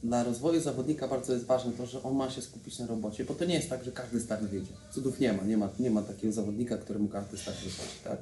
dla 0.03 0.23
rozwoju 0.23 0.61
zawodnika 0.61 1.07
bardzo 1.07 1.33
jest 1.33 1.45
ważne 1.45 1.71
to, 1.71 1.85
że 1.85 2.03
on 2.03 2.15
ma 2.15 2.29
się 2.29 2.41
skupić 2.41 2.79
na 2.79 2.87
robocie, 2.87 3.25
bo 3.25 3.33
to 3.33 3.45
nie 3.45 3.55
jest 3.55 3.69
tak, 3.69 3.83
że 3.83 3.91
każdy 3.91 4.19
start 4.19 4.43
wyjdzie. 4.43 4.71
Cudów 4.91 5.19
nie 5.19 5.33
ma, 5.33 5.43
nie 5.43 5.57
ma, 5.57 5.69
nie 5.79 5.89
ma 5.91 6.01
takiego 6.01 6.33
zawodnika, 6.33 6.77
któremu 6.77 7.07
każdy 7.07 7.37
start 7.37 7.57
wychodzi, 7.57 7.99
tak? 8.03 8.17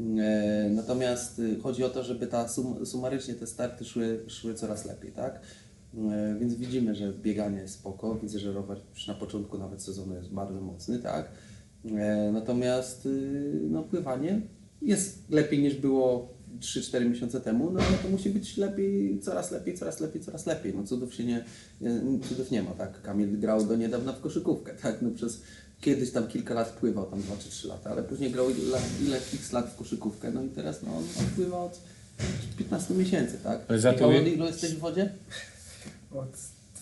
E, 0.00 0.70
Natomiast 0.70 1.38
y, 1.38 1.58
chodzi 1.60 1.84
o 1.84 1.88
to, 1.88 2.02
żeby 2.04 2.26
ta 2.26 2.48
sum, 2.48 2.86
sumarycznie 2.86 3.34
te 3.34 3.46
starty 3.46 3.84
szły, 3.84 4.20
szły 4.26 4.54
coraz 4.54 4.84
lepiej, 4.86 5.12
tak? 5.12 5.40
E, 5.98 6.36
Więc 6.40 6.54
widzimy, 6.54 6.94
że 6.94 7.12
bieganie 7.12 7.58
jest 7.58 7.74
spoko, 7.74 8.14
widzę, 8.14 8.38
że 8.38 8.52
rower 8.52 8.78
na 9.08 9.14
początku 9.14 9.58
nawet 9.58 9.82
sezonu 9.82 10.14
jest 10.14 10.28
bardzo 10.32 10.60
mocny, 10.60 10.98
tak? 10.98 11.28
E, 11.84 12.30
Natomiast 12.32 13.06
y, 13.06 13.60
no, 13.70 13.82
pływanie 13.82 14.40
jest 14.82 15.30
lepiej 15.30 15.58
niż 15.62 15.74
było 15.74 16.36
3-4 16.60 17.08
miesiące 17.10 17.40
temu, 17.40 17.70
no 17.70 17.80
ale 17.80 17.98
to 17.98 18.08
musi 18.08 18.30
być 18.30 18.56
lepiej, 18.56 19.20
coraz 19.20 19.50
lepiej, 19.50 19.74
coraz 19.78 20.00
lepiej, 20.00 20.22
coraz 20.22 20.46
lepiej. 20.46 20.74
No 20.76 20.84
cudów 20.84 21.14
się 21.14 21.24
nie- 21.24 21.44
cudów 22.28 22.50
nie 22.50 22.62
ma, 22.62 22.70
tak? 22.70 23.02
Kamil 23.02 23.38
grał 23.40 23.64
do 23.64 23.76
niedawna 23.76 24.12
w 24.12 24.20
koszykówkę, 24.20 24.72
tak? 24.82 25.02
No 25.02 25.10
przez 25.10 25.42
kiedyś 25.80 26.10
tam 26.10 26.28
kilka 26.28 26.54
lat 26.54 26.70
pływał, 26.70 27.06
tam 27.06 27.22
2 27.22 27.36
czy 27.36 27.50
3 27.50 27.68
lata, 27.68 27.90
ale 27.90 28.02
później 28.02 28.30
grał 28.30 28.50
ile, 28.50 28.78
ile 29.02 29.16
x 29.16 29.52
lat 29.52 29.70
w 29.70 29.76
koszykówkę, 29.76 30.30
no 30.30 30.42
i 30.42 30.48
teraz 30.48 30.82
no 30.82 30.96
on, 30.96 31.04
on 31.18 31.26
pływa 31.36 31.58
od 31.58 31.80
15 32.58 32.94
miesięcy, 32.94 33.38
tak? 33.44 33.60
Ale 33.68 33.78
za 33.78 33.92
to 33.92 34.08
od 34.08 34.26
ilu 34.26 34.46
jesteś 34.46 34.74
w 34.74 34.78
wodzie? 34.78 35.12
Od 36.10 36.36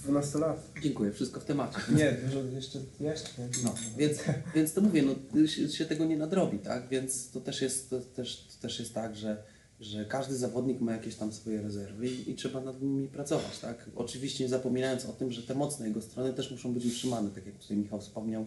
12 0.04 0.38
lat. 0.38 0.70
Dziękuję, 0.82 1.12
wszystko 1.12 1.40
w 1.40 1.44
temacie. 1.44 1.78
Nie, 1.96 2.12
dużo 2.12 2.42
jeszcze, 2.42 2.78
jeszcze. 3.00 3.30
nie. 3.38 3.48
No, 3.64 3.74
więc, 3.98 4.18
więc 4.54 4.72
to 4.72 4.80
mówię, 4.80 5.02
no, 5.02 5.46
się, 5.46 5.68
się 5.68 5.84
tego 5.84 6.04
nie 6.04 6.16
nadrobi, 6.16 6.58
tak? 6.58 6.88
Więc 6.88 7.30
to 7.30 7.40
też 7.40 7.62
jest, 7.62 7.90
to 7.90 8.00
też, 8.00 8.46
to 8.54 8.62
też 8.62 8.78
jest 8.78 8.94
tak, 8.94 9.16
że, 9.16 9.42
że 9.80 10.04
każdy 10.04 10.36
zawodnik 10.36 10.80
ma 10.80 10.92
jakieś 10.92 11.14
tam 11.14 11.32
swoje 11.32 11.62
rezerwy 11.62 12.08
i, 12.08 12.30
i 12.30 12.34
trzeba 12.34 12.60
nad 12.60 12.82
nimi 12.82 13.08
pracować, 13.08 13.58
tak? 13.58 13.90
Oczywiście 13.96 14.44
nie 14.44 14.50
zapominając 14.50 15.04
o 15.04 15.12
tym, 15.12 15.32
że 15.32 15.42
te 15.42 15.54
mocne 15.54 15.88
jego 15.88 16.02
strony 16.02 16.32
też 16.32 16.50
muszą 16.50 16.74
być 16.74 16.86
utrzymane, 16.86 17.30
tak 17.30 17.46
jak 17.46 17.54
tutaj 17.54 17.76
Michał 17.76 18.00
wspomniał 18.00 18.46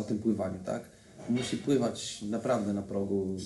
o 0.00 0.02
tym 0.02 0.18
pływaniu, 0.18 0.58
tak? 0.64 0.82
Musi 1.28 1.56
pływać 1.56 2.22
naprawdę 2.22 2.72
na 2.72 2.82
progu 2.82 3.36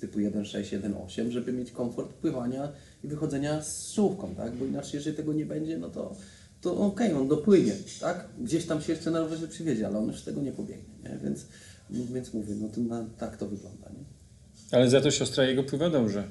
typu 0.00 0.18
1.6, 0.18 0.80
1.8, 0.80 1.30
żeby 1.30 1.52
mieć 1.52 1.70
komfort 1.70 2.12
pływania 2.12 2.72
i 3.04 3.08
wychodzenia 3.08 3.62
z 3.62 3.92
czołówką, 3.92 4.34
tak? 4.34 4.56
Bo 4.56 4.64
inaczej, 4.64 4.90
jeżeli 4.94 5.16
tego 5.16 5.32
nie 5.32 5.46
będzie, 5.46 5.78
no 5.78 5.88
to, 5.90 6.16
to 6.60 6.76
okej, 6.76 7.12
on 7.12 7.28
dopłynie, 7.28 7.72
tak? 8.00 8.28
Gdzieś 8.40 8.66
tam 8.66 8.82
się 8.82 8.92
jeszcze 8.92 9.10
na 9.10 9.20
rowerze 9.20 9.48
przywiezie, 9.48 9.86
ale 9.86 9.98
on 9.98 10.06
już 10.06 10.22
tego 10.22 10.42
nie 10.42 10.52
pobiegnie, 10.52 10.94
nie? 11.04 11.18
Więc, 11.24 11.46
więc 11.90 12.34
mówię, 12.34 12.54
no 12.60 12.68
to 12.68 12.80
na, 12.80 13.04
tak 13.18 13.36
to 13.36 13.48
wygląda, 13.48 13.88
nie? 13.88 14.04
Ale 14.72 14.90
za 14.90 15.00
to 15.00 15.10
siostra 15.10 15.44
jego 15.44 15.64
pływa 15.64 15.90
dobrze. 15.90 16.24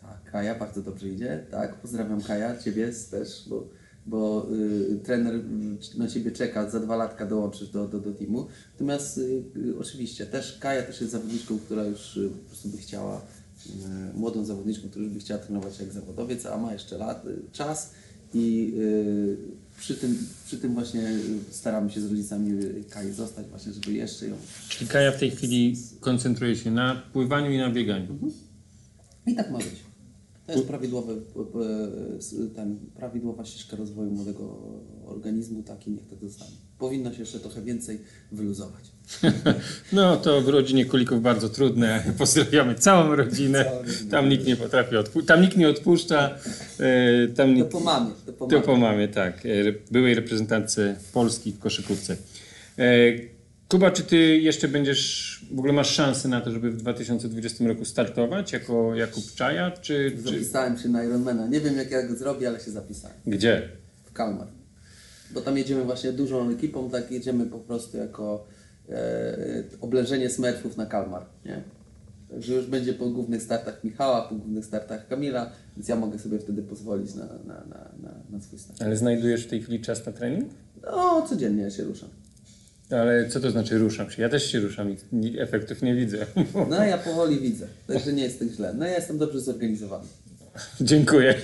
Tak, 0.00 0.32
Kaja 0.32 0.54
bardzo 0.54 0.82
dobrze 0.82 1.08
idzie, 1.08 1.46
tak? 1.50 1.74
Pozdrawiam 1.74 2.22
Kaja, 2.22 2.56
Ciebie 2.56 2.92
też, 3.10 3.44
bo, 3.48 3.68
bo 4.06 4.48
y, 4.52 4.98
trener 5.04 5.34
y, 5.34 5.98
na 5.98 6.08
Ciebie 6.08 6.30
czeka, 6.30 6.70
za 6.70 6.80
dwa 6.80 6.96
latka 6.96 7.26
dołączysz 7.26 7.68
do, 7.68 7.88
do, 7.88 8.00
do 8.00 8.12
teamu. 8.12 8.46
Natomiast 8.72 9.18
y, 9.18 9.42
y, 9.56 9.78
oczywiście 9.78 10.26
też 10.26 10.58
Kaja 10.58 10.82
też 10.82 11.00
jest 11.00 11.12
zawodniczką, 11.12 11.58
która 11.58 11.84
już 11.84 12.16
y, 12.16 12.28
po 12.28 12.48
prostu 12.48 12.68
by 12.68 12.78
chciała, 12.78 13.20
młodą 14.14 14.44
zawodniczką, 14.44 14.88
która 14.88 15.04
już 15.04 15.14
by 15.14 15.20
chciała 15.20 15.40
trenować 15.40 15.80
jak 15.80 15.92
zawodowiec, 15.92 16.46
a 16.46 16.58
ma 16.58 16.72
jeszcze 16.72 16.98
lat, 16.98 17.26
czas 17.52 17.90
i 18.34 18.74
przy, 19.78 19.94
tym, 19.94 20.18
przy 20.46 20.58
tym 20.58 20.74
właśnie 20.74 21.02
staramy 21.50 21.90
się 21.90 22.00
z 22.00 22.10
rodzicami 22.10 22.60
Kai 22.90 23.12
zostać 23.12 23.46
właśnie, 23.46 23.72
żeby 23.72 23.92
jeszcze 23.92 24.26
ją 24.26 24.36
Czyli 24.68 24.90
Kaja 24.90 25.12
w 25.12 25.18
tej 25.18 25.30
chwili 25.30 25.76
koncentruje 26.00 26.56
się 26.56 26.70
na 26.70 27.02
pływaniu 27.12 27.50
i 27.50 27.58
na 27.58 27.70
bieganiu. 27.70 28.18
I 29.26 29.34
tak 29.34 29.50
ma 29.50 29.58
być. 29.58 29.91
To 30.46 30.52
jest 30.52 30.64
prawidłowy, 30.66 31.16
ten, 32.56 32.76
prawidłowa 32.96 33.44
ścieżka 33.44 33.76
rozwoju 33.76 34.10
młodego 34.10 34.58
organizmu, 35.06 35.62
tak 35.62 35.86
i 35.86 35.90
niech 35.90 36.06
to 36.06 36.16
zostanie. 36.26 36.50
Powinno 36.78 37.12
się 37.12 37.20
jeszcze 37.20 37.40
trochę 37.40 37.62
więcej 37.62 38.00
wyluzować. 38.32 38.84
No 39.92 40.16
to 40.16 40.40
w 40.40 40.48
rodzinie 40.48 40.84
Kulików 40.86 41.22
bardzo 41.22 41.48
trudne. 41.48 42.04
Pozdrawiamy 42.18 42.74
całą 42.74 43.16
rodzinę. 43.16 43.64
Całą 43.64 43.82
rodzinę. 43.82 44.10
Tam 44.10 44.28
nikt 44.28 44.46
nie 44.46 44.56
potrafi 44.56 44.96
odpuszczać. 44.96 45.28
Tam 45.28 45.40
nikt 45.42 45.56
nie 45.56 45.68
odpuszcza. 45.68 46.30
e, 46.80 47.28
Tam 47.28 47.48
To 47.48 47.54
nikt... 47.54 47.70
po 47.70 47.80
mamie, 47.80 48.10
to 48.26 48.32
po 48.32 48.46
To 48.46 48.52
mamie. 48.54 48.66
po 48.66 48.76
mamie, 48.76 49.08
tak. 49.08 49.46
e, 49.46 49.48
Byłej 49.90 50.14
reprezentantce 50.14 50.96
Polski 51.12 51.52
w 51.52 51.58
koszykówce. 51.58 52.16
Kuba, 53.72 53.90
czy 53.90 54.02
ty 54.02 54.16
jeszcze 54.38 54.68
będziesz, 54.68 55.40
w 55.52 55.58
ogóle 55.58 55.72
masz 55.72 55.90
szansę 55.90 56.28
na 56.28 56.40
to, 56.40 56.50
żeby 56.50 56.70
w 56.70 56.76
2020 56.76 57.64
roku 57.68 57.84
startować 57.84 58.52
jako 58.52 58.94
Jakub 58.94 59.24
Czaja, 59.34 59.70
czy, 59.70 60.12
czy 60.16 60.22
Zapisałem 60.22 60.78
się 60.78 60.88
na 60.88 61.04
Ironmana. 61.04 61.46
Nie 61.46 61.60
wiem 61.60 61.76
jak 61.76 61.90
ja 61.90 62.02
go 62.02 62.16
zrobię, 62.16 62.48
ale 62.48 62.60
się 62.60 62.70
zapisałem. 62.70 63.16
gdzie? 63.26 63.68
W 64.04 64.12
Kalmar. 64.12 64.46
Bo 65.30 65.40
tam 65.40 65.58
jedziemy 65.58 65.84
właśnie 65.84 66.12
dużą 66.12 66.50
ekipą, 66.50 66.90
tak 66.90 67.10
jedziemy 67.10 67.46
po 67.46 67.58
prostu 67.58 67.96
jako 67.96 68.46
e, 68.88 69.64
oblężenie 69.80 70.30
smerfów 70.30 70.76
na 70.76 70.86
Kalmar, 70.86 71.26
nie? 71.44 71.62
Także 72.30 72.54
już 72.54 72.66
będzie 72.66 72.92
po 72.92 73.10
głównych 73.10 73.42
startach 73.42 73.84
Michała, 73.84 74.22
po 74.22 74.34
głównych 74.34 74.64
startach 74.64 75.08
Kamila, 75.08 75.50
więc 75.76 75.88
ja 75.88 75.96
mogę 75.96 76.18
sobie 76.18 76.38
wtedy 76.38 76.62
pozwolić 76.62 77.14
na, 77.14 77.24
na, 77.24 77.54
na, 77.54 77.90
na, 78.02 78.14
na 78.30 78.40
swój 78.40 78.58
start. 78.58 78.82
Ale 78.82 78.96
znajdujesz 78.96 79.46
w 79.46 79.50
tej 79.50 79.62
chwili 79.62 79.80
czas 79.80 80.06
na 80.06 80.12
trening? 80.12 80.50
No, 80.82 81.26
codziennie 81.28 81.70
się 81.70 81.84
ruszam. 81.84 82.08
Ale 82.92 83.28
co 83.28 83.40
to 83.40 83.50
znaczy 83.50 83.78
ruszam 83.78 84.10
się? 84.10 84.22
Ja 84.22 84.28
też 84.28 84.52
się 84.52 84.60
ruszam 84.60 84.96
i 85.12 85.40
efektów 85.40 85.82
nie 85.82 85.94
widzę. 85.94 86.26
No, 86.70 86.84
ja 86.84 86.98
powoli 86.98 87.40
widzę, 87.40 87.66
także 87.86 88.12
nie 88.12 88.22
jest 88.22 88.38
tak 88.38 88.48
źle. 88.48 88.74
No, 88.78 88.86
ja 88.86 88.94
jestem 88.94 89.18
dobrze 89.18 89.40
zorganizowany. 89.40 90.04
Dziękuję. 90.80 91.34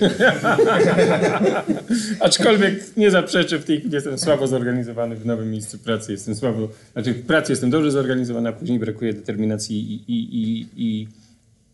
Aczkolwiek 2.19 2.97
nie 2.97 3.11
zaprzeczę, 3.11 3.59
w 3.59 3.65
tej 3.65 3.79
chwili 3.79 3.95
jestem 3.95 4.17
słabo 4.17 4.47
zorganizowany 4.47 5.15
w 5.15 5.25
nowym 5.25 5.51
miejscu 5.51 5.77
pracy. 5.77 6.11
Jestem 6.11 6.35
słabo, 6.35 6.69
znaczy 6.93 7.13
w 7.13 7.25
pracy 7.25 7.51
jestem 7.51 7.69
dobrze 7.69 7.91
zorganizowany, 7.91 8.49
a 8.49 8.53
później 8.53 8.79
brakuje 8.79 9.13
determinacji 9.13 9.93
i, 9.93 10.13
i, 10.13 10.43
i, 10.43 10.67
i, 10.77 11.07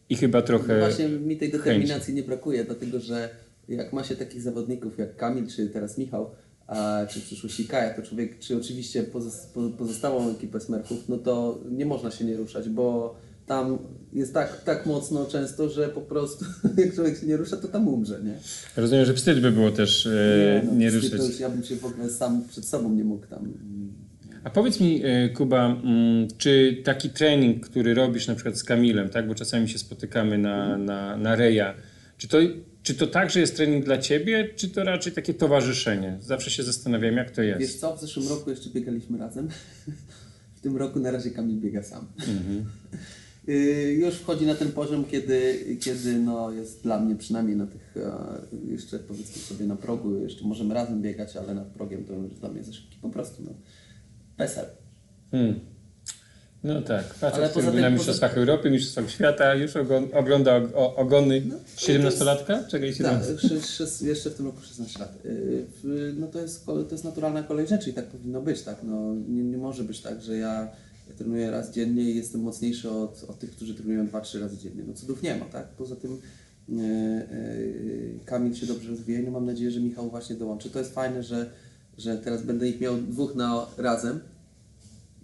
i 0.09 0.15
chyba 0.15 0.39
No 0.39 0.45
trochę... 0.45 0.79
właśnie 0.79 1.09
mi 1.09 1.37
tej 1.37 1.51
determinacji 1.51 2.13
nie 2.13 2.23
brakuje, 2.23 2.63
dlatego 2.63 2.99
że 2.99 3.29
jak 3.69 3.93
ma 3.93 4.03
się 4.03 4.15
takich 4.15 4.41
zawodników 4.41 4.99
jak 4.99 5.15
Kamil, 5.15 5.47
czy 5.47 5.67
teraz 5.67 5.97
Michał, 5.97 6.29
a, 6.67 7.05
czy 7.09 7.19
w 7.19 7.23
przyszłości 7.23 7.65
Kaja, 7.65 7.93
to 7.93 8.01
człowiek, 8.01 8.39
czy 8.39 8.57
oczywiście 8.57 9.03
pozos- 9.03 9.53
po- 9.53 9.77
pozostałą 9.77 10.31
ekipę 10.31 10.59
Smurfów, 10.59 11.09
no 11.09 11.17
to 11.17 11.59
nie 11.71 11.85
można 11.85 12.11
się 12.11 12.25
nie 12.25 12.37
ruszać, 12.37 12.69
bo 12.69 13.15
tam 13.45 13.77
jest 14.13 14.33
tak, 14.33 14.63
tak 14.63 14.85
mocno 14.85 15.25
często, 15.25 15.69
że 15.69 15.89
po 15.89 16.01
prostu 16.01 16.45
jak 16.77 16.95
człowiek 16.95 17.19
się 17.19 17.25
nie 17.25 17.37
rusza, 17.37 17.57
to 17.57 17.67
tam 17.67 17.87
umrze, 17.87 18.19
nie? 18.23 18.33
Rozumiem, 18.77 19.05
że 19.05 19.13
wstyd 19.13 19.39
by 19.39 19.51
było 19.51 19.71
też 19.71 20.05
e, 20.05 20.61
no, 20.65 20.73
nie 20.73 20.91
ruszać. 20.91 21.11
To 21.11 21.25
już 21.25 21.39
ja 21.39 21.49
bym 21.49 21.63
się 21.63 21.75
w 21.75 21.85
ogóle 21.85 22.09
sam 22.09 22.43
przed 22.49 22.65
sobą 22.65 22.93
nie 22.93 23.03
mógł 23.03 23.27
tam... 23.27 23.53
A 24.43 24.49
powiedz 24.49 24.79
mi, 24.79 25.01
e, 25.05 25.29
Kuba, 25.29 25.65
mm, 25.65 26.27
czy 26.37 26.81
taki 26.83 27.09
trening, 27.09 27.65
który 27.65 27.93
robisz 27.93 28.27
na 28.27 28.35
przykład 28.35 28.57
z 28.57 28.63
Kamilem, 28.63 29.09
tak, 29.09 29.27
bo 29.27 29.35
czasami 29.35 29.69
się 29.69 29.77
spotykamy 29.77 30.37
na, 30.37 30.77
na, 30.77 31.17
na 31.17 31.35
reja, 31.35 31.73
czy 32.17 32.27
to, 32.27 32.37
czy 32.85 32.95
to 32.95 33.07
także 33.07 33.39
jest 33.39 33.55
trening 33.55 33.85
dla 33.85 33.97
ciebie, 33.97 34.49
czy 34.55 34.69
to 34.69 34.83
raczej 34.83 35.13
takie 35.13 35.33
towarzyszenie? 35.33 36.17
Zawsze 36.21 36.51
się 36.51 36.63
zastanawiam, 36.63 37.15
jak 37.15 37.31
to 37.31 37.41
Wiesz 37.41 37.59
jest. 37.59 37.79
co, 37.79 37.97
w 37.97 38.01
zeszłym 38.01 38.27
roku 38.27 38.49
jeszcze 38.49 38.69
biegaliśmy 38.69 39.17
razem. 39.17 39.49
W 40.55 40.61
tym 40.61 40.77
roku 40.77 40.99
na 40.99 41.11
razie 41.11 41.31
Kamil 41.31 41.59
biega 41.59 41.83
sam. 41.83 42.07
Y, 43.49 43.97
Już 43.99 44.15
wchodzi 44.15 44.45
na 44.45 44.55
ten 44.55 44.71
poziom, 44.71 45.05
kiedy, 45.05 45.65
kiedy 45.81 46.19
no 46.19 46.51
jest 46.51 46.83
dla 46.83 46.99
mnie 46.99 47.15
przynajmniej 47.15 47.55
na 47.57 47.67
tych, 47.67 47.97
e, 47.97 48.71
jeszcze 48.71 48.99
powiedzmy 48.99 49.41
sobie 49.41 49.65
na 49.65 49.75
progu, 49.75 50.15
jeszcze 50.15 50.45
możemy 50.47 50.73
razem 50.73 51.01
biegać, 51.01 51.35
ale 51.35 51.55
nad 51.55 51.67
progiem 51.67 52.03
to 52.05 52.13
już 52.13 52.33
dla 52.39 52.49
mnie 52.49 52.63
za 52.63 52.73
szybki 52.73 52.97
po 53.01 53.09
prostu. 53.09 53.43
No. 53.43 53.53
PESEL. 54.37 54.65
Hmm. 55.31 55.59
No 56.65 56.81
tak, 56.81 57.13
facet, 57.13 57.37
który 57.39 57.53
poza 57.53 57.71
był 57.71 57.81
na 57.81 57.87
poza- 57.87 57.93
Mistrzostwach 57.93 58.37
Europy, 58.37 58.69
Mistrzostwach 58.71 59.09
Świata, 59.09 59.55
już 59.55 59.75
ogon, 59.75 60.07
ogląda 60.13 60.55
og, 60.55 60.63
o, 60.75 60.95
ogony 60.95 61.41
No, 61.45 61.55
17-latka? 61.77 62.67
Czekaj, 62.67 62.89
Tak, 62.89 62.97
17. 62.97 63.37
sze- 63.61 63.87
sze- 63.87 64.05
jeszcze 64.05 64.29
w 64.29 64.35
tym 64.35 64.45
roku 64.45 64.61
16 64.61 64.99
lat. 64.99 65.25
Y, 65.25 65.65
No 66.19 66.27
to 66.27 66.39
jest, 66.41 66.65
to 66.65 66.87
jest 66.91 67.03
naturalna 67.03 67.43
kolej 67.43 67.67
rzeczy 67.67 67.89
i 67.89 67.93
tak 67.93 68.05
powinno 68.05 68.41
być, 68.41 68.61
tak? 68.61 68.77
No, 68.83 69.13
nie, 69.29 69.43
nie 69.43 69.57
może 69.57 69.83
być 69.83 70.01
tak, 70.01 70.21
że 70.21 70.37
ja 70.37 70.67
trenuję 71.17 71.51
raz 71.51 71.71
dziennie 71.71 72.03
i 72.03 72.15
jestem 72.15 72.41
mocniejszy 72.41 72.89
od, 72.89 73.25
od 73.27 73.39
tych, 73.39 73.51
którzy 73.51 73.73
trenują 73.75 74.07
2-3 74.07 74.39
razy 74.39 74.57
dziennie. 74.57 74.83
No 74.87 74.93
cudów 74.93 75.23
nie 75.23 75.35
ma, 75.35 75.45
tak? 75.45 75.67
Poza 75.67 75.95
tym 75.95 76.13
y, 76.69 76.73
y, 76.73 78.19
Kamil 78.25 78.55
się 78.55 78.65
dobrze 78.65 78.89
rozwija 78.89 79.19
i 79.19 79.23
no 79.23 79.31
mam 79.31 79.45
nadzieję, 79.45 79.71
że 79.71 79.79
Michał 79.79 80.09
właśnie 80.09 80.35
dołączy. 80.35 80.69
To 80.69 80.79
jest 80.79 80.93
fajne, 80.93 81.23
że, 81.23 81.49
że 81.97 82.17
teraz 82.17 82.43
będę 82.43 82.67
ich 82.69 82.81
miał 82.81 82.97
dwóch 82.97 83.35
na 83.35 83.65
razem 83.77 84.19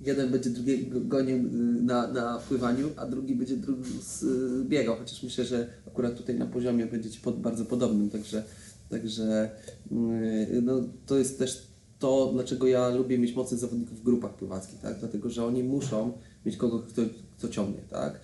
jeden 0.06 0.32
będzie 0.32 0.50
drugiego 0.50 1.02
gonił 1.02 1.38
y, 1.38 1.42
na, 1.84 2.08
na 2.08 2.40
pływaniu, 2.40 2.90
a 2.96 3.06
drugi 3.06 3.36
będzie 3.36 3.58
drugi 3.58 3.90
y, 4.24 4.66
biegał, 4.66 4.96
chociaż 4.96 5.24
myślę, 5.24 5.46
że 5.46 5.68
akurat 5.88 6.18
tutaj 6.18 6.36
na 6.36 6.46
poziomie 6.46 6.86
będziecie 6.86 7.20
pod, 7.20 7.42
bardzo 7.42 7.66
podobnym, 7.66 8.10
także, 8.10 8.44
także 8.90 9.50
y, 9.92 10.62
no, 10.62 10.84
to 11.06 11.18
jest 11.18 11.40
też 11.40 11.68
to, 12.00 12.30
dlaczego 12.34 12.68
ja 12.68 12.90
lubię 12.90 13.18
mieć 13.18 13.36
mocnych 13.36 13.60
zawodników 13.60 14.00
w 14.00 14.04
grupach 14.04 14.34
pływackich, 14.34 14.80
tak? 14.80 15.00
dlatego, 15.00 15.30
że 15.30 15.46
oni 15.46 15.64
muszą 15.64 16.12
mieć 16.46 16.58
kogoś, 16.58 16.82
kto, 16.82 17.02
kto 17.38 17.50
ciągnie, 17.50 17.82
tak? 17.90 18.20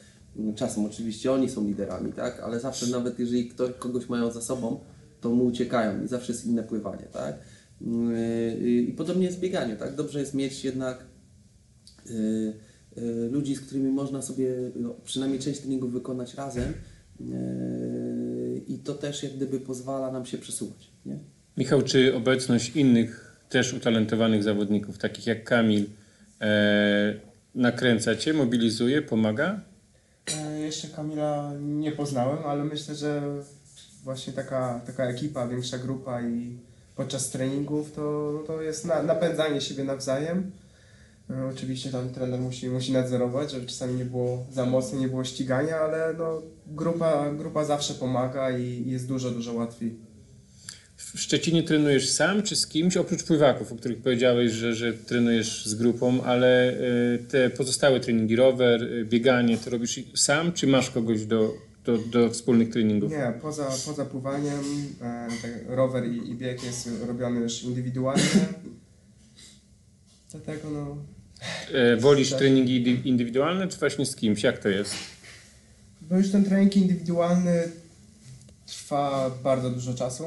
Czasem 0.55 0.85
oczywiście 0.85 1.31
oni 1.31 1.49
są 1.49 1.67
liderami, 1.67 2.13
tak? 2.13 2.39
ale 2.39 2.59
zawsze 2.59 2.87
nawet 2.87 3.19
jeżeli 3.19 3.49
ktoś, 3.49 3.71
kogoś 3.79 4.09
mają 4.09 4.31
za 4.31 4.41
sobą, 4.41 4.79
to 5.21 5.29
mu 5.29 5.45
uciekają 5.45 6.03
i 6.03 6.07
zawsze 6.07 6.31
jest 6.31 6.45
inne 6.45 6.63
pływanie, 6.63 7.07
tak? 7.13 7.35
I 8.61 8.93
podobnie 8.97 9.25
jest 9.25 9.39
bieganie, 9.39 9.75
tak? 9.75 9.95
Dobrze 9.95 10.19
jest 10.19 10.33
mieć 10.33 10.65
jednak 10.65 11.05
ludzi, 13.31 13.55
z 13.55 13.61
którymi 13.61 13.91
można 13.91 14.21
sobie 14.21 14.49
no, 14.75 14.95
przynajmniej 15.05 15.39
część 15.41 15.59
treningów 15.59 15.93
wykonać 15.93 16.35
razem 16.35 16.73
yy, 17.19 18.61
i 18.67 18.77
to 18.77 18.93
też 18.93 19.23
jak 19.23 19.33
gdyby 19.33 19.59
pozwala 19.59 20.11
nam 20.11 20.25
się 20.25 20.37
przesuwać, 20.37 20.91
nie? 21.05 21.17
Michał, 21.57 21.81
czy 21.81 22.15
obecność 22.15 22.75
innych 22.75 23.37
też 23.49 23.73
utalentowanych 23.73 24.43
zawodników, 24.43 24.97
takich 24.97 25.27
jak 25.27 25.43
Kamil, 25.43 25.85
e, 26.41 27.13
nakręca 27.55 28.15
Cię, 28.15 28.33
mobilizuje, 28.33 29.01
pomaga? 29.01 29.59
E, 30.37 30.59
Jeszcze 30.59 30.87
Kamila 30.87 31.53
nie 31.61 31.91
poznałem, 31.91 32.37
ale 32.45 32.63
myślę, 32.63 32.95
że 32.95 33.21
właśnie 34.03 34.33
taka, 34.33 34.81
taka 34.85 35.05
ekipa, 35.05 35.47
większa 35.47 35.77
grupa 35.77 36.21
i 36.21 36.57
podczas 36.95 37.29
treningów 37.29 37.91
to, 37.91 38.43
to 38.47 38.61
jest 38.61 38.85
na, 38.85 39.03
napędzanie 39.03 39.61
siebie 39.61 39.83
nawzajem. 39.83 40.51
E, 41.29 41.45
Oczywiście 41.45 41.89
tam 41.89 42.09
trener 42.09 42.39
musi, 42.39 42.69
musi 42.69 42.91
nadzorować, 42.91 43.51
żeby 43.51 43.65
czasami 43.65 43.93
nie 43.93 44.05
było 44.05 44.45
za 44.51 44.65
mocno, 44.65 44.99
nie 44.99 45.07
było 45.07 45.23
ścigania, 45.23 45.75
ale 45.75 46.13
no, 46.17 46.41
grupa, 46.67 47.33
grupa 47.33 47.65
zawsze 47.65 47.93
pomaga 47.93 48.57
i 48.57 48.89
jest 48.89 49.07
dużo, 49.07 49.31
dużo 49.31 49.53
łatwiej. 49.53 50.07
W 50.97 51.19
Szczecinie 51.19 51.63
trenujesz 51.63 52.09
sam 52.09 52.43
czy 52.43 52.55
z 52.55 52.67
kimś, 52.67 52.97
oprócz 52.97 53.23
pływaków, 53.23 53.71
o 53.71 53.75
których 53.75 54.01
powiedziałeś, 54.01 54.51
że, 54.51 54.73
że 54.75 54.93
trenujesz 54.93 55.65
z 55.65 55.75
grupą, 55.75 56.23
ale 56.23 56.69
e, 56.69 57.17
te 57.17 57.49
pozostałe 57.49 57.99
treningi, 57.99 58.35
rower, 58.35 58.83
e, 58.83 59.05
bieganie, 59.05 59.57
to 59.57 59.69
robisz 59.69 59.99
sam, 60.15 60.53
czy 60.53 60.67
masz 60.67 60.91
kogoś 60.91 61.25
do, 61.25 61.53
do, 61.85 61.97
do 61.97 62.29
wspólnych 62.29 62.69
treningów? 62.69 63.11
Nie, 63.11 63.33
poza, 63.41 63.65
poza 63.85 64.05
pływaniem 64.05 64.59
e, 65.01 65.27
tak, 65.41 65.51
rower 65.67 66.05
i, 66.07 66.29
i 66.31 66.35
bieg 66.35 66.63
jest 66.63 66.89
robiony 67.07 67.39
już 67.39 67.63
indywidualnie. 67.63 68.23
Dlatego 70.31 70.69
no, 70.69 70.97
Wolisz 71.99 72.33
treningi 72.33 72.83
indy- 72.83 73.05
indywidualne, 73.07 73.67
czy 73.67 73.77
właśnie 73.77 74.05
z 74.05 74.15
kimś? 74.15 74.43
Jak 74.43 74.57
to 74.57 74.69
jest? 74.69 74.93
Bo 76.01 76.17
już 76.17 76.31
ten 76.31 76.45
trening 76.45 76.75
indywidualny 76.77 77.63
trwa 78.65 79.31
bardzo 79.43 79.69
dużo 79.69 79.93
czasu 79.93 80.23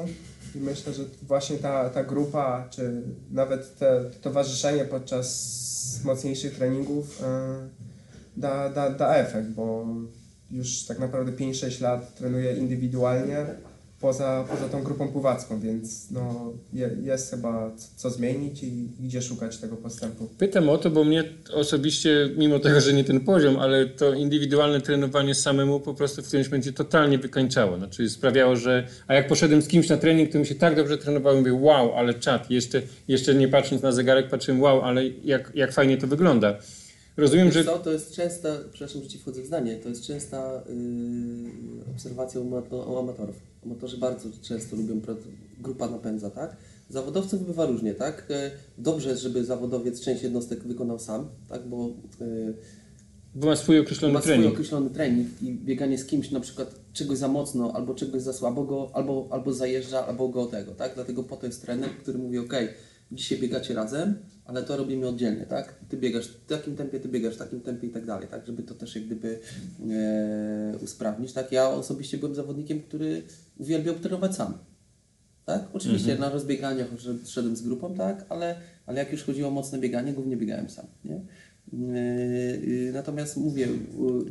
i 0.55 0.57
myślę, 0.57 0.93
że 0.93 1.03
właśnie 1.21 1.57
ta, 1.57 1.89
ta 1.89 2.03
grupa, 2.03 2.67
czy 2.69 3.01
nawet 3.31 3.77
te 3.77 4.03
towarzyszenie 4.21 4.85
podczas 4.85 6.01
mocniejszych 6.03 6.55
treningów 6.55 7.23
e, 7.23 7.67
da, 8.37 8.69
da, 8.69 8.89
da 8.89 9.15
efekt, 9.15 9.47
bo 9.47 9.87
już 10.51 10.83
tak 10.83 10.99
naprawdę 10.99 11.31
5-6 11.31 11.81
lat 11.81 12.15
trenuję 12.15 12.53
indywidualnie 12.57 13.45
poza, 14.01 14.45
poza 14.49 14.69
tą 14.69 14.83
grupą 14.83 15.07
pływacką, 15.07 15.59
więc 15.59 16.11
no, 16.11 16.53
je, 16.73 16.89
jest 17.03 17.31
chyba 17.31 17.71
co 17.95 18.09
zmienić 18.09 18.63
i 18.63 18.89
gdzie 18.99 19.21
szukać 19.21 19.57
tego 19.57 19.75
postępu. 19.75 20.29
Pytam 20.37 20.69
o 20.69 20.77
to, 20.77 20.89
bo 20.89 21.03
mnie 21.03 21.23
osobiście, 21.53 22.29
mimo 22.37 22.59
tego, 22.59 22.81
że 22.81 22.93
nie 22.93 23.03
ten 23.03 23.19
poziom, 23.19 23.59
ale 23.59 23.85
to 23.85 24.13
indywidualne 24.13 24.81
trenowanie 24.81 25.35
samemu 25.35 25.79
po 25.79 25.93
prostu 25.93 26.21
w 26.21 26.27
którymś 26.27 26.47
momencie 26.47 26.73
totalnie 26.73 27.17
wykańczało. 27.17 27.77
Znaczy 27.77 28.09
sprawiało, 28.09 28.55
że. 28.55 28.87
A 29.07 29.13
jak 29.13 29.27
poszedłem 29.27 29.61
z 29.61 29.67
kimś 29.67 29.89
na 29.89 29.97
trening, 29.97 30.31
to 30.31 30.39
mi 30.39 30.45
się 30.45 30.55
tak 30.55 30.75
dobrze 30.75 30.97
trenowało, 30.97 31.37
mówię, 31.37 31.53
wow, 31.53 31.93
ale 31.93 32.13
czad. 32.13 32.51
Jeszcze, 32.51 32.81
jeszcze 33.07 33.35
nie 33.35 33.47
patrząc 33.47 33.81
na 33.81 33.91
zegarek, 33.91 34.29
patrzyłem, 34.29 34.61
wow, 34.61 34.81
ale 34.81 35.07
jak, 35.07 35.51
jak 35.55 35.71
fajnie 35.71 35.97
to 35.97 36.07
wygląda. 36.07 36.57
Rozumiem, 37.17 37.45
Wiesz 37.45 37.53
że. 37.53 37.63
co, 37.65 37.79
to 37.79 37.91
jest 37.91 38.13
częsta, 38.15 38.49
przepraszam, 38.73 39.01
że 39.03 39.07
Ci 39.07 39.17
wchodzę 39.19 39.41
w 39.41 39.45
zdanie, 39.45 39.75
to 39.75 39.89
jest 39.89 40.03
częsta 40.03 40.63
yy, 40.69 41.91
obserwacja 41.95 42.41
u, 42.41 42.47
u 42.93 42.97
amatorów. 42.97 43.35
Amatorzy 43.65 43.97
bardzo 43.97 44.29
często 44.41 44.75
lubią, 44.75 45.01
grupa 45.59 45.89
napędza, 45.89 46.29
tak? 46.29 46.55
Zawodowców 46.89 47.47
bywa 47.47 47.65
różnie, 47.65 47.93
tak? 47.93 48.27
E, 48.29 48.51
Dobrze 48.77 49.09
jest, 49.09 49.21
żeby 49.21 49.45
zawodowiec 49.45 50.01
część 50.01 50.23
jednostek 50.23 50.63
wykonał 50.63 50.99
sam, 50.99 51.27
tak? 51.49 51.67
Bo 51.67 51.87
yy, 52.19 52.53
Bo 53.35 53.47
ma 53.47 53.55
swój 53.55 53.79
określony 53.79 54.13
ma 54.13 54.19
swój 54.21 54.33
trening. 54.33 54.53
określony 54.53 54.89
trening 54.89 55.27
i 55.41 55.53
bieganie 55.53 55.97
z 55.97 56.05
kimś 56.05 56.31
na 56.31 56.39
przykład 56.39 56.75
czegoś 56.93 57.17
za 57.17 57.27
mocno, 57.27 57.71
albo 57.73 57.93
czegoś 57.95 58.21
za 58.21 58.33
słabo 58.33 58.63
go, 58.63 58.89
albo, 58.93 59.27
albo 59.31 59.53
zajeżdża, 59.53 60.07
albo 60.07 60.29
go 60.29 60.45
tego, 60.45 60.71
tak? 60.71 60.91
Dlatego 60.95 61.23
po 61.23 61.37
to 61.37 61.45
jest 61.45 61.61
trener, 61.61 61.89
który 61.89 62.17
mówi, 62.17 62.37
ok, 62.39 62.53
dzisiaj 63.11 63.39
biegacie 63.39 63.73
razem, 63.73 64.15
ale 64.45 64.63
to 64.63 64.77
robimy 64.77 65.07
oddzielnie, 65.07 65.45
tak? 65.45 65.75
Ty 65.89 65.97
biegasz 65.97 66.27
w 66.27 66.45
takim 66.45 66.75
tempie, 66.75 66.99
ty 66.99 67.09
biegasz 67.09 67.35
w 67.35 67.37
takim 67.37 67.61
tempie 67.61 67.87
i 67.87 67.89
tak 67.89 68.05
dalej, 68.05 68.27
tak? 68.27 68.45
Żeby 68.45 68.63
to 68.63 68.75
też 68.75 68.95
jak 68.95 69.05
gdyby 69.05 69.39
e, 69.91 70.77
usprawnić, 70.77 71.33
tak? 71.33 71.51
Ja 71.51 71.69
osobiście 71.69 72.17
byłem 72.17 72.35
zawodnikiem, 72.35 72.81
który 72.81 73.23
uwielbiał 73.57 73.95
trenować 73.95 74.35
sam. 74.35 74.57
Tak? 75.45 75.63
Oczywiście 75.73 76.17
na 76.17 76.29
rozbieganiach 76.29 76.87
szed- 76.97 77.29
szedłem 77.29 77.55
z 77.55 77.61
grupą, 77.61 77.93
tak? 77.95 78.25
Ale, 78.29 78.55
ale 78.85 78.99
jak 78.99 79.11
już 79.11 79.23
chodziło 79.23 79.47
o 79.47 79.51
mocne 79.51 79.79
bieganie, 79.79 80.13
głównie 80.13 80.37
biegałem 80.37 80.69
sam. 80.69 80.85
Nie? 81.05 81.21
Yy, 81.73 82.67
yy, 82.67 82.91
Natomiast 82.93 83.37
mówię, 83.37 83.67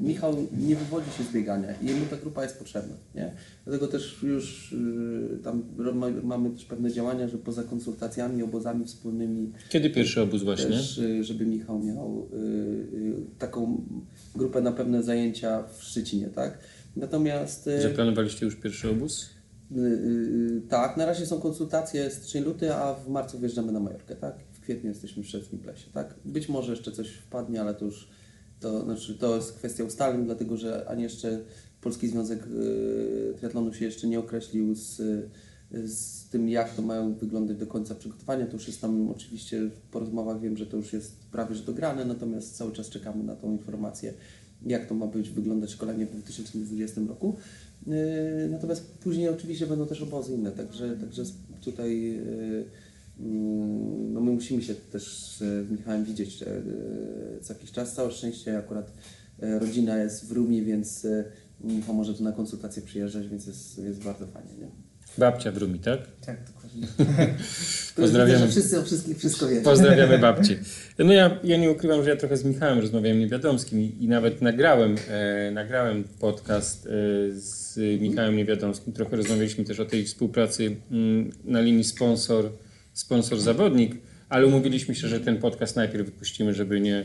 Michał 0.00 0.36
nie 0.58 0.76
wywodzi 0.76 1.10
się 1.10 1.24
z 1.24 1.32
biegania 1.32 1.68
i 1.82 1.86
jemu 1.86 2.06
ta 2.10 2.16
grupa 2.16 2.42
jest 2.42 2.58
potrzebna. 2.58 2.94
Nie? 3.14 3.32
Dlatego 3.64 3.88
też 3.88 4.22
już 4.22 4.72
yy, 5.30 5.38
tam 5.44 5.62
mamy 6.22 6.50
też 6.50 6.64
pewne 6.64 6.92
działania, 6.92 7.28
że 7.28 7.38
poza 7.38 7.62
konsultacjami, 7.62 8.42
obozami 8.42 8.84
wspólnymi 8.84 9.52
Kiedy 9.68 9.90
pierwszy 9.90 10.20
obóz 10.20 10.42
właśnie? 10.42 10.70
też, 10.70 11.00
żeby 11.20 11.46
Michał 11.46 11.78
miał 11.78 12.28
taką 13.38 13.84
grupę 14.34 14.60
na 14.60 14.72
pewne 14.72 15.02
zajęcia 15.02 15.62
w 15.78 15.82
Szczecinie, 15.82 16.26
tak? 16.26 16.58
Natomiast 16.96 17.68
Zaplanowaliście 17.82 18.46
już 18.46 18.56
pierwszy 18.56 18.90
obóz? 18.90 19.30
Tak, 20.68 20.96
na 20.96 21.06
razie 21.06 21.26
są 21.26 21.40
konsultacje 21.40 22.10
styczeń, 22.10 22.44
luty, 22.44 22.74
a 22.74 22.94
w 22.94 23.08
marcu 23.08 23.38
wjeżdżamy 23.38 23.72
na 23.72 23.80
Majorkę, 23.80 24.16
tak? 24.16 24.34
Kwietniu 24.70 24.88
jesteśmy 24.88 25.22
w 25.22 25.26
Szczeckim 25.26 25.58
Plesie, 25.58 25.90
tak? 25.92 26.14
Być 26.24 26.48
może 26.48 26.72
jeszcze 26.72 26.92
coś 26.92 27.10
wpadnie, 27.10 27.60
ale 27.60 27.74
to 27.74 27.84
już 27.84 28.08
to, 28.60 28.84
znaczy, 28.84 29.14
to 29.14 29.36
jest 29.36 29.52
kwestia 29.52 29.84
ustaleń, 29.84 30.24
dlatego 30.24 30.56
że 30.56 30.88
ani 30.88 31.02
jeszcze 31.02 31.40
Polski 31.80 32.08
Związek 32.08 32.46
yy, 32.46 33.34
Triatlonu 33.38 33.72
się 33.72 33.84
jeszcze 33.84 34.06
nie 34.06 34.18
określił 34.18 34.74
z, 34.74 34.96
z 35.72 36.28
tym, 36.28 36.48
jak 36.48 36.74
to 36.74 36.82
mają 36.82 37.14
wyglądać 37.14 37.56
do 37.56 37.66
końca 37.66 37.94
przygotowania. 37.94 38.46
To 38.46 38.52
już 38.52 38.66
jest 38.66 38.80
tam 38.80 39.10
oczywiście 39.10 39.70
po 39.90 39.98
rozmowach 40.00 40.40
wiem, 40.40 40.56
że 40.56 40.66
to 40.66 40.76
już 40.76 40.92
jest 40.92 41.16
prawie 41.32 41.54
że 41.54 41.64
dograne, 41.64 42.04
natomiast 42.04 42.56
cały 42.56 42.72
czas 42.72 42.88
czekamy 42.88 43.24
na 43.24 43.36
tą 43.36 43.52
informację, 43.52 44.14
jak 44.66 44.86
to 44.86 44.94
ma 44.94 45.06
być 45.06 45.30
wyglądać 45.30 45.70
szkolenie 45.70 46.06
w 46.06 46.10
2020 46.10 47.00
roku. 47.08 47.36
Yy, 47.86 47.94
Natomiast 48.50 48.98
później 48.98 49.28
oczywiście 49.28 49.66
będą 49.66 49.86
też 49.86 50.02
obozy 50.02 50.34
inne, 50.34 50.52
także, 50.52 50.96
także 50.96 51.22
tutaj 51.60 52.16
mm, 52.16 52.64
no 54.12 54.20
my 54.20 54.30
musimy 54.30 54.62
się 54.62 54.74
też 54.74 55.36
z 55.38 55.70
Michałem 55.70 56.04
widzieć 56.04 56.40
yy, 56.40 56.46
co 57.42 57.52
jakiś 57.52 57.72
czas. 57.72 57.94
Całe 57.94 58.10
szczęście 58.10 58.58
akurat 58.58 58.92
yy, 59.42 59.58
rodzina 59.58 59.98
jest 59.98 60.28
w 60.28 60.32
Rumie, 60.32 60.62
więc 60.62 61.06
Michał 61.60 61.94
może 61.94 62.14
tu 62.14 62.24
na 62.24 62.32
konsultacje 62.32 62.82
przyjeżdżać, 62.82 63.28
więc 63.28 63.46
jest, 63.46 63.78
jest 63.78 64.04
bardzo 64.04 64.26
fajnie. 64.26 64.54
Nie? 64.60 64.68
Babcia 65.18 65.52
w 65.52 65.56
Rumi, 65.56 65.78
tak? 65.78 66.00
Tak, 66.26 66.36
dokładnie. 66.44 66.86
Pozdrawiamy. 67.96 68.48
wszyscy 68.48 68.80
o 68.80 68.82
wszystkich 68.82 69.18
wszystko 69.18 69.48
wiedzą. 69.48 69.62
Pozdrawiamy 69.62 70.18
babci. 70.28 70.58
No 70.98 71.12
ja, 71.12 71.40
ja 71.44 71.56
nie 71.56 71.70
ukrywam, 71.70 72.04
że 72.04 72.10
ja 72.10 72.16
trochę 72.16 72.36
z 72.36 72.44
Michałem 72.44 72.78
rozmawiałem 72.78 73.18
Niewiadomskim 73.18 73.80
i, 73.80 73.96
i 74.00 74.08
nawet 74.08 74.42
nagrałem, 74.42 74.96
e, 75.08 75.50
nagrałem 75.50 76.04
podcast 76.20 76.86
e, 76.86 76.90
z 77.32 77.76
Michałem 78.00 78.36
Niewiadomskim. 78.36 78.92
Trochę 78.92 79.16
rozmawialiśmy 79.16 79.64
też 79.64 79.80
o 79.80 79.84
tej 79.84 80.04
współpracy 80.04 80.76
mm, 80.90 81.30
na 81.44 81.60
linii 81.60 81.84
sponsor, 81.84 82.50
sponsor 83.00 83.40
zawodnik, 83.40 83.96
ale 84.28 84.46
umówiliśmy 84.46 84.94
się, 84.94 85.08
że 85.08 85.20
ten 85.20 85.38
podcast 85.38 85.76
najpierw 85.76 86.06
wypuścimy, 86.06 86.54
żeby 86.54 86.80
nie 86.80 87.02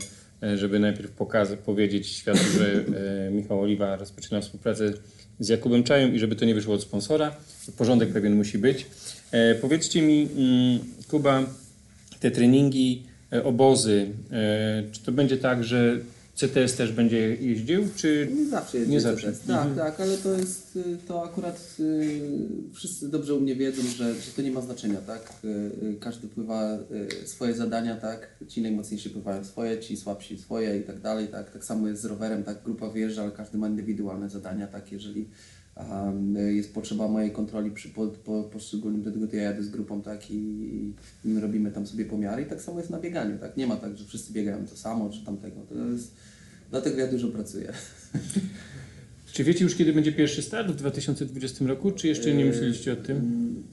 żeby 0.54 0.78
najpierw 0.78 1.10
pokazać, 1.10 1.58
powiedzieć 1.58 2.06
światu, 2.06 2.40
że 2.58 2.84
e, 3.26 3.30
Michał 3.30 3.60
Oliwa 3.60 3.96
rozpoczyna 3.96 4.40
współpracę 4.40 4.92
z 5.40 5.48
Jakubem 5.48 5.84
Czają 5.84 6.12
i 6.12 6.18
żeby 6.18 6.36
to 6.36 6.44
nie 6.44 6.54
wyszło 6.54 6.74
od 6.74 6.82
sponsora. 6.82 7.36
Porządek 7.78 8.12
pewien 8.12 8.36
musi 8.36 8.58
być. 8.58 8.86
E, 9.30 9.54
powiedzcie 9.54 10.02
mi, 10.02 10.28
mm, 10.36 10.78
Kuba, 11.08 11.42
te 12.20 12.30
treningi, 12.30 13.02
e, 13.32 13.44
obozy, 13.44 14.06
czy 14.92 15.00
to 15.02 15.12
będzie 15.12 15.36
tak, 15.36 15.64
że 15.64 15.98
CTS 16.36 16.76
też 16.76 16.92
będzie 16.92 17.18
jeździł, 17.36 17.88
czy 17.96 18.28
Nie 18.36 18.46
zawsze 18.46 18.78
jest 18.78 18.90
Nie 18.90 19.00
zawsze. 19.00 19.32
zawsze. 19.32 19.46
Tak, 19.46 19.66
Mhm. 19.66 19.76
tak, 19.76 20.00
ale 20.00 20.16
to 20.18 20.32
jest, 20.38 20.76
y, 20.76 20.82
to 21.08 21.24
akurat 21.24 21.76
y, 21.80 22.20
wszyscy 22.74 23.08
dobrze 23.08 23.34
u 23.34 23.40
mnie 23.40 23.56
wiedzą, 23.56 23.82
że, 23.82 24.14
że 24.14 24.30
to 24.36 24.42
nie 24.42 24.50
ma 24.50 24.60
znaczenia, 24.60 25.00
tak? 25.06 25.32
Y, 25.44 25.96
Każdy 26.00 26.28
pływa 26.28 26.78
swoje 27.24 27.54
zadania, 27.54 27.96
tak? 27.96 28.36
Ci 28.48 28.62
najmocniejsi 28.62 29.10
pływają 29.10 29.44
swoje, 29.44 29.78
ci 29.80 29.96
słabsi 29.96 30.38
swoje 30.38 30.78
i 30.78 30.82
tak 30.82 31.00
dalej, 31.00 31.28
tak? 31.28 31.50
Tak 31.52 31.64
samo 31.64 31.88
jest 31.88 32.02
z 32.02 32.04
rowerem, 32.04 32.44
tak? 32.44 32.62
Grupa 32.64 32.90
wyjeżdża, 32.90 33.22
ale 33.22 33.30
każdy 33.30 33.58
ma 33.58 33.68
indywidualne 33.68 34.30
zadania, 34.30 34.66
tak? 34.66 34.92
Jeżeli 34.92 35.28
jest 36.54 36.74
potrzeba 36.74 37.08
mojej 37.08 37.30
kontroli 37.30 37.70
przy 37.70 37.88
po, 37.88 38.06
po, 38.06 38.42
poszczególnym, 38.42 39.02
dlatego 39.02 39.26
to 39.26 39.36
ja 39.36 39.42
jadę 39.42 39.62
z 39.62 39.68
grupą, 39.68 40.02
tak? 40.02 40.30
I, 40.30 40.36
i 41.24 41.28
my 41.28 41.40
robimy 41.40 41.70
tam 41.70 41.86
sobie 41.86 42.04
pomiary 42.04 42.42
i 42.42 42.46
tak 42.46 42.62
samo 42.62 42.78
jest 42.78 42.90
na 42.90 43.00
bieganiu, 43.00 43.38
tak? 43.38 43.56
Nie 43.56 43.66
ma 43.66 43.76
tak, 43.76 43.96
że 43.96 44.04
wszyscy 44.04 44.32
biegają 44.32 44.66
to 44.66 44.76
samo, 44.76 45.10
czy 45.10 45.24
tamtego. 45.24 45.60
To 45.68 45.74
jest, 45.74 46.14
dlatego 46.70 46.98
ja 47.00 47.06
dużo 47.06 47.28
pracuję. 47.28 47.72
czy 49.32 49.44
wiecie 49.44 49.64
już 49.64 49.74
kiedy 49.74 49.92
będzie 49.92 50.12
pierwszy 50.12 50.42
start 50.42 50.68
w 50.68 50.76
2020 50.76 51.64
roku, 51.64 51.90
czy 51.90 52.08
jeszcze 52.08 52.34
nie 52.34 52.44
myśleliście 52.44 52.92
o 52.92 52.96
tym? 52.96 53.64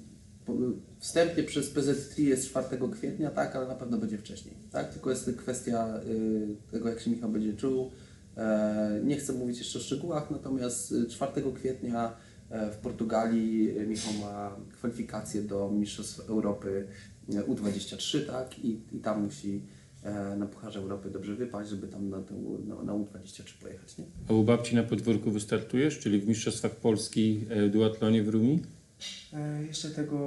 Wstępnie 0.99 1.43
przez 1.43 1.73
PZ3 1.73 2.21
jest 2.21 2.49
4 2.49 2.65
kwietnia, 2.91 3.29
tak, 3.31 3.55
ale 3.55 3.67
na 3.67 3.75
pewno 3.75 3.97
będzie 3.97 4.17
wcześniej. 4.17 4.55
Tak? 4.71 4.93
Tylko 4.93 5.09
jest 5.09 5.31
kwestia 5.37 5.99
y, 6.09 6.71
tego, 6.71 6.89
jak 6.89 6.99
się 6.99 7.11
Michał 7.11 7.29
będzie 7.29 7.53
czuł. 7.53 7.91
E, 8.37 9.01
nie 9.03 9.17
chcę 9.17 9.33
mówić 9.33 9.57
jeszcze 9.57 9.79
o 9.79 9.81
szczegółach, 9.81 10.31
natomiast 10.31 10.91
y, 10.91 11.07
4 11.07 11.31
kwietnia 11.55 12.15
e, 12.49 12.71
w 12.71 12.77
Portugalii 12.77 13.73
Michał 13.87 14.13
ma 14.13 14.55
kwalifikacje 14.73 15.41
do 15.41 15.71
Mistrzostw 15.71 16.29
Europy 16.29 16.87
e, 17.29 17.41
U23, 17.41 18.25
tak? 18.25 18.59
I, 18.59 18.79
i 18.91 18.99
tam 18.99 19.23
musi 19.23 19.61
e, 20.03 20.35
na 20.35 20.45
Pucharze 20.45 20.79
Europy 20.79 21.09
dobrze 21.09 21.35
wypaść, 21.35 21.69
żeby 21.69 21.87
tam 21.87 22.09
na, 22.09 22.21
tę, 22.21 22.33
na, 22.67 22.83
na 22.83 22.93
U23 22.93 23.61
pojechać. 23.61 23.97
Nie? 23.97 24.05
A 24.29 24.33
u 24.33 24.43
babci 24.43 24.75
na 24.75 24.83
podwórku 24.83 25.31
wystartujesz, 25.31 25.99
czyli 25.99 26.21
w 26.21 26.27
Mistrzostwach 26.27 26.75
Polski 26.75 27.45
e, 27.49 27.67
w 27.67 27.71
duatlonie 27.71 28.23
w 28.23 28.27
Rumi? 28.27 28.59
E, 29.33 29.63
jeszcze 29.63 29.89
tego 29.89 30.17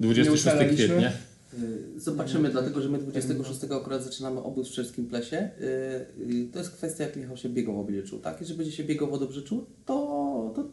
nie 0.00 0.06
26 0.06 0.46
ustalaliśmy. 0.46 0.86
kwietnia. 0.86 1.12
Y, 1.62 2.00
Zobaczymy, 2.00 2.50
dlatego 2.50 2.80
że 2.82 2.88
my 2.88 2.98
26 2.98 3.64
akurat 3.64 4.04
zaczynamy 4.04 4.42
obóz 4.42 4.68
w 4.68 4.72
Czeskim 4.72 5.06
Plesie. 5.06 5.50
Y, 5.60 5.64
y, 6.32 6.48
To 6.52 6.58
jest 6.58 6.70
kwestia, 6.70 7.04
jak 7.04 7.16
Michał 7.16 7.36
się 7.36 7.48
biegowo 7.48 7.84
będzie 7.84 8.02
czuł. 8.02 8.18
Tak? 8.18 8.40
Jeżeli 8.40 8.58
będzie 8.58 8.72
się 8.72 8.84
biegowo 8.84 9.18
dobrze 9.18 9.42
czuł, 9.42 9.66
to, 9.86 9.94
to 10.56 10.70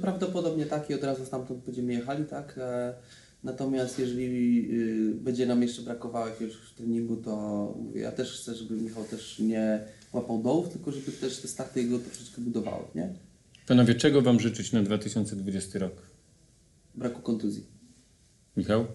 prawdopodobnie 0.00 0.66
tak 0.66 0.90
i 0.90 0.94
od 0.94 1.04
razu 1.04 1.26
stamtąd 1.26 1.64
będziemy 1.64 1.92
jechali. 1.92 2.24
Tak? 2.24 2.54
E, 2.58 2.94
Natomiast 3.44 3.98
jeżeli 3.98 4.68
będzie 5.14 5.46
nam 5.46 5.62
jeszcze 5.62 5.82
brakowało 5.82 6.26
jakiegoś 6.26 6.54
treningu, 6.76 7.16
to 7.16 7.34
mówię, 7.78 8.00
ja 8.00 8.12
też 8.12 8.40
chcę, 8.40 8.54
żeby 8.54 8.74
Michał 8.74 9.04
też 9.04 9.38
nie 9.38 9.84
łapał 10.12 10.42
dołów, 10.42 10.68
tylko 10.68 10.92
żeby 10.92 11.12
też 11.12 11.38
te 11.38 11.48
starty 11.48 11.82
jego 11.82 11.98
troszeczkę 11.98 12.40
budowały. 12.42 12.84
Nie? 12.94 13.14
Panowie, 13.66 13.94
czego 13.94 14.22
Wam 14.22 14.40
życzyć 14.40 14.72
na 14.72 14.82
2020 14.82 15.78
rok? 15.78 15.92
Braku 16.94 17.22
kontuzji. 17.22 17.66
Michał? 18.56 18.86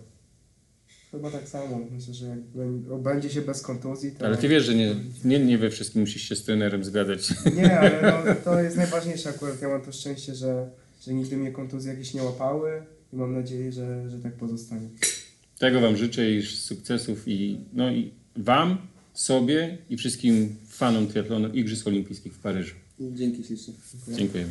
Chyba 1.17 1.31
tak 1.31 1.49
samo. 1.49 1.79
Myślę, 1.91 2.13
że 2.13 2.25
jak 2.25 2.39
bę- 2.39 2.91
obędzie 2.91 3.29
się 3.29 3.41
bez 3.41 3.61
kontuzji, 3.61 4.11
to... 4.11 4.25
Ale 4.25 4.37
Ty 4.37 4.47
wiesz, 4.47 4.65
że 4.65 4.75
nie, 4.75 4.95
nie, 5.25 5.39
nie 5.39 5.57
we 5.57 5.69
wszystkim 5.69 6.01
musisz 6.01 6.21
się 6.21 6.35
z 6.35 6.43
trenerem 6.43 6.83
zgadzać. 6.83 7.33
Nie, 7.55 7.79
ale 7.79 8.01
no, 8.01 8.33
to 8.45 8.61
jest 8.61 8.77
najważniejsze 8.77 9.29
akurat. 9.29 9.61
Ja 9.61 9.67
mam 9.69 9.81
to 9.81 9.91
szczęście, 9.91 10.35
że, 10.35 10.69
że 11.01 11.13
nigdy 11.13 11.37
mnie 11.37 11.51
kontuzje 11.51 11.91
jakieś 11.91 12.13
nie 12.13 12.23
łapały 12.23 12.83
i 13.13 13.15
mam 13.15 13.33
nadzieję, 13.35 13.71
że, 13.71 14.09
że 14.09 14.19
tak 14.19 14.33
pozostanie. 14.33 14.89
Tego 15.59 15.79
Wam 15.81 15.97
życzę 15.97 16.31
i 16.31 16.41
sukcesów 16.43 17.27
i, 17.27 17.59
no 17.73 17.91
i 17.91 18.11
Wam, 18.35 18.77
sobie 19.13 19.77
i 19.89 19.97
wszystkim 19.97 20.55
fanom 20.69 21.07
triatlonu 21.07 21.53
Igrzysk 21.53 21.87
Olimpijskich 21.87 22.33
w 22.33 22.39
Paryżu. 22.39 22.75
Dzięki 22.99 23.43
ślicznie. 23.43 23.73
Dziękuję. 24.17 24.45